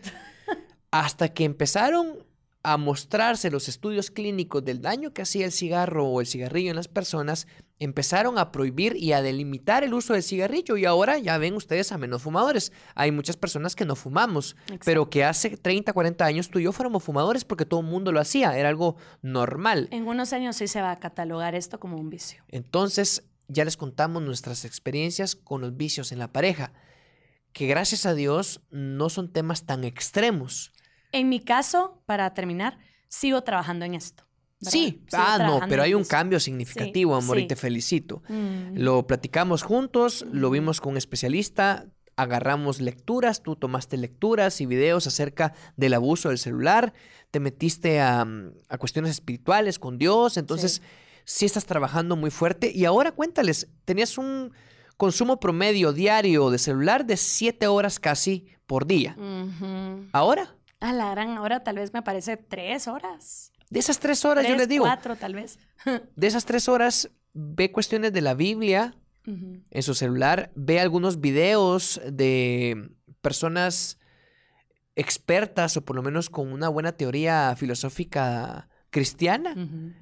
hasta 0.90 1.28
que 1.28 1.44
empezaron 1.44 2.24
a 2.62 2.76
mostrarse 2.76 3.50
los 3.50 3.68
estudios 3.68 4.10
clínicos 4.10 4.64
del 4.64 4.80
daño 4.82 5.12
que 5.12 5.22
hacía 5.22 5.44
el 5.44 5.52
cigarro 5.52 6.06
o 6.06 6.20
el 6.20 6.26
cigarrillo 6.26 6.70
en 6.70 6.76
las 6.76 6.88
personas, 6.88 7.46
empezaron 7.78 8.38
a 8.38 8.50
prohibir 8.50 8.96
y 8.96 9.12
a 9.12 9.22
delimitar 9.22 9.84
el 9.84 9.94
uso 9.94 10.14
del 10.14 10.22
cigarrillo 10.22 10.76
y 10.76 10.84
ahora 10.84 11.18
ya 11.18 11.38
ven 11.38 11.54
ustedes 11.54 11.92
a 11.92 11.98
menos 11.98 12.22
fumadores. 12.22 12.72
Hay 12.94 13.12
muchas 13.12 13.36
personas 13.36 13.76
que 13.76 13.84
no 13.84 13.94
fumamos, 13.94 14.56
pero 14.84 15.10
que 15.10 15.24
hace 15.24 15.56
30, 15.56 15.92
40 15.92 16.24
años 16.24 16.50
tú 16.50 16.58
y 16.58 16.64
yo 16.64 16.72
fuéramos 16.72 17.04
fumadores 17.04 17.44
porque 17.44 17.64
todo 17.64 17.80
el 17.80 17.86
mundo 17.86 18.12
lo 18.12 18.20
hacía, 18.20 18.58
era 18.58 18.68
algo 18.68 18.96
normal. 19.22 19.88
En 19.90 20.06
unos 20.06 20.32
años 20.32 20.56
sí 20.56 20.66
se 20.66 20.80
va 20.80 20.90
a 20.90 20.98
catalogar 20.98 21.54
esto 21.54 21.78
como 21.78 21.96
un 21.96 22.10
vicio. 22.10 22.42
Entonces, 22.48 23.24
ya 23.48 23.64
les 23.64 23.76
contamos 23.76 24.22
nuestras 24.22 24.64
experiencias 24.64 25.34
con 25.34 25.60
los 25.60 25.76
vicios 25.76 26.12
en 26.12 26.18
la 26.18 26.32
pareja, 26.32 26.72
que 27.52 27.66
gracias 27.66 28.06
a 28.06 28.14
Dios 28.14 28.60
no 28.70 29.08
son 29.08 29.32
temas 29.32 29.64
tan 29.64 29.84
extremos. 29.84 30.72
En 31.12 31.28
mi 31.28 31.40
caso, 31.40 32.02
para 32.04 32.34
terminar, 32.34 32.78
sigo 33.08 33.42
trabajando 33.42 33.84
en 33.86 33.94
esto. 33.94 34.27
Sí, 34.60 35.02
ah, 35.12 35.38
no, 35.40 35.60
pero 35.68 35.82
hay 35.82 35.94
un 35.94 36.04
cambio 36.04 36.40
significativo, 36.40 37.14
amor, 37.14 37.38
y 37.38 37.46
te 37.46 37.54
felicito. 37.54 38.22
Mm. 38.28 38.76
Lo 38.76 39.06
platicamos 39.06 39.62
juntos, 39.62 40.26
lo 40.32 40.50
vimos 40.50 40.80
con 40.80 40.92
un 40.92 40.96
especialista, 40.96 41.86
agarramos 42.16 42.80
lecturas, 42.80 43.42
tú 43.42 43.54
tomaste 43.54 43.96
lecturas 43.96 44.60
y 44.60 44.66
videos 44.66 45.06
acerca 45.06 45.54
del 45.76 45.94
abuso 45.94 46.30
del 46.30 46.38
celular, 46.38 46.92
te 47.30 47.38
metiste 47.38 48.00
a, 48.00 48.26
cuestiones 48.80 49.12
espirituales 49.12 49.78
con 49.78 49.98
Dios, 49.98 50.36
entonces 50.36 50.82
sí. 51.24 51.46
estás 51.46 51.64
trabajando 51.64 52.16
muy 52.16 52.30
fuerte. 52.30 52.72
Y 52.74 52.84
ahora 52.84 53.12
cuéntales, 53.12 53.68
tenías 53.84 54.18
un 54.18 54.52
consumo 54.96 55.38
promedio 55.38 55.92
diario 55.92 56.50
de 56.50 56.58
celular 56.58 57.06
de 57.06 57.16
siete 57.16 57.68
horas 57.68 58.00
casi 58.00 58.46
por 58.66 58.86
día. 58.86 59.16
¿Ahora? 60.10 60.56
A 60.80 60.92
la 60.92 61.12
gran 61.12 61.38
hora 61.38 61.62
tal 61.62 61.76
vez 61.76 61.92
me 61.92 62.02
parece 62.02 62.36
tres 62.36 62.88
horas. 62.88 63.52
De 63.70 63.78
esas 63.78 63.98
tres 63.98 64.24
horas, 64.24 64.46
yo 64.46 64.56
le 64.56 64.66
digo. 64.66 64.84
Cuatro, 64.84 65.16
tal 65.16 65.34
vez. 65.34 65.58
de 66.16 66.26
esas 66.26 66.44
tres 66.44 66.68
horas, 66.68 67.10
ve 67.34 67.70
cuestiones 67.70 68.12
de 68.12 68.20
la 68.20 68.34
Biblia 68.34 68.94
en 69.24 69.82
su 69.82 69.94
celular, 69.94 70.50
ve 70.54 70.80
algunos 70.80 71.20
videos 71.20 72.00
de 72.10 72.90
personas 73.20 73.98
expertas 74.96 75.76
o 75.76 75.84
por 75.84 75.96
lo 75.96 76.02
menos 76.02 76.30
con 76.30 76.50
una 76.50 76.70
buena 76.70 76.92
teoría 76.92 77.54
filosófica 77.56 78.68
cristiana. 78.90 79.54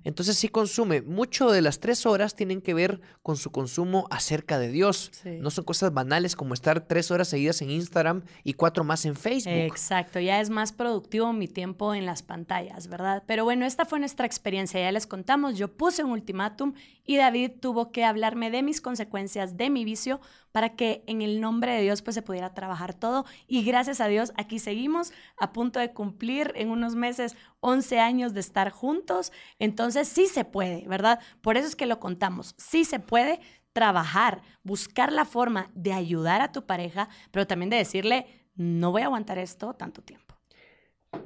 Entonces 0.05 0.37
sí 0.37 0.49
consume. 0.49 1.03
Mucho 1.03 1.51
de 1.51 1.61
las 1.61 1.81
tres 1.81 2.07
horas 2.07 2.35
tienen 2.35 2.61
que 2.61 2.75
ver 2.75 3.01
con 3.23 3.37
su 3.37 3.51
consumo 3.51 4.07
acerca 4.11 4.59
de 4.59 4.71
Dios. 4.71 5.11
No 5.25 5.51
son 5.51 5.65
cosas 5.65 5.93
banales 5.93 6.37
como 6.37 6.55
estar 6.55 6.87
tres 6.87 7.11
horas 7.11 7.29
seguidas 7.29 7.61
en 7.63 7.71
Instagram 7.71 8.23
y 8.45 8.55
cuatro 8.55 8.85
más 8.85 9.05
en 9.05 9.17
Facebook. 9.17 9.53
Exacto, 9.53 10.21
ya 10.21 10.41
es 10.41 10.51
más 10.51 10.73
productivo 10.73 11.33
mi 11.33 11.49
tiempo 11.49 11.95
en 11.95 12.07
las 12.07 12.23
pantallas, 12.23 12.89
¿verdad? 12.89 13.25
Pero 13.27 13.45
bueno, 13.45 13.67
esta 13.67 13.85
fue 13.85 13.99
nuestra 13.99 14.27
experiencia, 14.27 14.81
ya 14.81 14.93
les 14.93 15.07
contamos, 15.07 15.59
yo 15.59 15.69
puse 15.69 16.05
un 16.05 16.13
ultimátum 16.13 16.75
y 17.05 17.17
David 17.17 17.53
tuvo 17.61 17.91
que 17.91 18.05
hablarme 18.05 18.51
de 18.51 18.63
mis 18.63 18.81
consecuencias, 18.81 19.57
de 19.57 19.71
mi 19.71 19.85
vicio, 19.85 20.21
para 20.57 20.71
que 20.71 21.05
en 21.07 21.21
el 21.21 21.43
nombre 21.43 21.75
de 21.75 21.83
Dios 21.83 22.01
pues 22.01 22.15
se 22.15 22.23
pudiera 22.23 22.55
trabajar 22.55 22.95
todo. 22.95 23.27
Y 23.47 23.63
gracias 23.63 24.01
a 24.01 24.09
Dios 24.09 24.33
aquí 24.39 24.59
seguimos 24.59 25.13
a 25.37 25.53
punto 25.53 25.79
de 25.81 25.93
cumplir 25.93 26.51
en 26.55 26.71
unos 26.71 26.95
meses 26.95 27.37
11 27.61 28.01
años 28.01 28.33
de 28.33 28.41
estar 28.41 28.71
juntos. 28.71 29.33
Entonces 29.59 30.09
sí 30.09 30.29
se 30.29 30.47
puede, 30.47 30.89
¿verdad? 30.89 31.21
Por 31.43 31.59
eso 31.59 31.69
es 31.69 31.77
que 31.77 31.85
lo 31.85 32.01
contamos. 32.01 32.55
Sí 32.57 32.87
se 32.87 33.01
puede 33.01 33.39
trabajar, 33.75 34.41
buscar 34.63 35.13
la 35.13 35.27
forma 35.27 35.71
de 35.75 35.93
ayudar 35.93 36.41
a 36.41 36.53
tu 36.53 36.65
pareja, 36.65 37.11
pero 37.33 37.47
también 37.47 37.69
de 37.69 37.77
decirle, 37.77 38.25
no 38.55 38.93
voy 38.93 39.03
a 39.03 39.05
aguantar 39.05 39.37
esto 39.37 39.75
tanto 39.75 40.01
tiempo. 40.01 40.37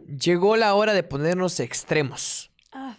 Llegó 0.08 0.56
la 0.56 0.74
hora 0.74 0.92
de 0.92 1.04
ponernos 1.04 1.60
extremos. 1.60 2.50
Ah. 2.72 2.96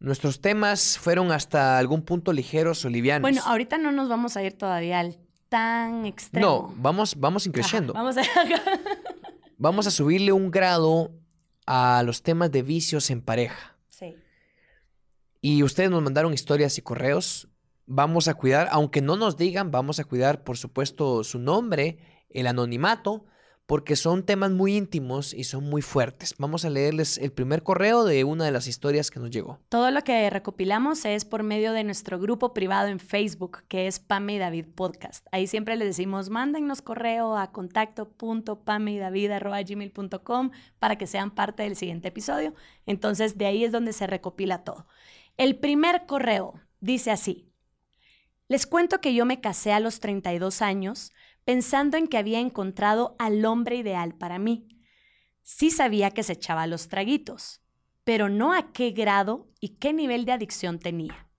Nuestros 0.00 0.40
temas 0.40 0.98
fueron 0.98 1.30
hasta 1.30 1.78
algún 1.78 2.02
punto 2.02 2.32
ligeros 2.32 2.84
o 2.84 2.88
livianos. 2.88 3.22
Bueno, 3.22 3.42
ahorita 3.46 3.78
no 3.78 3.92
nos 3.92 4.08
vamos 4.08 4.36
a 4.36 4.42
ir 4.42 4.54
todavía 4.58 4.98
al 4.98 5.27
tan 5.48 6.06
extremo. 6.06 6.46
No, 6.46 6.74
vamos, 6.76 7.14
vamos 7.18 7.46
increciendo. 7.46 7.92
vamos, 7.92 8.16
a... 8.16 8.22
vamos 9.58 9.86
a 9.86 9.90
subirle 9.90 10.32
un 10.32 10.50
grado 10.50 11.12
a 11.66 12.02
los 12.04 12.22
temas 12.22 12.50
de 12.50 12.62
vicios 12.62 13.10
en 13.10 13.22
pareja. 13.22 13.76
Sí. 13.88 14.16
Y 15.40 15.62
ustedes 15.62 15.90
nos 15.90 16.02
mandaron 16.02 16.32
historias 16.32 16.78
y 16.78 16.82
correos 16.82 17.48
vamos 17.88 18.28
a 18.28 18.34
cuidar, 18.34 18.68
aunque 18.70 19.00
no 19.00 19.16
nos 19.16 19.36
digan, 19.36 19.70
vamos 19.70 19.98
a 19.98 20.04
cuidar, 20.04 20.44
por 20.44 20.58
supuesto, 20.58 21.24
su 21.24 21.38
nombre, 21.38 21.98
el 22.28 22.46
anonimato, 22.46 23.24
porque 23.68 23.94
son 23.96 24.24
temas 24.24 24.50
muy 24.50 24.76
íntimos 24.78 25.34
y 25.34 25.44
son 25.44 25.68
muy 25.68 25.82
fuertes. 25.82 26.34
Vamos 26.38 26.64
a 26.64 26.70
leerles 26.70 27.18
el 27.18 27.32
primer 27.32 27.62
correo 27.62 28.04
de 28.04 28.24
una 28.24 28.46
de 28.46 28.50
las 28.50 28.66
historias 28.66 29.10
que 29.10 29.20
nos 29.20 29.30
llegó. 29.30 29.58
Todo 29.68 29.90
lo 29.90 30.00
que 30.00 30.30
recopilamos 30.30 31.04
es 31.04 31.26
por 31.26 31.42
medio 31.42 31.74
de 31.74 31.84
nuestro 31.84 32.18
grupo 32.18 32.54
privado 32.54 32.88
en 32.88 32.98
Facebook, 32.98 33.64
que 33.68 33.86
es 33.86 33.98
Pame 33.98 34.36
y 34.36 34.38
David 34.38 34.68
Podcast. 34.74 35.26
Ahí 35.32 35.46
siempre 35.46 35.76
les 35.76 35.88
decimos, 35.88 36.30
mándennos 36.30 36.80
correo 36.80 37.36
a 37.36 37.52
contacto.pamedavid.gmail.com 37.52 40.50
para 40.78 40.96
que 40.96 41.06
sean 41.06 41.30
parte 41.30 41.64
del 41.64 41.76
siguiente 41.76 42.08
episodio. 42.08 42.54
Entonces, 42.86 43.36
de 43.36 43.44
ahí 43.44 43.64
es 43.64 43.72
donde 43.72 43.92
se 43.92 44.06
recopila 44.06 44.64
todo. 44.64 44.86
El 45.36 45.56
primer 45.56 46.06
correo 46.06 46.54
dice 46.80 47.10
así. 47.10 47.44
Les 48.48 48.66
cuento 48.66 49.02
que 49.02 49.12
yo 49.12 49.26
me 49.26 49.42
casé 49.42 49.74
a 49.74 49.80
los 49.80 50.00
32 50.00 50.62
años 50.62 51.12
pensando 51.48 51.96
en 51.96 52.08
que 52.08 52.18
había 52.18 52.40
encontrado 52.40 53.16
al 53.18 53.42
hombre 53.46 53.76
ideal 53.76 54.14
para 54.14 54.38
mí. 54.38 54.68
Sí 55.42 55.70
sabía 55.70 56.10
que 56.10 56.22
se 56.22 56.34
echaba 56.34 56.66
los 56.66 56.88
traguitos, 56.88 57.62
pero 58.04 58.28
no 58.28 58.52
a 58.52 58.70
qué 58.74 58.90
grado 58.90 59.50
y 59.58 59.78
qué 59.78 59.94
nivel 59.94 60.26
de 60.26 60.32
adicción 60.32 60.78
tenía. 60.78 61.30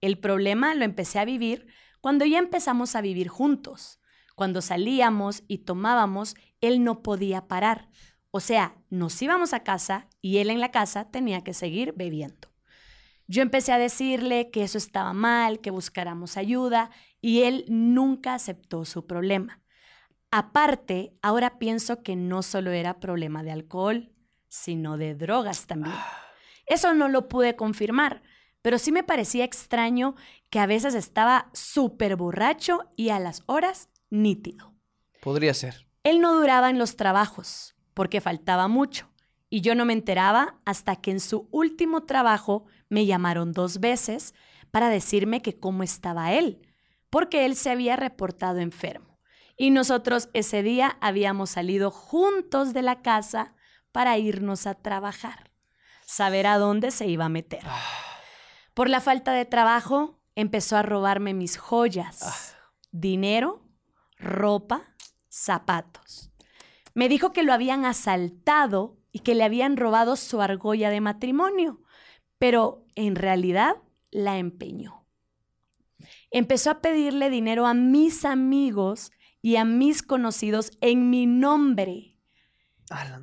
El 0.00 0.18
problema 0.18 0.74
lo 0.74 0.84
empecé 0.84 1.20
a 1.20 1.24
vivir 1.24 1.68
cuando 2.00 2.24
ya 2.24 2.40
empezamos 2.40 2.96
a 2.96 3.02
vivir 3.02 3.28
juntos. 3.28 4.00
Cuando 4.34 4.60
salíamos 4.62 5.44
y 5.46 5.58
tomábamos, 5.58 6.34
él 6.60 6.82
no 6.82 7.04
podía 7.04 7.46
parar. 7.46 7.88
O 8.32 8.40
sea, 8.40 8.74
nos 8.90 9.22
íbamos 9.22 9.52
a 9.52 9.62
casa 9.62 10.08
y 10.20 10.38
él 10.38 10.50
en 10.50 10.58
la 10.58 10.72
casa 10.72 11.12
tenía 11.12 11.44
que 11.44 11.54
seguir 11.54 11.94
bebiendo. 11.96 12.48
Yo 13.28 13.42
empecé 13.42 13.72
a 13.72 13.78
decirle 13.78 14.50
que 14.50 14.64
eso 14.64 14.78
estaba 14.78 15.12
mal, 15.12 15.60
que 15.60 15.70
buscáramos 15.70 16.36
ayuda 16.36 16.90
y 17.26 17.42
él 17.42 17.64
nunca 17.66 18.34
aceptó 18.34 18.84
su 18.84 19.04
problema. 19.04 19.60
Aparte, 20.30 21.18
ahora 21.22 21.58
pienso 21.58 22.04
que 22.04 22.14
no 22.14 22.44
solo 22.44 22.70
era 22.70 23.00
problema 23.00 23.42
de 23.42 23.50
alcohol, 23.50 24.12
sino 24.46 24.96
de 24.96 25.16
drogas 25.16 25.66
también. 25.66 25.96
Eso 26.66 26.94
no 26.94 27.08
lo 27.08 27.26
pude 27.26 27.56
confirmar, 27.56 28.22
pero 28.62 28.78
sí 28.78 28.92
me 28.92 29.02
parecía 29.02 29.42
extraño 29.42 30.14
que 30.50 30.60
a 30.60 30.66
veces 30.66 30.94
estaba 30.94 31.50
súper 31.52 32.14
borracho 32.14 32.92
y 32.94 33.08
a 33.08 33.18
las 33.18 33.42
horas 33.46 33.88
nítido. 34.08 34.72
Podría 35.20 35.52
ser. 35.52 35.88
Él 36.04 36.20
no 36.20 36.32
duraba 36.38 36.70
en 36.70 36.78
los 36.78 36.94
trabajos 36.94 37.74
porque 37.92 38.20
faltaba 38.20 38.68
mucho 38.68 39.10
y 39.50 39.62
yo 39.62 39.74
no 39.74 39.84
me 39.84 39.94
enteraba 39.94 40.60
hasta 40.64 40.94
que 40.94 41.10
en 41.10 41.18
su 41.18 41.48
último 41.50 42.04
trabajo 42.04 42.66
me 42.88 43.04
llamaron 43.04 43.50
dos 43.50 43.80
veces 43.80 44.32
para 44.70 44.90
decirme 44.90 45.42
que 45.42 45.58
cómo 45.58 45.82
estaba 45.82 46.32
él, 46.32 46.62
porque 47.10 47.44
él 47.44 47.56
se 47.56 47.70
había 47.70 47.96
reportado 47.96 48.58
enfermo. 48.58 49.18
Y 49.56 49.70
nosotros 49.70 50.28
ese 50.34 50.62
día 50.62 50.98
habíamos 51.00 51.50
salido 51.50 51.90
juntos 51.90 52.74
de 52.74 52.82
la 52.82 53.02
casa 53.02 53.54
para 53.90 54.18
irnos 54.18 54.66
a 54.66 54.74
trabajar, 54.74 55.50
saber 56.04 56.46
a 56.46 56.58
dónde 56.58 56.90
se 56.90 57.06
iba 57.06 57.24
a 57.24 57.30
meter. 57.30 57.62
Ah. 57.64 57.80
Por 58.74 58.90
la 58.90 59.00
falta 59.00 59.32
de 59.32 59.46
trabajo, 59.46 60.20
empezó 60.34 60.76
a 60.76 60.82
robarme 60.82 61.32
mis 61.32 61.56
joyas, 61.56 62.22
ah. 62.22 62.68
dinero, 62.90 63.62
ropa, 64.18 64.82
zapatos. 65.30 66.30
Me 66.92 67.08
dijo 67.08 67.32
que 67.32 67.42
lo 67.42 67.54
habían 67.54 67.86
asaltado 67.86 68.98
y 69.10 69.20
que 69.20 69.34
le 69.34 69.44
habían 69.44 69.78
robado 69.78 70.16
su 70.16 70.42
argolla 70.42 70.90
de 70.90 71.00
matrimonio, 71.00 71.80
pero 72.38 72.84
en 72.94 73.16
realidad 73.16 73.76
la 74.10 74.36
empeñó 74.36 74.95
empezó 76.38 76.70
a 76.70 76.80
pedirle 76.82 77.30
dinero 77.30 77.66
a 77.66 77.72
mis 77.72 78.26
amigos 78.26 79.10
y 79.40 79.56
a 79.56 79.64
mis 79.64 80.02
conocidos 80.02 80.70
en 80.82 81.08
mi 81.08 81.24
nombre. 81.24 82.18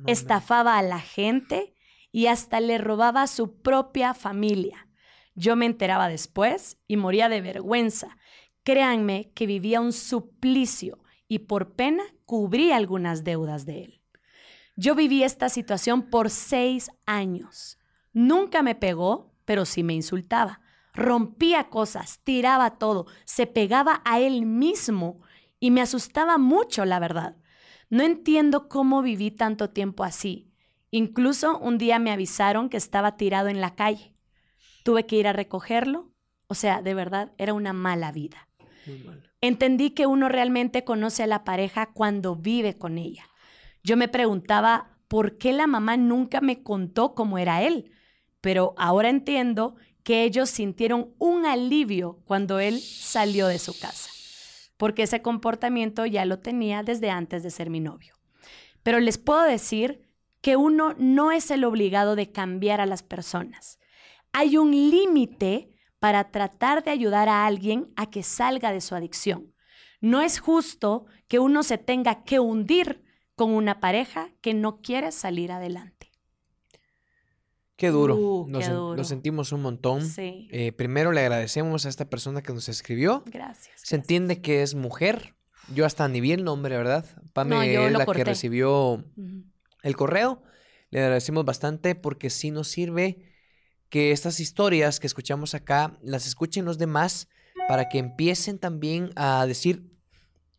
Estafaba 0.08 0.78
a 0.78 0.82
la 0.82 0.98
gente 0.98 1.76
y 2.10 2.26
hasta 2.26 2.58
le 2.58 2.76
robaba 2.78 3.22
a 3.22 3.26
su 3.28 3.60
propia 3.62 4.14
familia. 4.14 4.88
Yo 5.36 5.54
me 5.54 5.66
enteraba 5.66 6.08
después 6.08 6.78
y 6.88 6.96
moría 6.96 7.28
de 7.28 7.40
vergüenza. 7.40 8.16
Créanme 8.64 9.30
que 9.32 9.46
vivía 9.46 9.80
un 9.80 9.92
suplicio 9.92 10.98
y 11.28 11.40
por 11.40 11.76
pena 11.76 12.02
cubrí 12.24 12.72
algunas 12.72 13.22
deudas 13.22 13.64
de 13.64 13.84
él. 13.84 14.02
Yo 14.74 14.96
viví 14.96 15.22
esta 15.22 15.48
situación 15.50 16.10
por 16.10 16.30
seis 16.30 16.90
años. 17.06 17.78
Nunca 18.12 18.64
me 18.64 18.74
pegó, 18.74 19.36
pero 19.44 19.66
sí 19.66 19.84
me 19.84 19.94
insultaba 19.94 20.63
rompía 20.94 21.68
cosas, 21.68 22.20
tiraba 22.24 22.78
todo, 22.78 23.06
se 23.24 23.46
pegaba 23.46 24.00
a 24.04 24.20
él 24.20 24.46
mismo 24.46 25.20
y 25.60 25.70
me 25.70 25.82
asustaba 25.82 26.38
mucho, 26.38 26.84
la 26.84 27.00
verdad. 27.00 27.36
No 27.90 28.02
entiendo 28.02 28.68
cómo 28.68 29.02
viví 29.02 29.30
tanto 29.30 29.70
tiempo 29.70 30.04
así. 30.04 30.50
Incluso 30.90 31.58
un 31.58 31.76
día 31.76 31.98
me 31.98 32.12
avisaron 32.12 32.68
que 32.68 32.76
estaba 32.76 33.16
tirado 33.16 33.48
en 33.48 33.60
la 33.60 33.74
calle. 33.74 34.14
Tuve 34.84 35.06
que 35.06 35.16
ir 35.16 35.26
a 35.26 35.32
recogerlo. 35.32 36.12
O 36.46 36.54
sea, 36.54 36.82
de 36.82 36.94
verdad, 36.94 37.32
era 37.36 37.52
una 37.54 37.72
mala 37.72 38.12
vida. 38.12 38.48
Entendí 39.40 39.90
que 39.90 40.06
uno 40.06 40.28
realmente 40.28 40.84
conoce 40.84 41.22
a 41.22 41.26
la 41.26 41.44
pareja 41.44 41.86
cuando 41.92 42.36
vive 42.36 42.78
con 42.78 42.98
ella. 42.98 43.24
Yo 43.82 43.96
me 43.96 44.08
preguntaba 44.08 44.98
por 45.08 45.36
qué 45.36 45.52
la 45.52 45.66
mamá 45.66 45.96
nunca 45.96 46.40
me 46.40 46.62
contó 46.62 47.14
cómo 47.14 47.38
era 47.38 47.62
él, 47.62 47.90
pero 48.40 48.74
ahora 48.76 49.08
entiendo 49.08 49.76
que 50.04 50.22
ellos 50.22 50.50
sintieron 50.50 51.14
un 51.18 51.46
alivio 51.46 52.20
cuando 52.26 52.60
él 52.60 52.80
salió 52.80 53.48
de 53.48 53.58
su 53.58 53.76
casa, 53.78 54.10
porque 54.76 55.02
ese 55.02 55.22
comportamiento 55.22 56.06
ya 56.06 56.24
lo 56.26 56.38
tenía 56.38 56.82
desde 56.82 57.10
antes 57.10 57.42
de 57.42 57.50
ser 57.50 57.70
mi 57.70 57.80
novio. 57.80 58.14
Pero 58.82 59.00
les 59.00 59.18
puedo 59.18 59.42
decir 59.42 60.02
que 60.42 60.56
uno 60.56 60.94
no 60.98 61.32
es 61.32 61.50
el 61.50 61.64
obligado 61.64 62.16
de 62.16 62.30
cambiar 62.30 62.82
a 62.82 62.86
las 62.86 63.02
personas. 63.02 63.80
Hay 64.32 64.58
un 64.58 64.72
límite 64.72 65.70
para 65.98 66.30
tratar 66.30 66.84
de 66.84 66.90
ayudar 66.90 67.30
a 67.30 67.46
alguien 67.46 67.90
a 67.96 68.10
que 68.10 68.22
salga 68.22 68.72
de 68.72 68.82
su 68.82 68.94
adicción. 68.94 69.54
No 70.02 70.20
es 70.20 70.38
justo 70.38 71.06
que 71.28 71.38
uno 71.38 71.62
se 71.62 71.78
tenga 71.78 72.24
que 72.24 72.40
hundir 72.40 73.02
con 73.36 73.52
una 73.52 73.80
pareja 73.80 74.28
que 74.42 74.52
no 74.52 74.82
quiere 74.82 75.12
salir 75.12 75.50
adelante. 75.50 75.93
Qué 77.76 77.88
duro. 77.88 78.16
Uh, 78.16 78.48
nos, 78.48 79.08
sentimos 79.08 79.52
un 79.52 79.62
montón. 79.62 80.02
Eh, 80.16 80.72
primero 80.72 81.12
le 81.12 81.20
agradecemos 81.20 81.86
a 81.86 81.88
esta 81.88 82.08
persona 82.08 82.42
que 82.42 82.52
nos 82.52 82.68
escribió. 82.68 83.24
Gracias. 83.26 83.80
Se 83.82 83.96
entiende 83.96 84.40
que 84.40 84.62
es 84.62 84.74
mujer. 84.74 85.34
Yo 85.74 85.86
hasta 85.86 86.06
ni 86.08 86.20
vi 86.20 86.32
el 86.32 86.44
nombre, 86.44 86.76
¿verdad? 86.76 87.04
Pame 87.32 87.74
es 87.74 87.92
la 87.92 88.06
que 88.06 88.24
recibió 88.24 89.04
el 89.82 89.96
correo. 89.96 90.42
Le 90.90 91.00
agradecemos 91.00 91.44
bastante 91.44 91.94
porque 91.94 92.30
sí 92.30 92.50
nos 92.50 92.68
sirve 92.68 93.18
que 93.88 94.12
estas 94.12 94.40
historias 94.40 95.00
que 95.00 95.06
escuchamos 95.06 95.54
acá 95.54 95.98
las 96.02 96.26
escuchen 96.26 96.64
los 96.64 96.78
demás 96.78 97.28
para 97.68 97.88
que 97.88 97.98
empiecen 97.98 98.58
también 98.58 99.10
a 99.16 99.46
decir, 99.46 99.93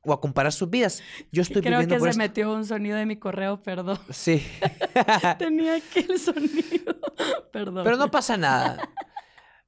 o 0.06 0.14
a 0.14 0.22
comparar 0.22 0.54
sus 0.54 0.70
vidas. 0.70 1.02
Yo 1.32 1.42
estoy 1.42 1.62
Creo 1.62 1.86
que 1.88 2.00
se 2.00 2.18
metió 2.18 2.54
un 2.54 2.66
sonido 2.66 2.98
de 2.98 3.06
mi 3.06 3.18
correo, 3.18 3.62
perdón. 3.62 4.00
Sí. 4.10 4.46
Tenía 5.40 5.76
aquí 5.76 6.06
el 6.10 6.20
sonido. 6.20 6.96
perdón. 7.52 7.84
Pero 7.84 7.98
no 7.98 8.12
pasa 8.12 8.38
nada. 8.38 8.78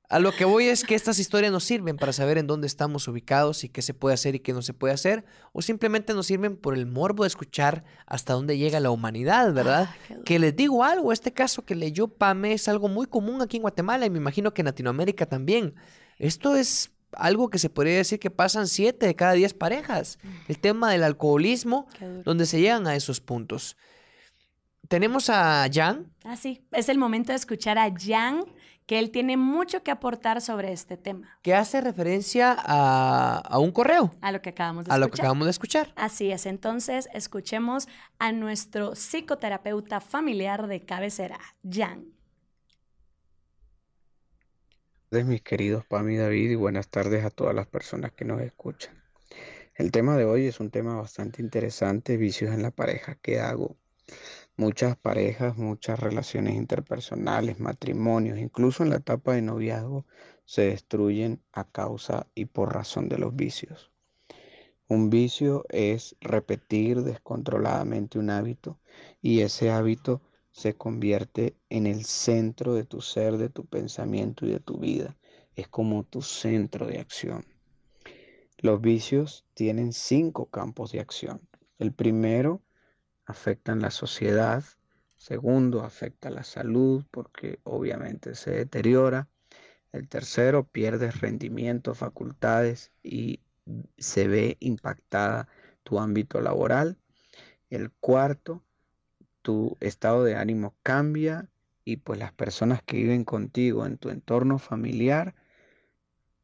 A 0.10 0.20
lo 0.20 0.32
que 0.32 0.46
voy 0.46 0.68
es 0.68 0.86
que 0.86 0.96
estas 0.96 1.20
historias 1.20 1.52
nos 1.52 1.66
sirven 1.66 1.98
para 1.98 2.14
saber 2.14 2.38
en 2.38 2.48
dónde 2.48 2.66
estamos 2.66 3.10
ubicados 3.10 3.66
y 3.66 3.70
qué 3.70 3.82
se 3.82 3.94
puede 3.94 4.14
hacer 4.14 4.36
y 4.36 4.40
qué 4.40 4.54
no 4.54 4.62
se 4.62 4.74
puede 4.74 4.94
hacer, 4.94 5.26
o 5.52 5.62
simplemente 5.62 6.14
nos 6.14 6.28
sirven 6.28 6.56
por 6.56 6.76
el 6.76 6.86
morbo 6.86 7.24
de 7.24 7.28
escuchar 7.28 7.84
hasta 8.06 8.32
dónde 8.32 8.58
llega 8.58 8.80
la 8.80 8.90
humanidad, 8.90 9.52
¿verdad? 9.54 9.90
Ah, 9.90 10.16
que 10.24 10.40
les 10.40 10.56
digo 10.56 10.86
algo, 10.86 11.12
este 11.12 11.34
caso 11.34 11.66
que 11.66 11.76
leyó 11.76 12.08
Pame 12.08 12.54
es 12.54 12.70
algo 12.70 12.88
muy 12.88 13.08
común 13.08 13.42
aquí 13.42 13.58
en 13.58 13.64
Guatemala 13.64 14.06
y 14.06 14.10
me 14.10 14.20
imagino 14.20 14.54
que 14.54 14.62
en 14.62 14.68
Latinoamérica 14.68 15.26
también. 15.26 15.76
Esto 16.20 16.56
es 16.56 16.92
algo 17.14 17.50
que 17.50 17.60
se 17.60 17.70
podría 17.70 17.98
decir 17.98 18.20
que 18.20 18.32
pasan 18.32 18.68
siete 18.68 19.06
de 19.06 19.16
cada 19.16 19.34
diez 19.34 19.54
parejas. 19.54 20.20
Mm. 20.24 20.30
El 20.48 20.60
tema 20.60 20.92
del 20.92 21.04
alcoholismo, 21.04 21.88
donde 22.24 22.46
se 22.46 22.60
llegan 22.60 22.88
a 22.88 22.96
esos 22.96 23.22
puntos. 23.22 23.78
Tenemos 24.88 25.30
a 25.30 25.68
Jan. 25.72 26.12
Ah, 26.24 26.36
sí. 26.36 26.66
Es 26.72 26.90
el 26.90 26.98
momento 26.98 27.32
de 27.32 27.36
escuchar 27.36 27.78
a 27.78 27.92
Jan, 27.94 28.46
que 28.86 29.00
él 29.00 29.12
tiene 29.12 29.36
mucho 29.36 29.84
que 29.84 29.92
aportar 29.92 30.40
sobre 30.42 30.72
este 30.72 30.96
tema. 30.96 31.38
Que 31.42 31.54
hace 31.54 31.82
referencia 31.82 32.56
a, 32.58 33.60
un 33.60 33.72
correo. 33.72 34.12
A 34.22 34.32
lo 34.32 34.42
que 34.42 34.50
acabamos 34.50 34.86
de 34.86 34.90
escuchar. 34.90 34.96
A 34.96 35.00
lo 35.00 35.12
que 35.12 35.22
acabamos 35.22 35.46
de 35.46 35.52
escuchar. 35.52 35.94
Así 35.98 36.32
es. 36.32 36.46
Entonces, 36.46 37.10
escuchemos 37.14 37.90
a 38.18 38.32
nuestro 38.32 38.96
psicoterapeuta 38.96 40.00
familiar 40.00 40.68
de 40.68 40.86
cabecera, 40.86 41.40
Jan 41.70 42.17
mis 45.10 45.42
queridos 45.42 45.86
Pam 45.86 46.10
y 46.10 46.18
David, 46.18 46.52
y 46.52 46.56
buenas 46.56 46.90
tardes 46.90 47.24
a 47.24 47.30
todas 47.30 47.56
las 47.56 47.66
personas 47.66 48.12
que 48.12 48.26
nos 48.26 48.42
escuchan. 48.42 49.02
El 49.76 49.92
tema 49.92 50.18
de 50.18 50.26
hoy 50.26 50.48
es 50.48 50.60
un 50.60 50.70
tema 50.70 50.96
bastante 50.96 51.42
interesante, 51.42 52.18
vicios 52.18 52.54
en 52.54 52.62
la 52.62 52.72
pareja. 52.72 53.16
¿Qué 53.22 53.40
hago? 53.40 53.78
Muchas 54.58 54.98
parejas, 54.98 55.58
muchas 55.58 56.00
relaciones 56.00 56.56
interpersonales, 56.56 57.60
matrimonios, 57.60 58.38
incluso 58.38 58.84
en 58.84 58.90
la 58.90 58.98
etapa 58.98 59.34
de 59.34 59.42
noviazgo, 59.42 60.06
se 60.44 60.64
destruyen 60.64 61.42
a 61.54 61.64
causa 61.72 62.28
y 62.36 62.46
por 62.46 62.74
razón 62.74 63.08
de 63.08 63.18
los 63.18 63.34
vicios. 63.34 63.92
Un 64.90 65.10
vicio 65.10 65.66
es 65.70 66.18
repetir 66.20 67.04
descontroladamente 67.04 68.20
un 68.20 68.30
hábito 68.30 68.78
y 69.22 69.40
ese 69.40 69.72
hábito 69.72 70.22
se 70.58 70.74
convierte 70.76 71.56
en 71.70 71.86
el 71.86 72.04
centro 72.04 72.74
de 72.74 72.84
tu 72.84 73.00
ser, 73.00 73.38
de 73.38 73.48
tu 73.48 73.68
pensamiento 73.68 74.48
y 74.48 74.50
de 74.50 74.60
tu 74.60 74.80
vida. 74.80 75.16
Es 75.56 75.68
como 75.68 76.04
tu 76.04 76.24
centro 76.24 76.88
de 76.88 77.00
acción. 77.00 77.46
Los 78.58 78.82
vicios 78.82 79.46
tienen 79.54 79.94
cinco 79.94 80.48
campos 80.48 80.92
de 80.92 81.00
acción. 81.00 81.48
El 81.78 81.94
primero 81.94 82.64
afecta 83.28 83.76
la 83.76 83.92
sociedad, 83.92 84.64
segundo 85.16 85.84
afecta 85.84 86.32
la 86.32 86.44
salud 86.44 87.06
porque 87.12 87.60
obviamente 87.64 88.34
se 88.34 88.50
deteriora. 88.50 89.30
El 89.92 90.10
tercero 90.10 90.64
pierde 90.64 91.12
rendimiento, 91.12 91.94
facultades 91.94 92.92
y 93.04 93.42
se 94.00 94.28
ve 94.28 94.58
impactada 94.60 95.50
tu 95.84 96.00
ámbito 96.00 96.42
laboral. 96.42 96.98
El 97.70 97.92
cuarto, 97.92 98.64
tu 99.48 99.78
estado 99.80 100.26
de 100.26 100.36
ánimo 100.36 100.76
cambia 100.84 101.48
y 101.86 101.96
pues 101.96 102.20
las 102.20 102.34
personas 102.34 102.84
que 102.84 102.98
viven 102.98 103.24
contigo 103.24 103.86
en 103.86 103.98
tu 103.98 104.10
entorno 104.10 104.60
familiar 104.60 105.36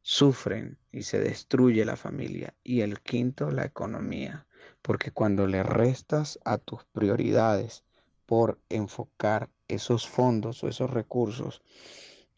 sufren 0.00 0.78
y 0.90 1.02
se 1.02 1.20
destruye 1.20 1.84
la 1.84 1.96
familia. 1.96 2.54
Y 2.64 2.80
el 2.80 3.00
quinto, 3.00 3.50
la 3.50 3.66
economía, 3.66 4.46
porque 4.80 5.10
cuando 5.10 5.46
le 5.46 5.62
restas 5.62 6.38
a 6.46 6.56
tus 6.56 6.84
prioridades 6.94 7.84
por 8.24 8.58
enfocar 8.70 9.50
esos 9.68 10.08
fondos 10.08 10.64
o 10.64 10.68
esos 10.68 10.88
recursos 10.88 11.60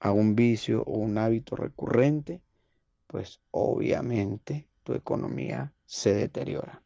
a 0.01 0.11
un 0.11 0.35
vicio 0.35 0.83
o 0.83 0.99
un 0.99 1.17
hábito 1.17 1.55
recurrente, 1.55 2.43
pues 3.07 3.39
obviamente 3.53 4.67
tu 4.83 4.95
economía 4.95 5.73
se 5.85 6.13
deteriora. 6.13 6.83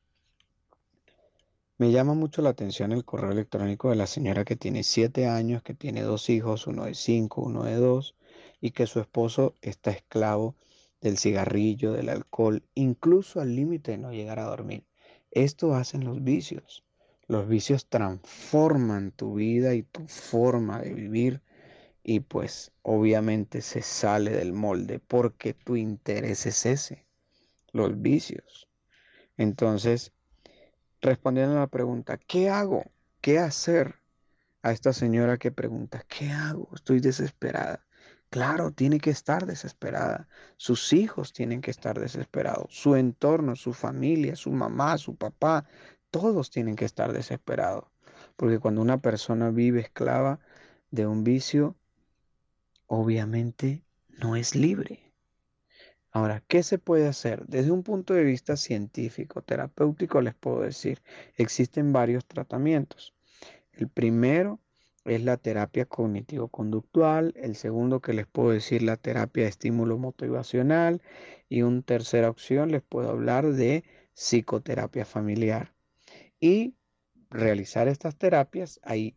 Me 1.81 1.91
llama 1.93 2.13
mucho 2.13 2.43
la 2.43 2.51
atención 2.51 2.93
el 2.93 3.07
correo 3.07 3.33
electrónico 3.33 3.89
de 3.89 3.97
la 3.97 4.07
señora 4.07 4.45
que 4.45 4.55
tiene 4.55 4.83
siete 4.83 5.27
años, 5.27 5.63
que 5.63 5.73
tiene 5.73 6.03
dos 6.03 6.29
hijos, 6.29 6.67
uno 6.67 6.85
de 6.85 6.95
cinco, 6.95 7.41
uno 7.41 7.65
de 7.65 7.77
dos, 7.77 8.17
y 8.61 8.73
que 8.73 8.87
su 8.87 9.01
esposo 9.01 9.57
está 9.63 9.91
esclavo 9.91 10.57
del 11.01 11.17
cigarrillo, 11.17 11.93
del 11.93 12.11
alcohol, 12.11 12.63
incluso 12.75 13.41
al 13.41 13.57
límite 13.57 13.93
de 13.93 13.97
no 13.97 14.13
llegar 14.13 14.41
a 14.41 14.45
dormir. 14.45 14.85
Esto 15.31 15.75
hacen 15.75 16.05
los 16.05 16.23
vicios. 16.23 16.85
Los 17.29 17.49
vicios 17.49 17.87
transforman 17.89 19.13
tu 19.13 19.37
vida 19.37 19.73
y 19.73 19.83
tu 19.83 20.07
forma 20.07 20.83
de 20.83 20.93
vivir 20.93 21.41
y 22.05 22.21
pues 22.21 22.73
obviamente 22.83 23.63
se 23.63 23.81
sale 23.81 24.33
del 24.33 24.53
molde 24.53 24.99
porque 24.99 25.55
tu 25.55 25.77
interés 25.77 26.45
es 26.45 26.67
ese 26.67 27.07
los 27.73 28.03
vicios. 28.03 28.69
Entonces, 29.39 30.13
respondiendo 31.01 31.57
a 31.57 31.61
la 31.61 31.67
pregunta, 31.67 32.19
¿qué 32.19 32.51
hago? 32.51 32.85
¿Qué 33.21 33.39
hacer? 33.39 33.97
A 34.63 34.73
esta 34.73 34.93
señora 34.93 35.39
que 35.39 35.51
pregunta, 35.51 36.05
¿qué 36.09 36.31
hago? 36.31 36.69
Estoy 36.75 37.01
desesperada. 37.01 37.87
Claro, 38.29 38.71
tiene 38.71 39.01
que 39.01 39.11
estar 39.11 39.47
desesperada. 39.47 40.29
Sus 40.57 40.93
hijos 40.93 41.33
tienen 41.33 41.61
que 41.63 41.71
estar 41.71 41.99
desesperados. 41.99 42.67
Su 42.71 42.95
entorno, 42.95 43.57
su 43.57 43.73
familia, 43.73 44.37
su 44.37 44.53
mamá, 44.53 44.99
su 44.99 45.17
papá, 45.17 45.67
todos 46.11 46.51
tienen 46.51 46.77
que 46.77 46.85
estar 46.85 47.13
desesperados. 47.13 47.85
Porque 48.37 48.59
cuando 48.59 48.83
una 48.83 48.99
persona 48.99 49.51
vive 49.51 49.81
esclava 49.81 50.39
de 50.91 51.07
un 51.07 51.25
vicio, 51.25 51.77
obviamente 52.87 53.85
no 54.09 54.37
es 54.37 54.55
libre. 54.55 55.10
Ahora, 56.13 56.43
¿qué 56.49 56.63
se 56.65 56.79
puede 56.79 57.07
hacer? 57.07 57.47
Desde 57.47 57.71
un 57.71 57.85
punto 57.85 58.15
de 58.15 58.25
vista 58.25 58.57
científico, 58.57 59.43
terapéutico, 59.43 60.21
les 60.21 60.35
puedo 60.35 60.61
decir, 60.63 61.01
existen 61.37 61.93
varios 61.93 62.27
tratamientos. 62.27 63.15
El 63.73 63.89
primero 63.89 64.59
es 65.05 65.23
la 65.23 65.37
terapia 65.37 65.87
cognitivo-conductual, 65.87 67.33
el 67.37 67.55
segundo 67.55 68.01
que 68.01 68.13
les 68.13 68.27
puedo 68.27 68.51
decir 68.51 68.83
la 68.83 68.97
terapia 68.97 69.45
de 69.45 69.51
estímulo 69.51 69.99
motivacional 69.99 71.01
y 71.49 71.63
una 71.63 71.83
tercera 71.83 72.29
opción 72.29 72.73
les 72.73 72.83
puedo 72.83 73.11
hablar 73.11 73.53
de 73.53 73.85
psicoterapia 74.15 75.05
familiar. 75.05 75.73
Y 76.41 76.75
realizar 77.31 77.87
estas 77.87 78.17
terapias 78.17 78.81
hay 78.83 79.15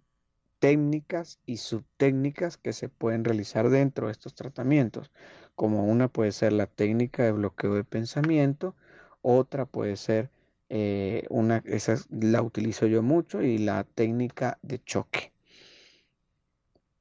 técnicas 0.60 1.40
y 1.46 1.58
subtécnicas 1.58 2.58
que 2.58 2.72
se 2.72 2.88
pueden 2.88 3.26
realizar 3.26 3.70
dentro 3.70 4.08
de 4.08 4.14
estos 4.14 4.36
tratamientos 4.36 5.12
como 5.56 5.86
una 5.86 6.08
puede 6.08 6.32
ser 6.32 6.54
la 6.54 6.68
técnica 6.68 7.24
de 7.24 7.32
bloqueo 7.32 7.76
de 7.76 7.84
pensamiento, 7.84 8.76
otra 9.22 9.66
puede 9.66 9.96
ser 9.98 10.30
eh, 10.70 11.26
una, 11.30 11.62
esa 11.66 11.98
la 12.10 12.42
utilizo 12.42 12.88
yo 12.88 13.04
mucho, 13.04 13.42
y 13.42 13.58
la 13.58 13.84
técnica 13.84 14.58
de 14.62 14.84
choque. 14.84 15.32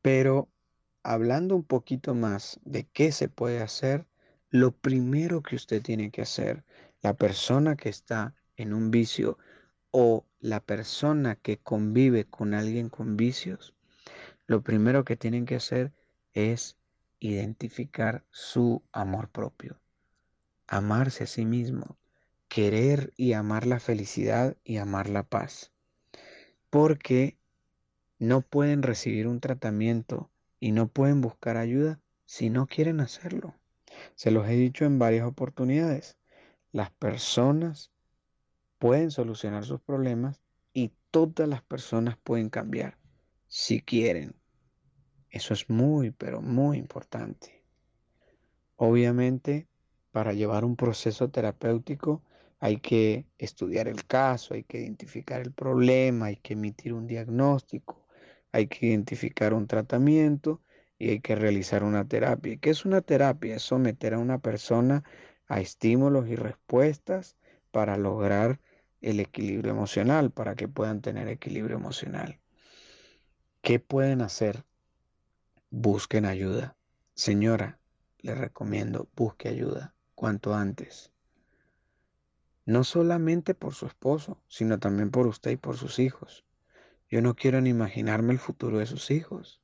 Pero 0.02 0.48
hablando 1.02 1.56
un 1.56 1.64
poquito 1.64 2.14
más 2.14 2.60
de 2.64 2.84
qué 2.92 3.12
se 3.12 3.28
puede 3.28 3.60
hacer, 3.62 4.06
lo 4.50 4.72
primero 4.72 5.42
que 5.42 5.56
usted 5.56 5.82
tiene 5.82 6.10
que 6.10 6.22
hacer, 6.22 6.64
la 7.00 7.14
persona 7.14 7.76
que 7.76 7.88
está 7.88 8.34
en 8.56 8.74
un 8.74 8.90
vicio 8.90 9.38
o 9.90 10.26
la 10.40 10.60
persona 10.60 11.36
que 11.36 11.58
convive 11.58 12.26
con 12.26 12.54
alguien 12.54 12.88
con 12.88 13.16
vicios, 13.16 13.74
lo 14.46 14.62
primero 14.62 15.04
que 15.04 15.16
tienen 15.16 15.46
que 15.46 15.56
hacer 15.56 15.92
es 16.34 16.76
identificar 17.28 18.24
su 18.30 18.82
amor 18.90 19.30
propio, 19.30 19.80
amarse 20.66 21.24
a 21.24 21.26
sí 21.28 21.44
mismo, 21.44 21.96
querer 22.48 23.12
y 23.16 23.34
amar 23.34 23.64
la 23.66 23.78
felicidad 23.78 24.56
y 24.64 24.78
amar 24.78 25.08
la 25.08 25.22
paz. 25.22 25.72
Porque 26.68 27.38
no 28.18 28.42
pueden 28.42 28.82
recibir 28.82 29.28
un 29.28 29.40
tratamiento 29.40 30.30
y 30.58 30.72
no 30.72 30.88
pueden 30.88 31.20
buscar 31.20 31.56
ayuda 31.56 32.00
si 32.24 32.50
no 32.50 32.66
quieren 32.66 33.00
hacerlo. 33.00 33.54
Se 34.16 34.32
los 34.32 34.48
he 34.48 34.52
dicho 34.52 34.84
en 34.84 34.98
varias 34.98 35.26
oportunidades. 35.26 36.18
Las 36.72 36.90
personas 36.90 37.92
pueden 38.78 39.12
solucionar 39.12 39.64
sus 39.64 39.80
problemas 39.80 40.42
y 40.72 40.92
todas 41.12 41.48
las 41.48 41.62
personas 41.62 42.16
pueden 42.16 42.50
cambiar 42.50 42.98
si 43.46 43.80
quieren. 43.80 44.41
Eso 45.32 45.54
es 45.54 45.70
muy, 45.70 46.10
pero 46.10 46.42
muy 46.42 46.76
importante. 46.76 47.64
Obviamente, 48.76 49.66
para 50.10 50.34
llevar 50.34 50.64
un 50.64 50.76
proceso 50.76 51.30
terapéutico 51.30 52.22
hay 52.60 52.76
que 52.76 53.26
estudiar 53.38 53.88
el 53.88 54.04
caso, 54.06 54.54
hay 54.54 54.62
que 54.62 54.78
identificar 54.80 55.40
el 55.40 55.52
problema, 55.52 56.26
hay 56.26 56.36
que 56.36 56.52
emitir 56.52 56.92
un 56.92 57.06
diagnóstico, 57.06 58.06
hay 58.52 58.66
que 58.66 58.86
identificar 58.86 59.54
un 59.54 59.66
tratamiento 59.66 60.60
y 60.98 61.08
hay 61.10 61.20
que 61.20 61.34
realizar 61.34 61.82
una 61.82 62.06
terapia. 62.06 62.58
¿Qué 62.58 62.70
es 62.70 62.84
una 62.84 63.00
terapia? 63.00 63.56
Es 63.56 63.62
someter 63.62 64.14
a 64.14 64.18
una 64.18 64.38
persona 64.38 65.02
a 65.48 65.60
estímulos 65.60 66.28
y 66.28 66.36
respuestas 66.36 67.36
para 67.70 67.96
lograr 67.96 68.60
el 69.00 69.18
equilibrio 69.18 69.72
emocional, 69.72 70.30
para 70.30 70.54
que 70.54 70.68
puedan 70.68 71.00
tener 71.00 71.28
equilibrio 71.28 71.76
emocional. 71.76 72.38
¿Qué 73.62 73.80
pueden 73.80 74.20
hacer? 74.20 74.64
Busquen 75.74 76.26
ayuda. 76.26 76.76
Señora, 77.14 77.78
le 78.18 78.34
recomiendo, 78.34 79.08
busque 79.16 79.48
ayuda 79.48 79.94
cuanto 80.14 80.54
antes. 80.54 81.10
No 82.66 82.84
solamente 82.84 83.54
por 83.54 83.74
su 83.74 83.86
esposo, 83.86 84.38
sino 84.48 84.78
también 84.78 85.10
por 85.10 85.26
usted 85.26 85.52
y 85.52 85.56
por 85.56 85.78
sus 85.78 85.98
hijos. 85.98 86.44
Yo 87.08 87.22
no 87.22 87.34
quiero 87.34 87.62
ni 87.62 87.70
imaginarme 87.70 88.34
el 88.34 88.38
futuro 88.38 88.78
de 88.80 88.86
sus 88.86 89.10
hijos 89.10 89.62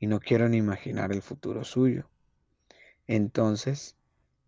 y 0.00 0.08
no 0.08 0.18
quiero 0.18 0.48
ni 0.48 0.56
imaginar 0.56 1.12
el 1.12 1.22
futuro 1.22 1.62
suyo. 1.62 2.10
Entonces, 3.06 3.96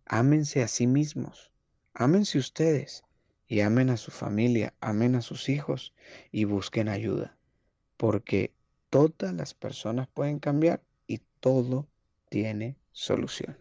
ámense 0.05 0.61
a 0.61 0.67
sí 0.67 0.87
mismos, 0.87 1.53
ámense 1.93 2.37
ustedes 2.37 3.05
y 3.47 3.61
amen 3.61 3.91
a 3.91 3.97
su 3.97 4.11
familia, 4.11 4.73
amen 4.81 5.15
a 5.15 5.21
sus 5.21 5.47
hijos 5.47 5.93
y 6.31 6.43
busquen 6.43 6.89
ayuda, 6.89 7.37
porque 7.95 8.53
todas 8.89 9.33
las 9.33 9.53
personas 9.53 10.09
pueden 10.09 10.39
cambiar 10.39 10.81
todo 11.39 11.87
tiene 12.29 12.77
solución. 12.91 13.57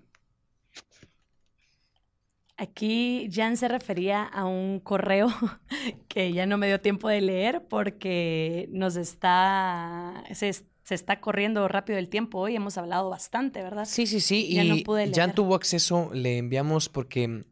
Aquí 2.58 3.28
Jan 3.30 3.58
se 3.58 3.68
refería 3.68 4.22
a 4.22 4.46
un 4.46 4.80
correo 4.80 5.28
que 6.08 6.32
ya 6.32 6.46
no 6.46 6.56
me 6.56 6.68
dio 6.68 6.80
tiempo 6.80 7.08
de 7.08 7.20
leer 7.20 7.66
porque 7.68 8.66
nos 8.70 8.96
está, 8.96 10.24
se, 10.32 10.54
está 10.88 11.20
corriendo 11.20 11.68
rápido 11.68 11.98
el 11.98 12.08
tiempo 12.08 12.38
hoy, 12.38 12.56
hemos 12.56 12.78
hablado 12.78 13.10
bastante, 13.10 13.62
¿verdad? 13.62 13.84
Sí, 13.84 14.06
sí, 14.06 14.20
sí, 14.20 14.46
y 14.48 14.84
Jan 15.14 15.34
tuvo 15.34 15.54
acceso, 15.54 16.10
le 16.14 16.38
enviamos 16.38 16.88
porque 16.88 17.44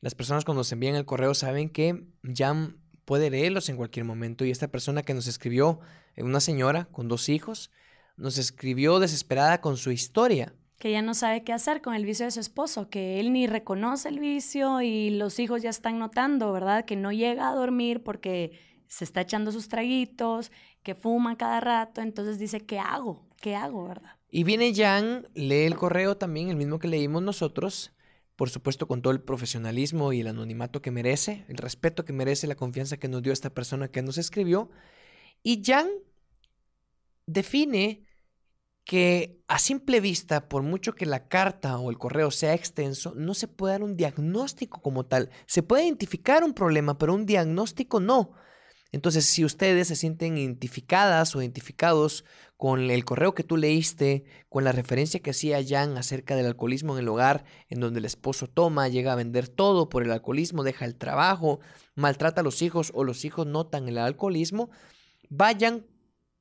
las 0.00 0.16
personas 0.16 0.44
cuando 0.44 0.64
se 0.64 0.74
envían 0.74 0.96
el 0.96 1.04
correo 1.04 1.34
saben 1.34 1.68
que 1.68 2.06
Jan 2.24 2.80
puede 3.04 3.30
leerlos 3.30 3.68
en 3.68 3.76
cualquier 3.76 4.04
momento 4.04 4.44
y 4.44 4.50
esta 4.50 4.68
persona 4.68 5.02
que 5.02 5.14
nos 5.14 5.28
escribió, 5.28 5.78
una 6.16 6.40
señora 6.40 6.86
con 6.86 7.06
dos 7.06 7.28
hijos, 7.28 7.70
nos 8.20 8.38
escribió 8.38 9.00
desesperada 9.00 9.60
con 9.60 9.76
su 9.76 9.90
historia 9.90 10.54
que 10.80 10.90
ya 10.90 11.02
no 11.02 11.12
sabe 11.12 11.44
qué 11.44 11.52
hacer 11.52 11.82
con 11.82 11.92
el 11.92 12.06
vicio 12.06 12.24
de 12.24 12.30
su 12.30 12.40
esposo, 12.40 12.88
que 12.88 13.20
él 13.20 13.34
ni 13.34 13.46
reconoce 13.46 14.08
el 14.08 14.18
vicio 14.18 14.80
y 14.80 15.10
los 15.10 15.38
hijos 15.38 15.60
ya 15.60 15.68
están 15.68 15.98
notando, 15.98 16.52
¿verdad? 16.52 16.86
Que 16.86 16.96
no 16.96 17.12
llega 17.12 17.50
a 17.50 17.54
dormir 17.54 18.02
porque 18.02 18.58
se 18.88 19.04
está 19.04 19.20
echando 19.20 19.52
sus 19.52 19.68
traguitos, 19.68 20.50
que 20.82 20.94
fuma 20.94 21.36
cada 21.36 21.60
rato, 21.60 22.00
entonces 22.00 22.38
dice, 22.38 22.60
¿qué 22.60 22.78
hago? 22.78 23.26
¿Qué 23.42 23.54
hago, 23.54 23.86
verdad? 23.88 24.16
Y 24.30 24.44
viene 24.44 24.74
Jan, 24.74 25.28
lee 25.34 25.66
el 25.66 25.76
correo 25.76 26.16
también, 26.16 26.48
el 26.48 26.56
mismo 26.56 26.78
que 26.78 26.88
leímos 26.88 27.22
nosotros, 27.22 27.92
por 28.34 28.48
supuesto 28.48 28.88
con 28.88 29.02
todo 29.02 29.12
el 29.12 29.20
profesionalismo 29.20 30.14
y 30.14 30.20
el 30.20 30.28
anonimato 30.28 30.80
que 30.80 30.90
merece, 30.90 31.44
el 31.48 31.58
respeto 31.58 32.06
que 32.06 32.14
merece, 32.14 32.46
la 32.46 32.54
confianza 32.54 32.96
que 32.96 33.08
nos 33.08 33.22
dio 33.22 33.34
esta 33.34 33.50
persona 33.50 33.88
que 33.88 34.00
nos 34.00 34.16
escribió. 34.16 34.70
Y 35.42 35.62
Jan 35.62 35.88
define 37.26 38.06
que 38.84 39.42
a 39.46 39.58
simple 39.58 40.00
vista, 40.00 40.48
por 40.48 40.62
mucho 40.62 40.94
que 40.94 41.06
la 41.06 41.28
carta 41.28 41.78
o 41.78 41.90
el 41.90 41.98
correo 41.98 42.30
sea 42.30 42.54
extenso, 42.54 43.14
no 43.16 43.34
se 43.34 43.48
puede 43.48 43.74
dar 43.74 43.82
un 43.82 43.96
diagnóstico 43.96 44.80
como 44.82 45.06
tal. 45.06 45.30
Se 45.46 45.62
puede 45.62 45.84
identificar 45.84 46.42
un 46.44 46.54
problema, 46.54 46.98
pero 46.98 47.14
un 47.14 47.26
diagnóstico 47.26 48.00
no. 48.00 48.32
Entonces, 48.92 49.24
si 49.24 49.44
ustedes 49.44 49.88
se 49.88 49.96
sienten 49.96 50.36
identificadas 50.36 51.36
o 51.36 51.40
identificados 51.40 52.24
con 52.56 52.90
el 52.90 53.04
correo 53.04 53.34
que 53.34 53.44
tú 53.44 53.56
leíste, 53.56 54.24
con 54.48 54.64
la 54.64 54.72
referencia 54.72 55.20
que 55.20 55.30
hacía 55.30 55.64
Jan 55.66 55.96
acerca 55.96 56.34
del 56.34 56.46
alcoholismo 56.46 56.94
en 56.94 57.00
el 57.00 57.08
hogar, 57.08 57.44
en 57.68 57.80
donde 57.80 58.00
el 58.00 58.04
esposo 58.04 58.48
toma, 58.48 58.88
llega 58.88 59.12
a 59.12 59.16
vender 59.16 59.48
todo 59.48 59.88
por 59.88 60.02
el 60.02 60.10
alcoholismo, 60.10 60.64
deja 60.64 60.84
el 60.84 60.96
trabajo, 60.96 61.60
maltrata 61.94 62.40
a 62.40 62.44
los 62.44 62.62
hijos 62.62 62.90
o 62.94 63.04
los 63.04 63.24
hijos 63.24 63.46
notan 63.46 63.88
el 63.88 63.98
alcoholismo, 63.98 64.70
vayan 65.28 65.86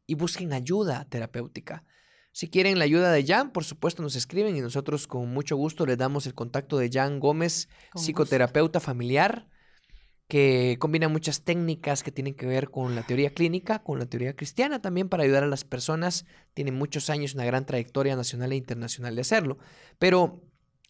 y 0.08 0.16
busquen 0.16 0.52
ayuda 0.52 1.08
terapéutica. 1.08 1.86
Si 2.32 2.50
quieren 2.50 2.78
la 2.78 2.86
ayuda 2.86 3.12
de 3.12 3.26
Jan, 3.26 3.52
por 3.52 3.66
supuesto 3.66 4.02
nos 4.04 4.16
escriben 4.16 4.56
y 4.56 4.62
nosotros 4.62 5.08
con 5.08 5.30
mucho 5.34 5.56
gusto 5.56 5.86
les 5.86 5.98
damos 5.98 6.26
el 6.26 6.36
contacto 6.36 6.78
de 6.78 6.90
Jan 6.92 7.20
Gómez, 7.20 7.70
psicoterapeuta 7.96 8.80
familiar, 8.80 9.48
que 10.28 10.78
combina 10.80 11.10
muchas 11.10 11.42
técnicas 11.42 12.04
que 12.04 12.12
tienen 12.12 12.36
que 12.36 12.46
ver 12.46 12.70
con 12.70 12.96
la 12.96 13.02
teoría 13.02 13.34
clínica, 13.34 13.80
con 13.80 13.98
la 13.98 14.06
teoría 14.06 14.36
cristiana 14.36 14.80
también 14.80 15.10
para 15.10 15.24
ayudar 15.24 15.44
a 15.44 15.48
las 15.48 15.64
personas. 15.64 16.26
Tiene 16.54 16.72
muchos 16.72 17.10
años, 17.10 17.34
una 17.34 17.46
gran 17.46 17.66
trayectoria 17.66 18.16
nacional 18.16 18.52
e 18.52 18.56
internacional 18.56 19.16
de 19.16 19.22
hacerlo. 19.22 19.58
Pero 19.98 20.44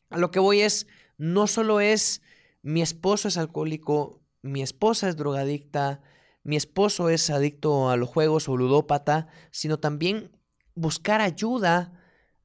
a 0.10 0.18
lo 0.18 0.30
que 0.30 0.40
voy 0.40 0.60
es, 0.60 0.88
no 1.18 1.48
solo 1.48 1.80
es 1.80 2.22
mi 2.62 2.82
esposo 2.82 3.30
es 3.30 3.38
alcohólico, 3.38 4.22
mi 4.42 4.62
esposa 4.62 5.08
es 5.08 5.16
drogadicta, 5.16 6.02
mi 6.44 6.58
esposo 6.58 7.10
es 7.10 7.30
adicto 7.30 7.90
a 7.90 7.96
los 7.96 8.10
juegos 8.10 8.50
o 8.50 8.58
ludópata, 8.58 9.28
sino 9.52 9.80
también 9.80 10.32
buscar 10.80 11.22
ayuda, 11.22 11.92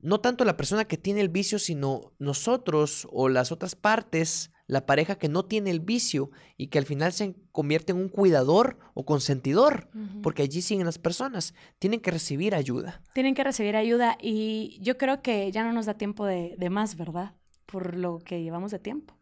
no 0.01 0.20
tanto 0.20 0.45
la 0.45 0.57
persona 0.57 0.85
que 0.85 0.99
tiene 0.99 1.20
el 1.20 1.28
vicio, 1.28 1.59
sino 1.59 2.12
nosotros 2.18 3.09
o 3.11 3.28
las 3.28 3.53
otras 3.53 3.74
partes, 3.74 4.51
la 4.66 4.87
pareja 4.87 5.16
que 5.16 5.28
no 5.28 5.45
tiene 5.45 5.70
el 5.70 5.80
vicio 5.80 6.30
y 6.57 6.68
que 6.68 6.78
al 6.78 6.85
final 6.85 7.12
se 7.12 7.35
convierte 7.53 7.93
en 7.93 7.99
un 7.99 8.09
cuidador 8.09 8.78
o 8.95 9.05
consentidor, 9.05 9.89
porque 10.22 10.43
allí 10.43 10.62
siguen 10.62 10.87
las 10.87 10.99
personas, 10.99 11.55
tienen 11.78 12.01
que 12.01 12.11
recibir 12.11 12.55
ayuda. 12.55 13.03
Tienen 13.14 13.35
que 13.35 13.45
recibir 13.45 13.76
ayuda 13.76 14.18
y 14.20 14.78
yo 14.80 14.99
creo 14.99 15.22
que 15.22 15.51
ya 15.53 15.64
no 15.64 15.72
nos 15.72 15.87
da 15.87 15.95
tiempo 15.95 16.26
de, 16.26 16.55
de 16.59 16.70
más, 16.70 16.97
¿verdad? 16.97 17.35
Por 17.66 17.97
lo 17.97 18.18
que 18.18 18.43
llevamos 18.43 18.72
de 18.72 18.78
tiempo. 18.78 19.16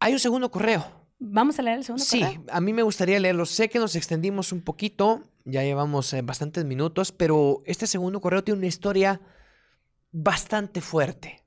Hay 0.00 0.12
un 0.12 0.18
segundo 0.18 0.50
correo. 0.50 0.84
Vamos 1.18 1.58
a 1.58 1.62
leer 1.62 1.78
el 1.78 1.84
segundo 1.84 2.04
correo. 2.08 2.30
Sí, 2.30 2.40
a 2.50 2.60
mí 2.60 2.72
me 2.72 2.82
gustaría 2.82 3.18
leerlo. 3.18 3.44
Sé 3.44 3.68
que 3.68 3.78
nos 3.78 3.96
extendimos 3.96 4.52
un 4.52 4.60
poquito, 4.60 5.22
ya 5.48 5.62
llevamos 5.62 6.12
eh, 6.12 6.22
bastantes 6.22 6.64
minutos, 6.64 7.10
pero 7.10 7.62
este 7.64 7.86
segundo 7.86 8.20
correo 8.20 8.44
tiene 8.44 8.58
una 8.58 8.66
historia 8.66 9.20
bastante 10.12 10.80
fuerte. 10.80 11.44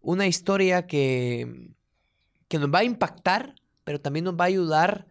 Una 0.00 0.26
historia 0.26 0.86
que, 0.86 1.74
que 2.48 2.58
nos 2.58 2.70
va 2.72 2.80
a 2.80 2.84
impactar, 2.84 3.54
pero 3.84 4.00
también 4.00 4.24
nos 4.24 4.34
va 4.34 4.44
a 4.44 4.48
ayudar 4.48 5.06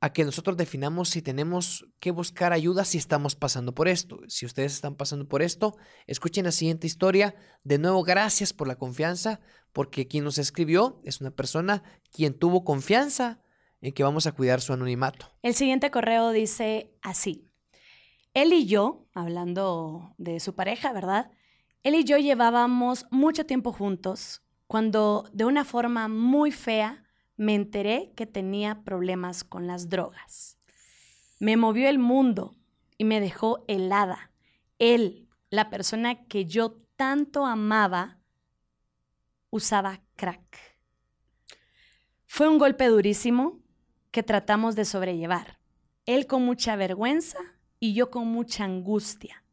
a 0.00 0.12
que 0.12 0.24
nosotros 0.24 0.56
definamos 0.56 1.10
si 1.10 1.22
tenemos 1.22 1.86
que 2.00 2.10
buscar 2.10 2.52
ayuda 2.52 2.84
si 2.84 2.98
estamos 2.98 3.36
pasando 3.36 3.74
por 3.74 3.86
esto. 3.86 4.18
Si 4.28 4.46
ustedes 4.46 4.72
están 4.72 4.96
pasando 4.96 5.28
por 5.28 5.42
esto, 5.42 5.76
escuchen 6.06 6.46
la 6.46 6.52
siguiente 6.52 6.86
historia. 6.86 7.36
De 7.64 7.78
nuevo, 7.78 8.02
gracias 8.02 8.52
por 8.52 8.66
la 8.66 8.76
confianza, 8.76 9.40
porque 9.72 10.08
quien 10.08 10.24
nos 10.24 10.38
escribió 10.38 11.00
es 11.04 11.20
una 11.20 11.30
persona 11.30 11.82
quien 12.10 12.34
tuvo 12.34 12.64
confianza 12.64 13.40
en 13.80 13.92
que 13.92 14.02
vamos 14.02 14.26
a 14.26 14.32
cuidar 14.32 14.60
su 14.60 14.72
anonimato. 14.72 15.26
El 15.42 15.54
siguiente 15.54 15.90
correo 15.90 16.30
dice 16.30 16.92
así. 17.02 17.50
Él 18.34 18.52
y 18.52 18.66
yo, 18.66 19.06
hablando 19.14 20.14
de 20.18 20.38
su 20.40 20.54
pareja, 20.54 20.92
¿verdad? 20.92 21.30
Él 21.82 21.94
y 21.94 22.04
yo 22.04 22.18
llevábamos 22.18 23.06
mucho 23.10 23.46
tiempo 23.46 23.72
juntos 23.72 24.42
cuando 24.66 25.28
de 25.32 25.44
una 25.44 25.64
forma 25.64 26.08
muy 26.08 26.52
fea 26.52 27.04
me 27.36 27.54
enteré 27.54 28.12
que 28.14 28.26
tenía 28.26 28.82
problemas 28.84 29.44
con 29.44 29.66
las 29.66 29.88
drogas. 29.88 30.58
Me 31.38 31.56
movió 31.56 31.88
el 31.88 31.98
mundo 31.98 32.54
y 32.98 33.04
me 33.04 33.20
dejó 33.20 33.64
helada. 33.66 34.30
Él, 34.78 35.28
la 35.48 35.70
persona 35.70 36.26
que 36.26 36.44
yo 36.44 36.76
tanto 36.96 37.46
amaba, 37.46 38.20
usaba 39.48 40.02
crack. 40.16 40.78
Fue 42.26 42.46
un 42.46 42.58
golpe 42.58 42.86
durísimo 42.86 43.59
que 44.10 44.22
tratamos 44.22 44.76
de 44.76 44.84
sobrellevar. 44.84 45.58
Él 46.06 46.26
con 46.26 46.44
mucha 46.44 46.76
vergüenza 46.76 47.38
y 47.78 47.94
yo 47.94 48.10
con 48.10 48.28
mucha 48.28 48.64
angustia. 48.64 49.44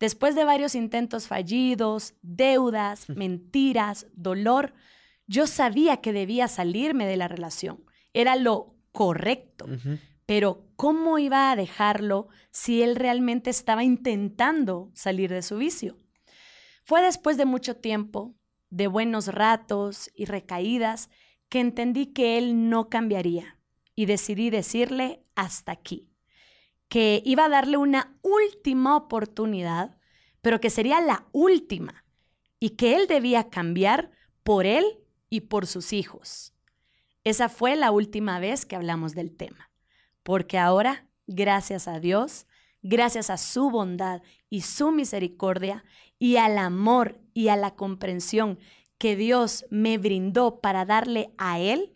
Después 0.00 0.34
de 0.34 0.44
varios 0.44 0.74
intentos 0.74 1.28
fallidos, 1.28 2.14
deudas, 2.22 3.08
mentiras, 3.08 4.06
dolor, 4.14 4.74
yo 5.26 5.46
sabía 5.46 5.98
que 5.98 6.12
debía 6.12 6.48
salirme 6.48 7.06
de 7.06 7.16
la 7.16 7.28
relación. 7.28 7.84
Era 8.12 8.34
lo 8.36 8.74
correcto. 8.90 9.66
Pero 10.26 10.66
¿cómo 10.76 11.18
iba 11.18 11.50
a 11.50 11.56
dejarlo 11.56 12.28
si 12.50 12.82
él 12.82 12.96
realmente 12.96 13.50
estaba 13.50 13.84
intentando 13.84 14.90
salir 14.94 15.30
de 15.30 15.42
su 15.42 15.56
vicio? 15.58 15.98
Fue 16.84 17.00
después 17.00 17.36
de 17.36 17.44
mucho 17.44 17.76
tiempo, 17.76 18.34
de 18.70 18.88
buenos 18.88 19.28
ratos 19.28 20.10
y 20.16 20.24
recaídas, 20.24 21.10
que 21.48 21.60
entendí 21.60 22.06
que 22.06 22.38
él 22.38 22.68
no 22.68 22.88
cambiaría 22.88 23.56
y 23.94 24.06
decidí 24.06 24.50
decirle 24.50 25.24
hasta 25.34 25.72
aquí, 25.72 26.08
que 26.88 27.22
iba 27.24 27.46
a 27.46 27.48
darle 27.48 27.76
una 27.76 28.18
última 28.22 28.96
oportunidad, 28.96 29.98
pero 30.40 30.60
que 30.60 30.70
sería 30.70 31.00
la 31.00 31.26
última 31.32 32.04
y 32.58 32.70
que 32.70 32.96
él 32.96 33.06
debía 33.06 33.50
cambiar 33.50 34.10
por 34.42 34.66
él 34.66 34.84
y 35.30 35.42
por 35.42 35.66
sus 35.66 35.92
hijos. 35.92 36.54
Esa 37.24 37.48
fue 37.48 37.76
la 37.76 37.90
última 37.90 38.40
vez 38.40 38.66
que 38.66 38.76
hablamos 38.76 39.14
del 39.14 39.36
tema, 39.36 39.70
porque 40.22 40.58
ahora, 40.58 41.08
gracias 41.26 41.86
a 41.88 42.00
Dios, 42.00 42.46
gracias 42.82 43.30
a 43.30 43.36
su 43.36 43.70
bondad 43.70 44.22
y 44.50 44.62
su 44.62 44.90
misericordia 44.90 45.84
y 46.18 46.36
al 46.36 46.58
amor 46.58 47.20
y 47.32 47.48
a 47.48 47.56
la 47.56 47.74
comprensión 47.74 48.58
que 48.98 49.16
Dios 49.16 49.64
me 49.70 49.98
brindó 49.98 50.60
para 50.60 50.84
darle 50.84 51.32
a 51.38 51.58
Él, 51.58 51.92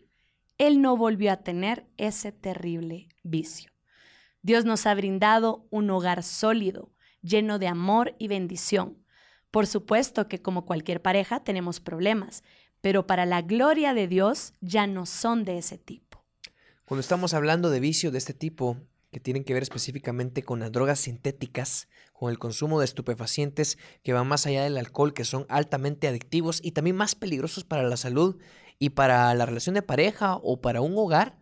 él 0.57 0.81
no 0.81 0.97
volvió 0.97 1.31
a 1.31 1.37
tener 1.37 1.85
ese 1.97 2.31
terrible 2.31 3.09
vicio. 3.23 3.71
Dios 4.41 4.65
nos 4.65 4.85
ha 4.85 4.95
brindado 4.95 5.67
un 5.69 5.89
hogar 5.89 6.23
sólido, 6.23 6.91
lleno 7.21 7.59
de 7.59 7.67
amor 7.67 8.15
y 8.17 8.27
bendición. 8.27 9.03
Por 9.51 9.67
supuesto 9.67 10.27
que 10.27 10.41
como 10.41 10.65
cualquier 10.65 11.01
pareja 11.01 11.43
tenemos 11.43 11.79
problemas, 11.79 12.43
pero 12.81 13.07
para 13.07 13.25
la 13.25 13.41
gloria 13.41 13.93
de 13.93 14.07
Dios 14.07 14.53
ya 14.61 14.87
no 14.87 15.05
son 15.05 15.43
de 15.43 15.57
ese 15.57 15.77
tipo. 15.77 16.23
Cuando 16.85 17.01
estamos 17.01 17.33
hablando 17.33 17.69
de 17.69 17.79
vicio 17.79 18.11
de 18.11 18.17
este 18.17 18.33
tipo, 18.33 18.77
que 19.11 19.19
tienen 19.19 19.43
que 19.43 19.53
ver 19.53 19.63
específicamente 19.63 20.43
con 20.43 20.59
las 20.59 20.71
drogas 20.71 20.99
sintéticas, 20.99 21.87
con 22.13 22.29
el 22.29 22.39
consumo 22.39 22.79
de 22.79 22.85
estupefacientes 22.85 23.77
que 24.03 24.13
van 24.13 24.27
más 24.27 24.45
allá 24.45 24.63
del 24.63 24.77
alcohol, 24.77 25.13
que 25.13 25.23
son 25.23 25.45
altamente 25.49 26.07
adictivos 26.07 26.59
y 26.63 26.71
también 26.71 26.95
más 26.95 27.15
peligrosos 27.15 27.63
para 27.63 27.83
la 27.83 27.97
salud, 27.97 28.37
y 28.79 28.89
para 28.91 29.33
la 29.33 29.45
relación 29.45 29.75
de 29.75 29.81
pareja 29.81 30.35
o 30.35 30.61
para 30.61 30.81
un 30.81 30.97
hogar, 30.97 31.37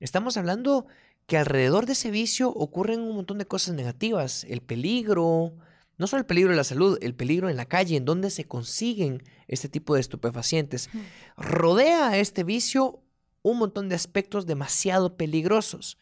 estamos 0.00 0.36
hablando 0.36 0.86
que 1.26 1.38
alrededor 1.38 1.86
de 1.86 1.92
ese 1.92 2.10
vicio 2.10 2.50
ocurren 2.50 3.00
un 3.00 3.16
montón 3.16 3.38
de 3.38 3.46
cosas 3.46 3.74
negativas. 3.74 4.44
El 4.44 4.60
peligro, 4.60 5.54
no 5.96 6.06
solo 6.06 6.20
el 6.20 6.26
peligro 6.26 6.50
de 6.50 6.56
la 6.56 6.64
salud, 6.64 6.98
el 7.00 7.14
peligro 7.14 7.48
en 7.48 7.56
la 7.56 7.66
calle, 7.66 7.96
en 7.96 8.04
donde 8.04 8.30
se 8.30 8.44
consiguen 8.44 9.22
este 9.48 9.68
tipo 9.68 9.94
de 9.94 10.00
estupefacientes. 10.00 10.90
Rodea 11.36 12.08
a 12.08 12.18
este 12.18 12.44
vicio 12.44 13.00
un 13.42 13.58
montón 13.58 13.88
de 13.88 13.94
aspectos 13.94 14.46
demasiado 14.46 15.16
peligrosos. 15.16 15.98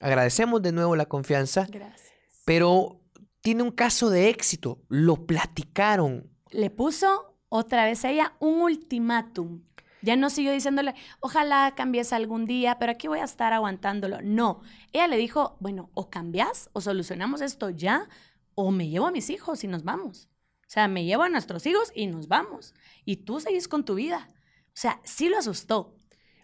Agradecemos 0.00 0.62
de 0.62 0.72
nuevo 0.72 0.94
la 0.94 1.06
confianza, 1.06 1.66
Gracias. 1.70 2.12
pero 2.44 3.00
tiene 3.40 3.62
un 3.62 3.70
caso 3.70 4.10
de 4.10 4.28
éxito. 4.28 4.78
Lo 4.88 5.26
platicaron. 5.26 6.30
Le 6.50 6.70
puso 6.70 7.34
otra 7.48 7.84
vez 7.84 8.04
a 8.04 8.10
ella 8.10 8.34
un 8.40 8.60
ultimátum. 8.60 9.62
Ya 10.06 10.14
no 10.14 10.30
siguió 10.30 10.52
diciéndole, 10.52 10.94
ojalá 11.18 11.74
cambies 11.76 12.12
algún 12.12 12.46
día, 12.46 12.78
pero 12.78 12.92
aquí 12.92 13.08
voy 13.08 13.18
a 13.18 13.24
estar 13.24 13.52
aguantándolo. 13.52 14.22
No, 14.22 14.60
ella 14.92 15.08
le 15.08 15.16
dijo, 15.16 15.56
bueno, 15.58 15.90
o 15.94 16.10
cambias 16.10 16.70
o 16.74 16.80
solucionamos 16.80 17.40
esto 17.40 17.70
ya, 17.70 18.08
o 18.54 18.70
me 18.70 18.88
llevo 18.88 19.08
a 19.08 19.10
mis 19.10 19.30
hijos 19.30 19.64
y 19.64 19.66
nos 19.66 19.82
vamos. 19.82 20.28
O 20.60 20.68
sea, 20.68 20.86
me 20.86 21.04
llevo 21.04 21.24
a 21.24 21.28
nuestros 21.28 21.66
hijos 21.66 21.90
y 21.92 22.06
nos 22.06 22.28
vamos. 22.28 22.72
Y 23.04 23.16
tú 23.16 23.40
seguís 23.40 23.66
con 23.66 23.84
tu 23.84 23.96
vida. 23.96 24.28
O 24.68 24.74
sea, 24.74 25.00
sí 25.02 25.28
lo 25.28 25.38
asustó. 25.38 25.96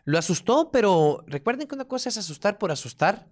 Lo 0.05 0.19
asustó, 0.19 0.73
pero 0.73 1.23
recuerden 1.29 1.69
que 1.69 1.77
una 1.77 1.87
cosa 1.87 2.09
es 2.09 2.19
asustar 2.19 2.59
por 2.59 2.73
asustar. 2.73 3.29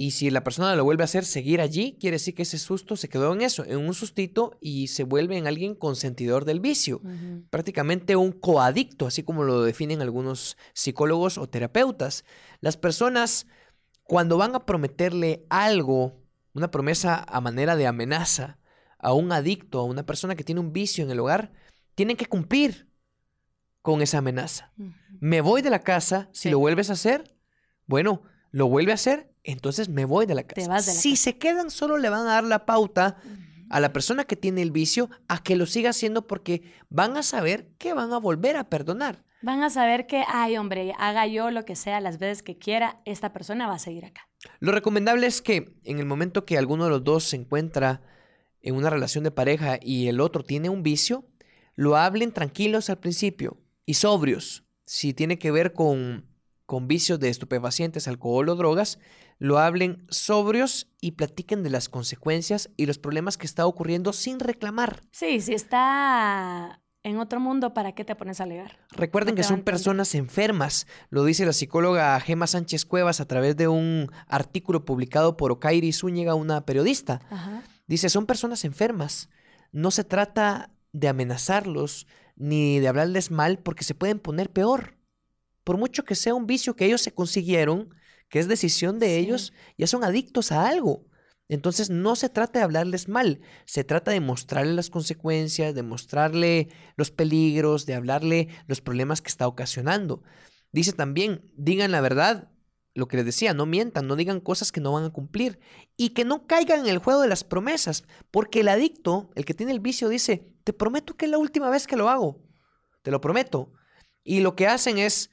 Y 0.00 0.12
si 0.12 0.30
la 0.30 0.42
persona 0.42 0.74
lo 0.76 0.84
vuelve 0.84 1.02
a 1.02 1.04
hacer, 1.04 1.26
seguir 1.26 1.60
allí, 1.60 1.98
quiere 2.00 2.14
decir 2.14 2.34
que 2.34 2.44
ese 2.44 2.56
susto 2.56 2.96
se 2.96 3.10
quedó 3.10 3.34
en 3.34 3.42
eso, 3.42 3.66
en 3.66 3.76
un 3.76 3.92
sustito 3.92 4.56
y 4.58 4.86
se 4.86 5.04
vuelve 5.04 5.36
en 5.36 5.46
alguien 5.46 5.74
consentidor 5.74 6.46
del 6.46 6.58
vicio. 6.58 7.02
Prácticamente 7.50 8.16
un 8.16 8.32
coadicto, 8.32 9.06
así 9.06 9.22
como 9.22 9.44
lo 9.44 9.62
definen 9.62 10.00
algunos 10.00 10.56
psicólogos 10.72 11.36
o 11.36 11.50
terapeutas. 11.50 12.24
Las 12.62 12.78
personas, 12.78 13.46
cuando 14.02 14.38
van 14.38 14.54
a 14.54 14.64
prometerle 14.64 15.44
algo, 15.50 16.24
una 16.54 16.70
promesa 16.70 17.22
a 17.28 17.42
manera 17.42 17.76
de 17.76 17.86
amenaza, 17.86 18.58
a 18.98 19.12
un 19.12 19.32
adicto, 19.32 19.80
a 19.80 19.84
una 19.84 20.06
persona 20.06 20.34
que 20.34 20.44
tiene 20.44 20.62
un 20.62 20.72
vicio 20.72 21.04
en 21.04 21.10
el 21.10 21.20
hogar, 21.20 21.52
tienen 21.94 22.16
que 22.16 22.24
cumplir 22.24 22.88
con 23.82 24.00
esa 24.00 24.16
amenaza. 24.16 24.72
Me 25.20 25.42
voy 25.42 25.60
de 25.60 25.68
la 25.68 25.80
casa, 25.80 26.30
si 26.32 26.48
lo 26.48 26.58
vuelves 26.58 26.88
a 26.88 26.94
hacer, 26.94 27.36
bueno, 27.84 28.22
lo 28.50 28.66
vuelve 28.66 28.92
a 28.92 28.94
hacer, 28.94 29.29
entonces 29.44 29.88
me 29.88 30.04
voy 30.04 30.26
de 30.26 30.34
la 30.34 30.44
casa. 30.44 30.80
si 30.80 31.16
se 31.16 31.38
quedan, 31.38 31.70
solo 31.70 31.98
le 31.98 32.08
van 32.08 32.22
a 32.22 32.32
dar 32.32 32.44
la 32.44 32.66
pauta 32.66 33.16
a 33.70 33.80
la 33.80 33.92
persona 33.92 34.24
que 34.24 34.36
tiene 34.36 34.62
el 34.62 34.72
vicio 34.72 35.08
a 35.28 35.42
que 35.42 35.56
lo 35.56 35.64
siga 35.64 35.90
haciendo 35.90 36.26
porque 36.26 36.62
van 36.90 37.16
a 37.16 37.22
saber 37.22 37.68
que 37.78 37.94
van 37.94 38.12
a 38.12 38.18
volver 38.18 38.56
a 38.56 38.68
perdonar. 38.68 39.24
Van 39.42 39.62
a 39.62 39.70
saber 39.70 40.06
que, 40.06 40.22
ay 40.28 40.58
hombre, 40.58 40.92
haga 40.98 41.26
yo 41.26 41.50
lo 41.50 41.64
que 41.64 41.76
sea 41.76 42.00
las 42.00 42.18
veces 42.18 42.42
que 42.42 42.58
quiera, 42.58 43.00
esta 43.06 43.32
persona 43.32 43.66
va 43.68 43.74
a 43.74 43.78
seguir 43.78 44.04
acá. 44.04 44.28
Lo 44.58 44.72
recomendable 44.72 45.26
es 45.26 45.40
que 45.40 45.72
en 45.84 45.98
el 45.98 46.04
momento 46.04 46.44
que 46.44 46.58
alguno 46.58 46.84
de 46.84 46.90
los 46.90 47.04
dos 47.04 47.24
se 47.24 47.36
encuentra 47.36 48.02
en 48.60 48.74
una 48.74 48.90
relación 48.90 49.24
de 49.24 49.30
pareja 49.30 49.78
y 49.80 50.08
el 50.08 50.20
otro 50.20 50.42
tiene 50.42 50.68
un 50.68 50.82
vicio, 50.82 51.24
lo 51.74 51.96
hablen 51.96 52.32
tranquilos 52.32 52.90
al 52.90 52.98
principio 52.98 53.56
y 53.86 53.94
sobrios. 53.94 54.64
Si 54.84 55.14
tiene 55.14 55.38
que 55.38 55.50
ver 55.50 55.72
con, 55.72 56.26
con 56.66 56.86
vicios 56.88 57.18
de 57.20 57.30
estupefacientes, 57.30 58.08
alcohol 58.08 58.48
o 58.48 58.56
drogas, 58.56 58.98
lo 59.40 59.58
hablen 59.58 60.06
sobrios 60.10 60.86
y 61.00 61.12
platiquen 61.12 61.62
de 61.64 61.70
las 61.70 61.88
consecuencias 61.88 62.70
y 62.76 62.84
los 62.86 62.98
problemas 62.98 63.38
que 63.38 63.46
está 63.46 63.66
ocurriendo 63.66 64.12
sin 64.12 64.38
reclamar. 64.38 65.00
Sí, 65.12 65.40
si 65.40 65.54
está 65.54 66.82
en 67.02 67.16
otro 67.16 67.40
mundo, 67.40 67.72
¿para 67.72 67.92
qué 67.92 68.04
te 68.04 68.14
pones 68.14 68.40
a 68.40 68.44
alegar? 68.44 68.78
Recuerden 68.90 69.34
que 69.34 69.42
son 69.42 69.62
personas 69.62 70.14
enfermas, 70.14 70.86
lo 71.08 71.24
dice 71.24 71.46
la 71.46 71.54
psicóloga 71.54 72.20
Gema 72.20 72.46
Sánchez 72.46 72.84
Cuevas 72.84 73.20
a 73.20 73.26
través 73.26 73.56
de 73.56 73.66
un 73.66 74.12
artículo 74.28 74.84
publicado 74.84 75.38
por 75.38 75.52
Okairi 75.52 75.94
Zúñiga, 75.94 76.34
una 76.34 76.66
periodista. 76.66 77.22
Dice, 77.86 78.10
son 78.10 78.26
personas 78.26 78.66
enfermas. 78.66 79.30
No 79.72 79.90
se 79.90 80.04
trata 80.04 80.70
de 80.92 81.08
amenazarlos 81.08 82.06
ni 82.36 82.78
de 82.78 82.88
hablarles 82.88 83.30
mal 83.30 83.58
porque 83.58 83.84
se 83.84 83.94
pueden 83.94 84.18
poner 84.18 84.50
peor. 84.50 84.98
Por 85.64 85.78
mucho 85.78 86.04
que 86.04 86.14
sea 86.14 86.34
un 86.34 86.46
vicio 86.46 86.76
que 86.76 86.84
ellos 86.84 87.00
se 87.00 87.14
consiguieron, 87.14 87.94
que 88.30 88.38
es 88.38 88.48
decisión 88.48 88.98
de 88.98 89.18
ellos, 89.18 89.52
ya 89.76 89.86
son 89.86 90.04
adictos 90.04 90.52
a 90.52 90.66
algo. 90.68 91.04
Entonces 91.48 91.90
no 91.90 92.14
se 92.14 92.28
trata 92.28 92.60
de 92.60 92.64
hablarles 92.64 93.08
mal, 93.08 93.40
se 93.66 93.82
trata 93.82 94.12
de 94.12 94.20
mostrarle 94.20 94.72
las 94.72 94.88
consecuencias, 94.88 95.74
de 95.74 95.82
mostrarle 95.82 96.68
los 96.96 97.10
peligros, 97.10 97.86
de 97.86 97.94
hablarle 97.94 98.48
los 98.68 98.80
problemas 98.80 99.20
que 99.20 99.28
está 99.28 99.48
ocasionando. 99.48 100.22
Dice 100.70 100.92
también, 100.92 101.50
digan 101.56 101.90
la 101.90 102.00
verdad, 102.00 102.52
lo 102.94 103.08
que 103.08 103.16
les 103.16 103.26
decía, 103.26 103.52
no 103.52 103.66
mientan, 103.66 104.06
no 104.06 104.14
digan 104.14 104.38
cosas 104.38 104.70
que 104.70 104.80
no 104.80 104.92
van 104.92 105.04
a 105.04 105.10
cumplir 105.10 105.58
y 105.96 106.10
que 106.10 106.24
no 106.24 106.46
caigan 106.46 106.80
en 106.80 106.88
el 106.88 106.98
juego 106.98 107.20
de 107.20 107.28
las 107.28 107.42
promesas, 107.42 108.04
porque 108.30 108.60
el 108.60 108.68
adicto, 108.68 109.30
el 109.34 109.44
que 109.44 109.54
tiene 109.54 109.72
el 109.72 109.80
vicio, 109.80 110.08
dice, 110.08 110.46
te 110.62 110.72
prometo 110.72 111.16
que 111.16 111.24
es 111.24 111.30
la 111.32 111.38
última 111.38 111.68
vez 111.68 111.88
que 111.88 111.96
lo 111.96 112.08
hago, 112.08 112.40
te 113.02 113.10
lo 113.10 113.20
prometo. 113.20 113.72
Y 114.22 114.40
lo 114.40 114.54
que 114.54 114.68
hacen 114.68 114.98
es 114.98 115.30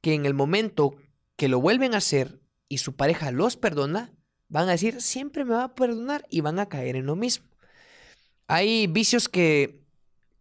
que 0.00 0.14
en 0.14 0.26
el 0.26 0.34
momento 0.34 0.96
que 1.36 1.48
lo 1.48 1.60
vuelven 1.60 1.94
a 1.94 1.98
hacer 1.98 2.40
y 2.68 2.78
su 2.78 2.96
pareja 2.96 3.30
los 3.30 3.56
perdona, 3.56 4.12
van 4.48 4.68
a 4.68 4.72
decir, 4.72 5.00
siempre 5.00 5.44
me 5.44 5.54
va 5.54 5.64
a 5.64 5.74
perdonar 5.74 6.26
y 6.30 6.40
van 6.40 6.58
a 6.58 6.68
caer 6.68 6.96
en 6.96 7.06
lo 7.06 7.16
mismo. 7.16 7.46
Hay 8.46 8.86
vicios 8.86 9.28
que 9.28 9.82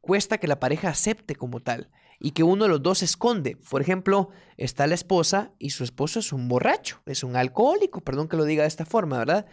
cuesta 0.01 0.37
que 0.37 0.47
la 0.47 0.59
pareja 0.59 0.89
acepte 0.89 1.35
como 1.35 1.59
tal 1.61 1.89
y 2.19 2.31
que 2.31 2.43
uno 2.43 2.65
de 2.65 2.69
los 2.69 2.83
dos 2.83 3.03
esconde. 3.03 3.57
Por 3.69 3.81
ejemplo, 3.81 4.29
está 4.57 4.85
la 4.85 4.95
esposa 4.95 5.53
y 5.59 5.71
su 5.71 5.83
esposo 5.83 6.19
es 6.19 6.33
un 6.33 6.47
borracho, 6.47 7.01
es 7.05 7.23
un 7.23 7.35
alcohólico, 7.35 8.01
perdón 8.01 8.27
que 8.27 8.37
lo 8.37 8.43
diga 8.43 8.63
de 8.63 8.67
esta 8.67 8.85
forma, 8.85 9.17
¿verdad? 9.17 9.45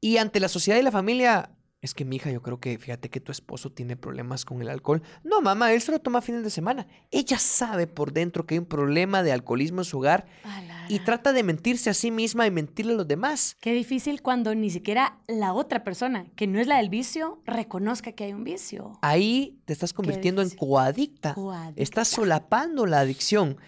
Y 0.00 0.18
ante 0.18 0.40
la 0.40 0.48
sociedad 0.48 0.78
y 0.78 0.82
la 0.82 0.92
familia 0.92 1.55
es 1.86 1.94
que 1.94 2.04
mi 2.04 2.16
hija, 2.16 2.30
yo 2.30 2.42
creo 2.42 2.60
que 2.60 2.76
fíjate 2.78 3.08
que 3.08 3.20
tu 3.20 3.32
esposo 3.32 3.70
tiene 3.70 3.96
problemas 3.96 4.44
con 4.44 4.60
el 4.60 4.68
alcohol. 4.68 5.02
No, 5.24 5.40
mamá, 5.40 5.72
él 5.72 5.80
se 5.80 5.92
lo 5.92 6.00
toma 6.00 6.20
fines 6.20 6.42
de 6.42 6.50
semana. 6.50 6.86
Ella 7.10 7.38
sabe 7.38 7.86
por 7.86 8.12
dentro 8.12 8.44
que 8.44 8.54
hay 8.54 8.58
un 8.58 8.66
problema 8.66 9.22
de 9.22 9.32
alcoholismo 9.32 9.80
en 9.80 9.84
su 9.84 9.98
hogar 9.98 10.26
y 10.88 10.98
trata 11.00 11.32
de 11.32 11.42
mentirse 11.42 11.88
a 11.88 11.94
sí 11.94 12.10
misma 12.10 12.46
y 12.46 12.50
mentirle 12.50 12.92
a 12.92 12.96
los 12.96 13.08
demás. 13.08 13.56
Qué 13.60 13.72
difícil 13.72 14.20
cuando 14.20 14.54
ni 14.54 14.70
siquiera 14.70 15.18
la 15.28 15.52
otra 15.52 15.84
persona, 15.84 16.26
que 16.36 16.46
no 16.46 16.60
es 16.60 16.66
la 16.66 16.78
del 16.78 16.90
vicio, 16.90 17.40
reconozca 17.46 18.12
que 18.12 18.24
hay 18.24 18.32
un 18.32 18.44
vicio. 18.44 18.98
Ahí 19.00 19.58
te 19.64 19.72
estás 19.72 19.92
convirtiendo 19.92 20.42
en 20.42 20.50
coadicta. 20.50 21.34
Estás 21.76 22.08
solapando 22.08 22.86
la 22.86 23.00
adicción. 23.00 23.58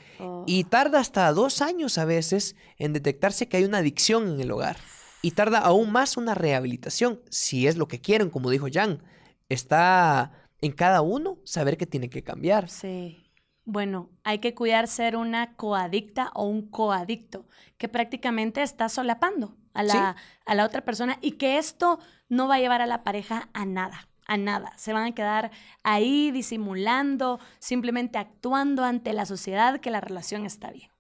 Y 0.46 0.64
oh. 0.64 0.66
tarda 0.68 0.98
hasta 0.98 1.32
dos 1.32 1.62
años 1.62 1.96
a 1.96 2.04
veces 2.04 2.56
en 2.76 2.92
detectarse 2.92 3.46
que 3.46 3.58
hay 3.58 3.64
una 3.64 3.78
adicción 3.78 4.28
en 4.28 4.40
el 4.40 4.50
hogar 4.50 4.76
y 5.22 5.32
tarda 5.32 5.58
aún 5.58 5.90
más 5.90 6.16
una 6.16 6.34
rehabilitación, 6.34 7.20
si 7.30 7.66
es 7.66 7.76
lo 7.76 7.88
que 7.88 8.00
quieren, 8.00 8.30
como 8.30 8.50
dijo 8.50 8.66
Jan. 8.72 9.02
Está 9.48 10.32
en 10.60 10.72
cada 10.72 11.00
uno 11.00 11.38
saber 11.44 11.76
que 11.76 11.86
tiene 11.86 12.08
que 12.10 12.22
cambiar. 12.22 12.68
Sí. 12.68 13.24
Bueno, 13.64 14.10
hay 14.24 14.38
que 14.38 14.54
cuidar 14.54 14.88
ser 14.88 15.16
una 15.16 15.54
coadicta 15.54 16.30
o 16.34 16.44
un 16.46 16.70
coadicto, 16.70 17.46
que 17.76 17.88
prácticamente 17.88 18.62
está 18.62 18.88
solapando 18.88 19.56
a 19.74 19.82
la, 19.82 20.16
a 20.46 20.54
la 20.54 20.64
otra 20.64 20.84
persona 20.84 21.18
y 21.20 21.32
que 21.32 21.58
esto 21.58 21.98
no 22.28 22.48
va 22.48 22.56
a 22.56 22.60
llevar 22.60 22.80
a 22.80 22.86
la 22.86 23.04
pareja 23.04 23.50
a 23.52 23.66
nada, 23.66 24.08
a 24.26 24.38
nada. 24.38 24.72
Se 24.78 24.92
van 24.94 25.04
a 25.04 25.14
quedar 25.14 25.50
ahí 25.82 26.30
disimulando, 26.30 27.40
simplemente 27.58 28.18
actuando 28.18 28.84
ante 28.84 29.12
la 29.12 29.26
sociedad 29.26 29.80
que 29.80 29.90
la 29.90 30.00
relación 30.00 30.46
está 30.46 30.70
bien. 30.70 30.90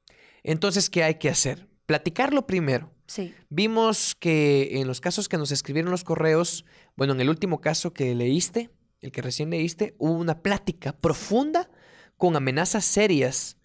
Entonces, 0.42 0.90
¿qué 0.90 1.04
hay 1.04 1.14
que 1.14 1.30
hacer? 1.30 1.68
Platicarlo 1.86 2.46
primero 2.46 2.92
Sí. 3.08 3.34
Vimos 3.48 4.14
que 4.14 4.80
en 4.80 4.86
los 4.86 5.00
casos 5.00 5.28
que 5.28 5.38
nos 5.38 5.50
escribieron 5.50 5.90
los 5.90 6.04
correos, 6.04 6.64
bueno, 6.94 7.14
en 7.14 7.20
el 7.20 7.30
último 7.30 7.60
caso 7.60 7.92
que 7.92 8.14
leíste, 8.14 8.70
el 9.00 9.12
que 9.12 9.22
recién 9.22 9.50
leíste, 9.50 9.94
hubo 9.98 10.12
una 10.12 10.42
plática 10.42 10.92
profunda 10.92 11.70
con 12.16 12.36
amenazas 12.36 12.84
serias. 12.84 13.56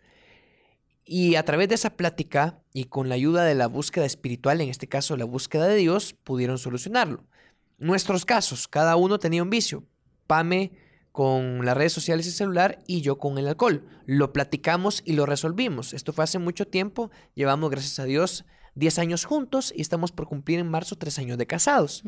Y 1.05 1.35
a 1.35 1.43
través 1.43 1.67
de 1.67 1.75
esa 1.75 1.97
plática 1.97 2.61
y 2.73 2.85
con 2.85 3.09
la 3.09 3.15
ayuda 3.15 3.43
de 3.43 3.55
la 3.55 3.67
búsqueda 3.67 4.05
espiritual, 4.05 4.61
en 4.61 4.69
este 4.69 4.87
caso 4.87 5.17
la 5.17 5.25
búsqueda 5.25 5.67
de 5.67 5.75
Dios, 5.75 6.13
pudieron 6.23 6.57
solucionarlo. 6.57 7.25
Nuestros 7.77 8.23
casos, 8.23 8.69
cada 8.69 8.95
uno 8.95 9.19
tenía 9.19 9.43
un 9.43 9.49
vicio. 9.49 9.83
Pame 10.25 10.71
con 11.11 11.65
las 11.65 11.75
redes 11.75 11.91
sociales 11.91 12.25
y 12.27 12.31
celular 12.31 12.79
y 12.87 13.01
yo 13.01 13.17
con 13.17 13.37
el 13.37 13.47
alcohol. 13.47 13.85
Lo 14.05 14.31
platicamos 14.31 15.01
y 15.03 15.13
lo 15.13 15.25
resolvimos. 15.25 15.93
Esto 15.93 16.13
fue 16.13 16.23
hace 16.23 16.39
mucho 16.39 16.65
tiempo. 16.65 17.11
Llevamos, 17.35 17.69
gracias 17.69 17.99
a 17.99 18.05
Dios, 18.05 18.45
10 18.75 18.99
años 18.99 19.25
juntos 19.25 19.73
y 19.75 19.81
estamos 19.81 20.11
por 20.11 20.27
cumplir 20.27 20.59
en 20.59 20.69
marzo 20.69 20.95
3 20.95 21.19
años 21.19 21.37
de 21.37 21.47
casados. 21.47 22.03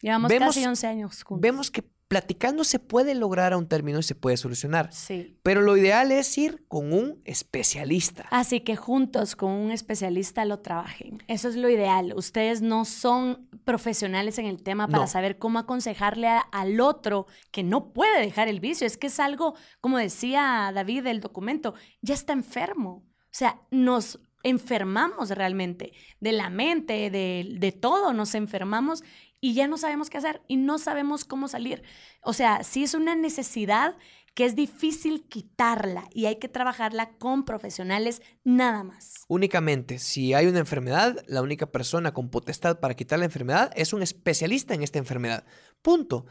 Llevamos 0.00 0.32
casi 0.32 0.64
11 0.64 0.86
años 0.86 1.22
juntos. 1.22 1.42
Vemos 1.42 1.70
que 1.70 1.82
platicando 2.08 2.62
se 2.62 2.78
puede 2.78 3.14
lograr 3.14 3.52
a 3.52 3.56
un 3.56 3.66
término 3.66 3.98
y 3.98 4.02
se 4.02 4.14
puede 4.14 4.36
solucionar. 4.36 4.92
Sí. 4.92 5.38
Pero 5.42 5.62
lo 5.62 5.76
ideal 5.76 6.12
es 6.12 6.36
ir 6.38 6.64
con 6.68 6.92
un 6.92 7.20
especialista. 7.24 8.26
Así 8.30 8.60
que 8.60 8.76
juntos 8.76 9.34
con 9.34 9.50
un 9.50 9.70
especialista 9.72 10.44
lo 10.44 10.60
trabajen. 10.60 11.22
Eso 11.26 11.48
es 11.48 11.56
lo 11.56 11.68
ideal. 11.68 12.14
Ustedes 12.16 12.62
no 12.62 12.84
son 12.84 13.48
profesionales 13.64 14.38
en 14.38 14.46
el 14.46 14.62
tema 14.62 14.86
para 14.86 15.08
saber 15.08 15.38
cómo 15.38 15.58
aconsejarle 15.58 16.28
al 16.52 16.80
otro 16.80 17.26
que 17.50 17.64
no 17.64 17.92
puede 17.92 18.20
dejar 18.20 18.46
el 18.48 18.60
vicio. 18.60 18.86
Es 18.86 18.96
que 18.96 19.08
es 19.08 19.18
algo, 19.18 19.54
como 19.80 19.98
decía 19.98 20.70
David 20.72 21.02
del 21.04 21.20
documento, 21.20 21.74
ya 22.02 22.14
está 22.14 22.32
enfermo. 22.32 23.04
O 23.08 23.38
sea, 23.38 23.60
nos 23.70 24.20
enfermamos 24.46 25.30
realmente, 25.30 25.92
de 26.20 26.32
la 26.32 26.50
mente, 26.50 27.10
de, 27.10 27.56
de 27.58 27.72
todo, 27.72 28.12
nos 28.12 28.34
enfermamos 28.34 29.02
y 29.40 29.54
ya 29.54 29.66
no 29.66 29.76
sabemos 29.76 30.08
qué 30.08 30.18
hacer 30.18 30.42
y 30.46 30.56
no 30.56 30.78
sabemos 30.78 31.24
cómo 31.24 31.48
salir. 31.48 31.82
O 32.22 32.32
sea, 32.32 32.62
sí 32.64 32.84
es 32.84 32.94
una 32.94 33.14
necesidad 33.14 33.96
que 34.34 34.44
es 34.44 34.54
difícil 34.54 35.26
quitarla 35.28 36.08
y 36.12 36.26
hay 36.26 36.36
que 36.36 36.48
trabajarla 36.48 37.16
con 37.16 37.44
profesionales 37.44 38.22
nada 38.44 38.84
más. 38.84 39.24
Únicamente, 39.28 39.98
si 39.98 40.34
hay 40.34 40.46
una 40.46 40.58
enfermedad, 40.58 41.24
la 41.26 41.42
única 41.42 41.72
persona 41.72 42.12
con 42.12 42.28
potestad 42.28 42.78
para 42.78 42.94
quitar 42.94 43.18
la 43.18 43.24
enfermedad 43.24 43.72
es 43.74 43.92
un 43.92 44.02
especialista 44.02 44.74
en 44.74 44.82
esta 44.82 44.98
enfermedad. 44.98 45.46
Punto. 45.80 46.26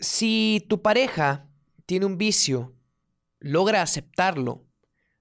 Si 0.00 0.66
tu 0.68 0.82
pareja 0.82 1.48
tiene 1.86 2.04
un 2.04 2.18
vicio, 2.18 2.74
logra 3.38 3.80
aceptarlo, 3.80 4.66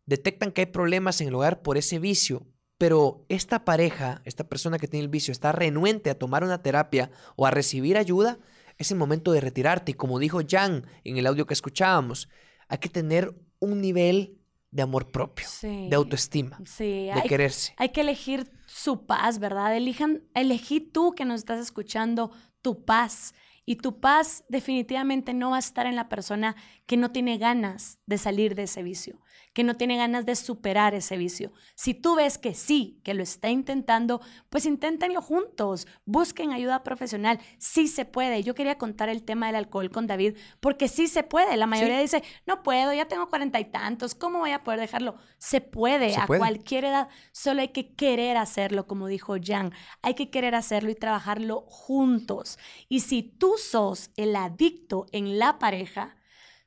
detectan 0.05 0.51
que 0.51 0.61
hay 0.61 0.65
problemas 0.67 1.21
en 1.21 1.27
el 1.27 1.35
hogar 1.35 1.61
por 1.61 1.77
ese 1.77 1.99
vicio, 1.99 2.47
pero 2.77 3.25
esta 3.29 3.63
pareja, 3.63 4.21
esta 4.25 4.49
persona 4.49 4.79
que 4.79 4.87
tiene 4.87 5.03
el 5.03 5.09
vicio, 5.09 5.31
está 5.31 5.51
renuente 5.51 6.09
a 6.09 6.17
tomar 6.17 6.43
una 6.43 6.61
terapia 6.61 7.11
o 7.35 7.45
a 7.45 7.51
recibir 7.51 7.97
ayuda, 7.97 8.39
Es 8.77 8.89
el 8.89 8.97
momento 8.97 9.31
de 9.31 9.41
retirarte 9.41 9.91
y 9.91 9.93
como 9.93 10.17
dijo 10.17 10.39
Jan 10.47 10.87
en 11.03 11.17
el 11.17 11.27
audio 11.27 11.45
que 11.45 11.53
escuchábamos, 11.53 12.29
hay 12.67 12.79
que 12.79 12.89
tener 12.89 13.35
un 13.59 13.79
nivel 13.79 14.41
de 14.71 14.81
amor 14.81 15.11
propio, 15.11 15.45
de 15.61 15.95
autoestima, 15.95 16.57
de 16.79 17.11
hay, 17.13 17.27
quererse. 17.27 17.73
Hay 17.77 17.89
que 17.89 18.01
elegir 18.01 18.49
su 18.65 19.05
paz, 19.05 19.37
¿verdad? 19.37 19.75
Elijan, 19.75 20.23
elegí 20.33 20.79
tú 20.79 21.13
que 21.13 21.25
nos 21.25 21.41
estás 21.41 21.59
escuchando 21.59 22.31
tu 22.61 22.85
paz. 22.85 23.33
Y 23.65 23.75
tu 23.75 23.99
paz 23.99 24.43
definitivamente 24.49 25.33
no 25.33 25.51
va 25.51 25.57
a 25.57 25.59
estar 25.59 25.85
en 25.85 25.95
la 25.95 26.09
persona 26.09 26.55
que 26.91 26.97
no 26.97 27.13
tiene 27.13 27.37
ganas 27.37 27.99
de 28.05 28.17
salir 28.17 28.53
de 28.53 28.63
ese 28.63 28.83
vicio, 28.83 29.21
que 29.53 29.63
no 29.63 29.77
tiene 29.77 29.95
ganas 29.95 30.25
de 30.25 30.35
superar 30.35 30.93
ese 30.93 31.15
vicio. 31.15 31.53
Si 31.73 31.93
tú 31.93 32.15
ves 32.15 32.37
que 32.37 32.53
sí, 32.53 32.99
que 33.05 33.13
lo 33.13 33.23
está 33.23 33.49
intentando, 33.49 34.19
pues 34.49 34.65
inténtenlo 34.65 35.21
juntos, 35.21 35.87
busquen 36.03 36.51
ayuda 36.51 36.83
profesional. 36.83 37.39
Sí 37.59 37.87
se 37.87 38.03
puede. 38.03 38.43
Yo 38.43 38.55
quería 38.55 38.77
contar 38.77 39.07
el 39.07 39.23
tema 39.23 39.47
del 39.47 39.55
alcohol 39.55 39.89
con 39.89 40.05
David, 40.05 40.35
porque 40.59 40.89
sí 40.89 41.07
se 41.07 41.23
puede. 41.23 41.55
La 41.55 41.65
mayoría 41.65 41.97
dice, 41.97 42.23
no 42.45 42.61
puedo, 42.61 42.91
ya 42.91 43.07
tengo 43.07 43.29
cuarenta 43.29 43.61
y 43.61 43.71
tantos, 43.71 44.13
¿cómo 44.13 44.39
voy 44.39 44.51
a 44.51 44.65
poder 44.65 44.81
dejarlo? 44.81 45.15
Se 45.37 45.61
puede, 45.61 46.17
a 46.17 46.27
cualquier 46.27 46.83
edad, 46.83 47.07
solo 47.31 47.61
hay 47.61 47.69
que 47.69 47.95
querer 47.95 48.35
hacerlo, 48.35 48.85
como 48.85 49.07
dijo 49.07 49.37
Jan. 49.41 49.71
Hay 50.01 50.15
que 50.15 50.29
querer 50.29 50.55
hacerlo 50.55 50.91
y 50.91 50.95
trabajarlo 50.95 51.61
juntos. 51.67 52.59
Y 52.89 52.99
si 52.99 53.23
tú 53.23 53.53
sos 53.57 54.09
el 54.17 54.35
adicto 54.35 55.05
en 55.13 55.39
la 55.39 55.57
pareja, 55.57 56.17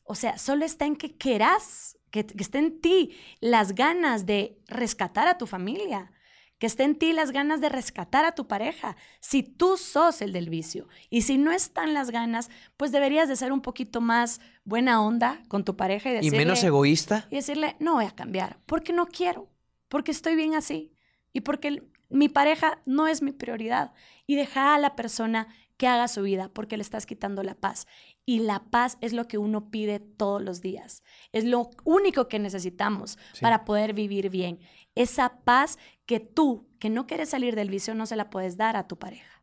o 0.05 0.15
sea, 0.15 0.39
solo 0.39 0.65
está 0.65 0.87
en 0.87 0.97
que 0.97 1.17
querás, 1.17 1.99
que, 2.11 2.25
que 2.25 2.43
esté 2.43 2.59
en 2.59 2.81
ti 2.81 3.17
las 3.41 3.75
ganas 3.75 4.27
de 4.27 4.59
rescatar 4.69 5.27
a 5.27 5.39
tu 5.39 5.47
familia, 5.47 6.13
que 6.59 6.67
esté 6.67 6.85
en 6.85 6.97
ti 6.97 7.13
las 7.13 7.33
ganas 7.33 7.61
de 7.61 7.69
rescatar 7.69 8.25
a 8.25 8.35
tu 8.35 8.47
pareja, 8.47 8.97
si 9.21 9.43
tú 9.43 9.77
sos 9.77 10.23
el 10.23 10.33
del 10.33 10.49
vicio. 10.49 10.89
Y 11.11 11.23
si 11.23 11.37
no 11.37 11.51
están 11.51 11.95
las 11.95 12.11
ganas, 12.11 12.51
pues 12.77 12.93
deberías 12.93 13.29
de 13.29 13.37
ser 13.37 13.53
un 13.53 13.61
poquito 13.61 14.01
más 14.01 14.41
buena 14.65 15.03
onda 15.03 15.43
con 15.49 15.65
tu 15.65 15.77
pareja 15.77 16.11
y 16.11 16.15
decirle... 16.15 16.37
Y 16.37 16.39
menos 16.39 16.63
egoísta. 16.63 17.27
Y 17.31 17.37
decirle, 17.37 17.77
no 17.81 17.95
voy 17.95 18.05
a 18.05 18.15
cambiar, 18.15 18.59
porque 18.67 18.93
no 18.93 19.07
quiero, 19.07 19.51
porque 19.89 20.13
estoy 20.13 20.37
bien 20.37 20.55
así 20.55 20.93
y 21.33 21.41
porque 21.41 21.83
mi 22.09 22.29
pareja 22.29 22.81
no 22.87 23.09
es 23.09 23.23
mi 23.23 23.33
prioridad. 23.33 23.93
Y 24.27 24.37
deja 24.37 24.75
a 24.75 24.79
la 24.79 24.95
persona 24.95 25.49
que 25.77 25.87
haga 25.87 26.09
su 26.09 26.23
vida 26.23 26.51
porque 26.53 26.77
le 26.77 26.83
estás 26.83 27.07
quitando 27.07 27.43
la 27.43 27.55
paz. 27.55 27.87
Y 28.25 28.41
la 28.41 28.65
paz 28.71 28.99
es 29.01 29.13
lo 29.13 29.27
que 29.27 29.39
uno 29.39 29.71
pide 29.71 30.01
todos 30.01 30.43
los 30.43 30.61
días. 30.61 31.03
Es 31.33 31.45
lo 31.45 31.71
único 31.85 32.29
que 32.29 32.39
necesitamos 32.39 33.19
para 33.41 33.65
poder 33.65 33.93
vivir 33.93 34.31
bien. 34.31 34.61
Esa 34.95 35.41
paz 35.45 35.79
que 36.07 36.21
tú, 36.21 36.69
que 36.79 36.91
no 36.91 37.07
quieres 37.07 37.31
salir 37.31 37.57
del 37.57 37.71
vicio, 37.71 37.95
no 37.95 38.07
se 38.07 38.17
la 38.17 38.31
puedes 38.31 38.57
dar 38.57 38.77
a 38.77 38.87
tu 38.87 38.99
pareja. 38.99 39.43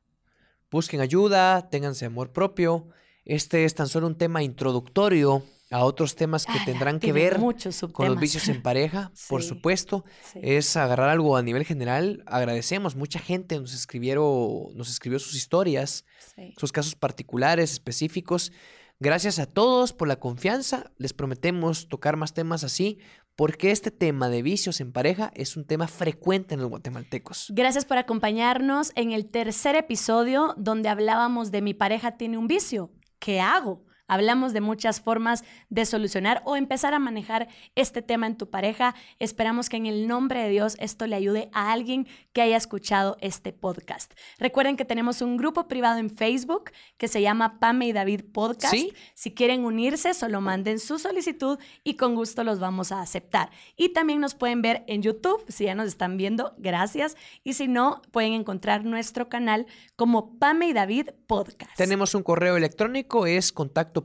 Busquen 0.70 1.02
ayuda, 1.02 1.70
ténganse 1.70 2.06
amor 2.06 2.32
propio. 2.32 2.88
Este 3.26 3.66
es 3.66 3.76
tan 3.76 3.88
solo 3.88 4.08
un 4.08 4.18
tema 4.18 4.42
introductorio 4.42 5.44
a 5.72 5.86
otros 5.86 6.16
temas 6.16 6.46
que 6.46 6.60
tendrán 6.66 7.00
que 7.00 7.14
ver 7.14 7.40
con 7.94 8.08
los 8.08 8.20
vicios 8.20 8.48
en 8.50 8.62
pareja, 8.62 9.12
por 9.30 9.42
supuesto. 9.42 10.04
Es 10.36 10.76
agarrar 10.76 11.10
algo 11.10 11.38
a 11.38 11.42
nivel 11.42 11.66
general. 11.66 12.24
Agradecemos, 12.28 12.96
mucha 12.96 13.20
gente 13.20 13.58
nos 13.60 13.74
escribieron, 13.74 14.76
nos 14.76 14.90
escribió 14.90 15.18
sus 15.18 15.36
historias, 15.36 16.06
sus 16.58 16.72
casos 16.72 16.96
particulares, 16.96 17.72
específicos. 17.72 18.52
Gracias 19.00 19.40
a 19.40 19.46
todos 19.46 19.94
por 19.94 20.08
la 20.08 20.18
confianza. 20.18 20.92
Les 20.98 21.14
prometemos 21.14 21.88
tocar 21.88 22.18
más 22.18 22.34
temas 22.34 22.64
así, 22.64 23.00
porque 23.38 23.72
este 23.72 23.92
tema 23.92 24.30
de 24.30 24.42
vicios 24.42 24.82
en 24.82 24.92
pareja 24.92 25.32
es 25.36 25.56
un 25.56 25.66
tema 25.66 25.88
frecuente 25.88 26.54
en 26.54 26.60
los 26.60 26.70
guatemaltecos. 26.70 27.48
Gracias 27.50 27.86
por 27.86 27.98
acompañarnos 27.98 28.92
en 28.96 29.14
el 29.14 29.26
tercer 29.26 29.76
episodio 29.76 30.54
donde 30.58 30.90
hablábamos 30.90 31.50
de 31.50 31.62
mi 31.62 31.74
pareja 31.74 32.18
tiene 32.18 32.38
un 32.38 32.48
vicio. 32.48 32.92
¿Qué 33.20 33.40
hago? 33.40 33.86
Hablamos 34.12 34.52
de 34.52 34.60
muchas 34.60 35.00
formas 35.00 35.46
de 35.70 35.86
solucionar 35.86 36.42
o 36.44 36.58
empezar 36.58 36.94
a 36.94 37.00
manejar 37.00 37.48
este 37.76 38.02
tema 38.02 38.28
en 38.28 38.36
tu 38.36 38.50
pareja. 38.50 38.94
Esperamos 39.20 39.70
que 39.70 39.78
en 39.78 39.86
el 39.86 40.06
nombre 40.06 40.44
de 40.44 40.50
Dios 40.50 40.76
esto 40.82 41.08
le 41.08 41.16
ayude 41.16 41.50
a 41.54 41.72
alguien 41.72 42.10
que 42.34 42.42
haya 42.42 42.58
escuchado 42.58 43.16
este 43.22 43.54
podcast. 43.54 44.12
Recuerden 44.38 44.76
que 44.76 44.84
tenemos 44.84 45.22
un 45.22 45.38
grupo 45.38 45.70
privado 45.70 45.98
en 45.98 46.10
Facebook 46.10 46.72
que 46.98 47.08
se 47.08 47.22
llama 47.22 47.58
Pame 47.62 47.88
y 47.88 47.94
David 47.94 48.26
Podcast. 48.34 48.76
Si 49.14 49.34
quieren 49.34 49.64
unirse, 49.64 50.14
solo 50.14 50.42
manden 50.42 50.80
su 50.80 51.00
solicitud 51.00 51.58
y 51.86 51.96
con 51.96 52.14
gusto 52.14 52.44
los 52.44 52.60
vamos 52.60 52.92
a 52.92 53.00
aceptar. 53.00 53.50
Y 53.78 53.94
también 53.94 54.20
nos 54.20 54.36
pueden 54.36 54.62
ver 54.62 54.84
en 54.88 55.04
YouTube, 55.04 55.46
si 55.48 55.64
ya 55.64 55.76
nos 55.76 55.88
están 55.88 56.18
viendo, 56.18 56.54
gracias. 56.58 57.16
Y 57.46 57.54
si 57.54 57.70
no, 57.70 58.02
pueden 58.12 58.34
encontrar 58.34 58.84
nuestro 58.84 59.30
canal 59.30 59.68
como 59.96 60.38
Pame 60.38 60.68
y 60.68 60.74
David 60.74 61.12
Podcast. 61.28 61.78
Tenemos 61.78 62.14
un 62.14 62.24
correo 62.24 62.58
electrónico, 62.58 63.26
es 63.26 63.54
contacto 63.54 64.01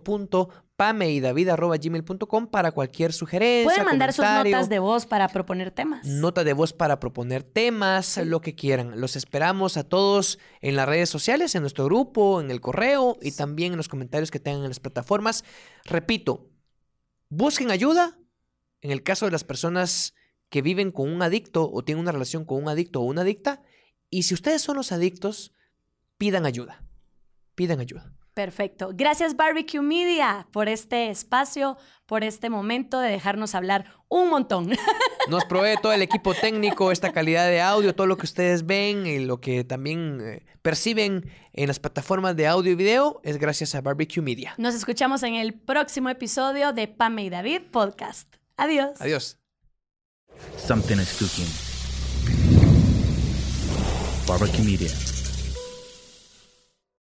gmail.com 0.76 2.46
para 2.48 2.72
cualquier 2.72 3.12
sugerencia. 3.12 3.64
Pueden 3.64 3.84
mandar 3.84 4.12
sus 4.12 4.24
notas 4.24 4.68
de 4.68 4.78
voz 4.78 5.06
para 5.06 5.28
proponer 5.28 5.70
temas. 5.70 6.06
Nota 6.06 6.44
de 6.44 6.52
voz 6.52 6.72
para 6.72 7.00
proponer 7.00 7.42
temas, 7.42 8.18
lo 8.18 8.40
que 8.40 8.54
quieran. 8.54 9.00
Los 9.00 9.16
esperamos 9.16 9.76
a 9.76 9.84
todos 9.84 10.38
en 10.60 10.76
las 10.76 10.86
redes 10.86 11.08
sociales, 11.08 11.54
en 11.54 11.62
nuestro 11.62 11.86
grupo, 11.86 12.40
en 12.40 12.50
el 12.50 12.60
correo 12.60 13.16
y 13.22 13.32
también 13.32 13.72
en 13.72 13.78
los 13.78 13.88
comentarios 13.88 14.30
que 14.30 14.40
tengan 14.40 14.62
en 14.62 14.68
las 14.68 14.80
plataformas. 14.80 15.44
Repito, 15.84 16.50
busquen 17.28 17.70
ayuda 17.70 18.18
en 18.82 18.90
el 18.90 19.02
caso 19.02 19.24
de 19.24 19.32
las 19.32 19.44
personas 19.44 20.14
que 20.48 20.62
viven 20.62 20.92
con 20.92 21.10
un 21.10 21.22
adicto 21.22 21.70
o 21.70 21.82
tienen 21.84 22.02
una 22.02 22.12
relación 22.12 22.44
con 22.44 22.62
un 22.62 22.68
adicto 22.68 23.00
o 23.00 23.04
una 23.04 23.22
adicta. 23.22 23.62
Y 24.10 24.24
si 24.24 24.34
ustedes 24.34 24.62
son 24.62 24.76
los 24.76 24.92
adictos, 24.92 25.52
pidan 26.18 26.46
ayuda. 26.46 26.84
Pidan 27.54 27.80
ayuda. 27.80 28.12
Perfecto. 28.36 28.90
Gracias 28.92 29.34
Barbecue 29.34 29.80
Media 29.80 30.46
por 30.52 30.68
este 30.68 31.08
espacio, 31.08 31.78
por 32.04 32.22
este 32.22 32.50
momento 32.50 33.00
de 33.00 33.08
dejarnos 33.08 33.54
hablar 33.54 33.86
un 34.08 34.28
montón. 34.28 34.68
Nos 35.30 35.46
provee 35.46 35.76
todo 35.80 35.94
el 35.94 36.02
equipo 36.02 36.34
técnico 36.34 36.92
esta 36.92 37.14
calidad 37.14 37.48
de 37.48 37.62
audio, 37.62 37.94
todo 37.94 38.06
lo 38.06 38.18
que 38.18 38.26
ustedes 38.26 38.66
ven 38.66 39.06
y 39.06 39.20
lo 39.20 39.40
que 39.40 39.64
también 39.64 40.20
eh, 40.20 40.44
perciben 40.60 41.30
en 41.54 41.66
las 41.66 41.78
plataformas 41.78 42.36
de 42.36 42.46
audio 42.46 42.72
y 42.72 42.74
video 42.74 43.22
es 43.24 43.38
gracias 43.38 43.74
a 43.74 43.80
Barbecue 43.80 44.22
Media. 44.22 44.52
Nos 44.58 44.74
escuchamos 44.74 45.22
en 45.22 45.34
el 45.34 45.54
próximo 45.54 46.10
episodio 46.10 46.74
de 46.74 46.88
Pame 46.88 47.24
y 47.24 47.30
David 47.30 47.62
Podcast. 47.72 48.36
Adiós. 48.58 49.00
Adiós. 49.00 49.38
Something 50.58 50.98
is 50.98 51.16
cooking. 51.18 51.48
Barbecue 54.28 54.62
Media. 54.62 55.15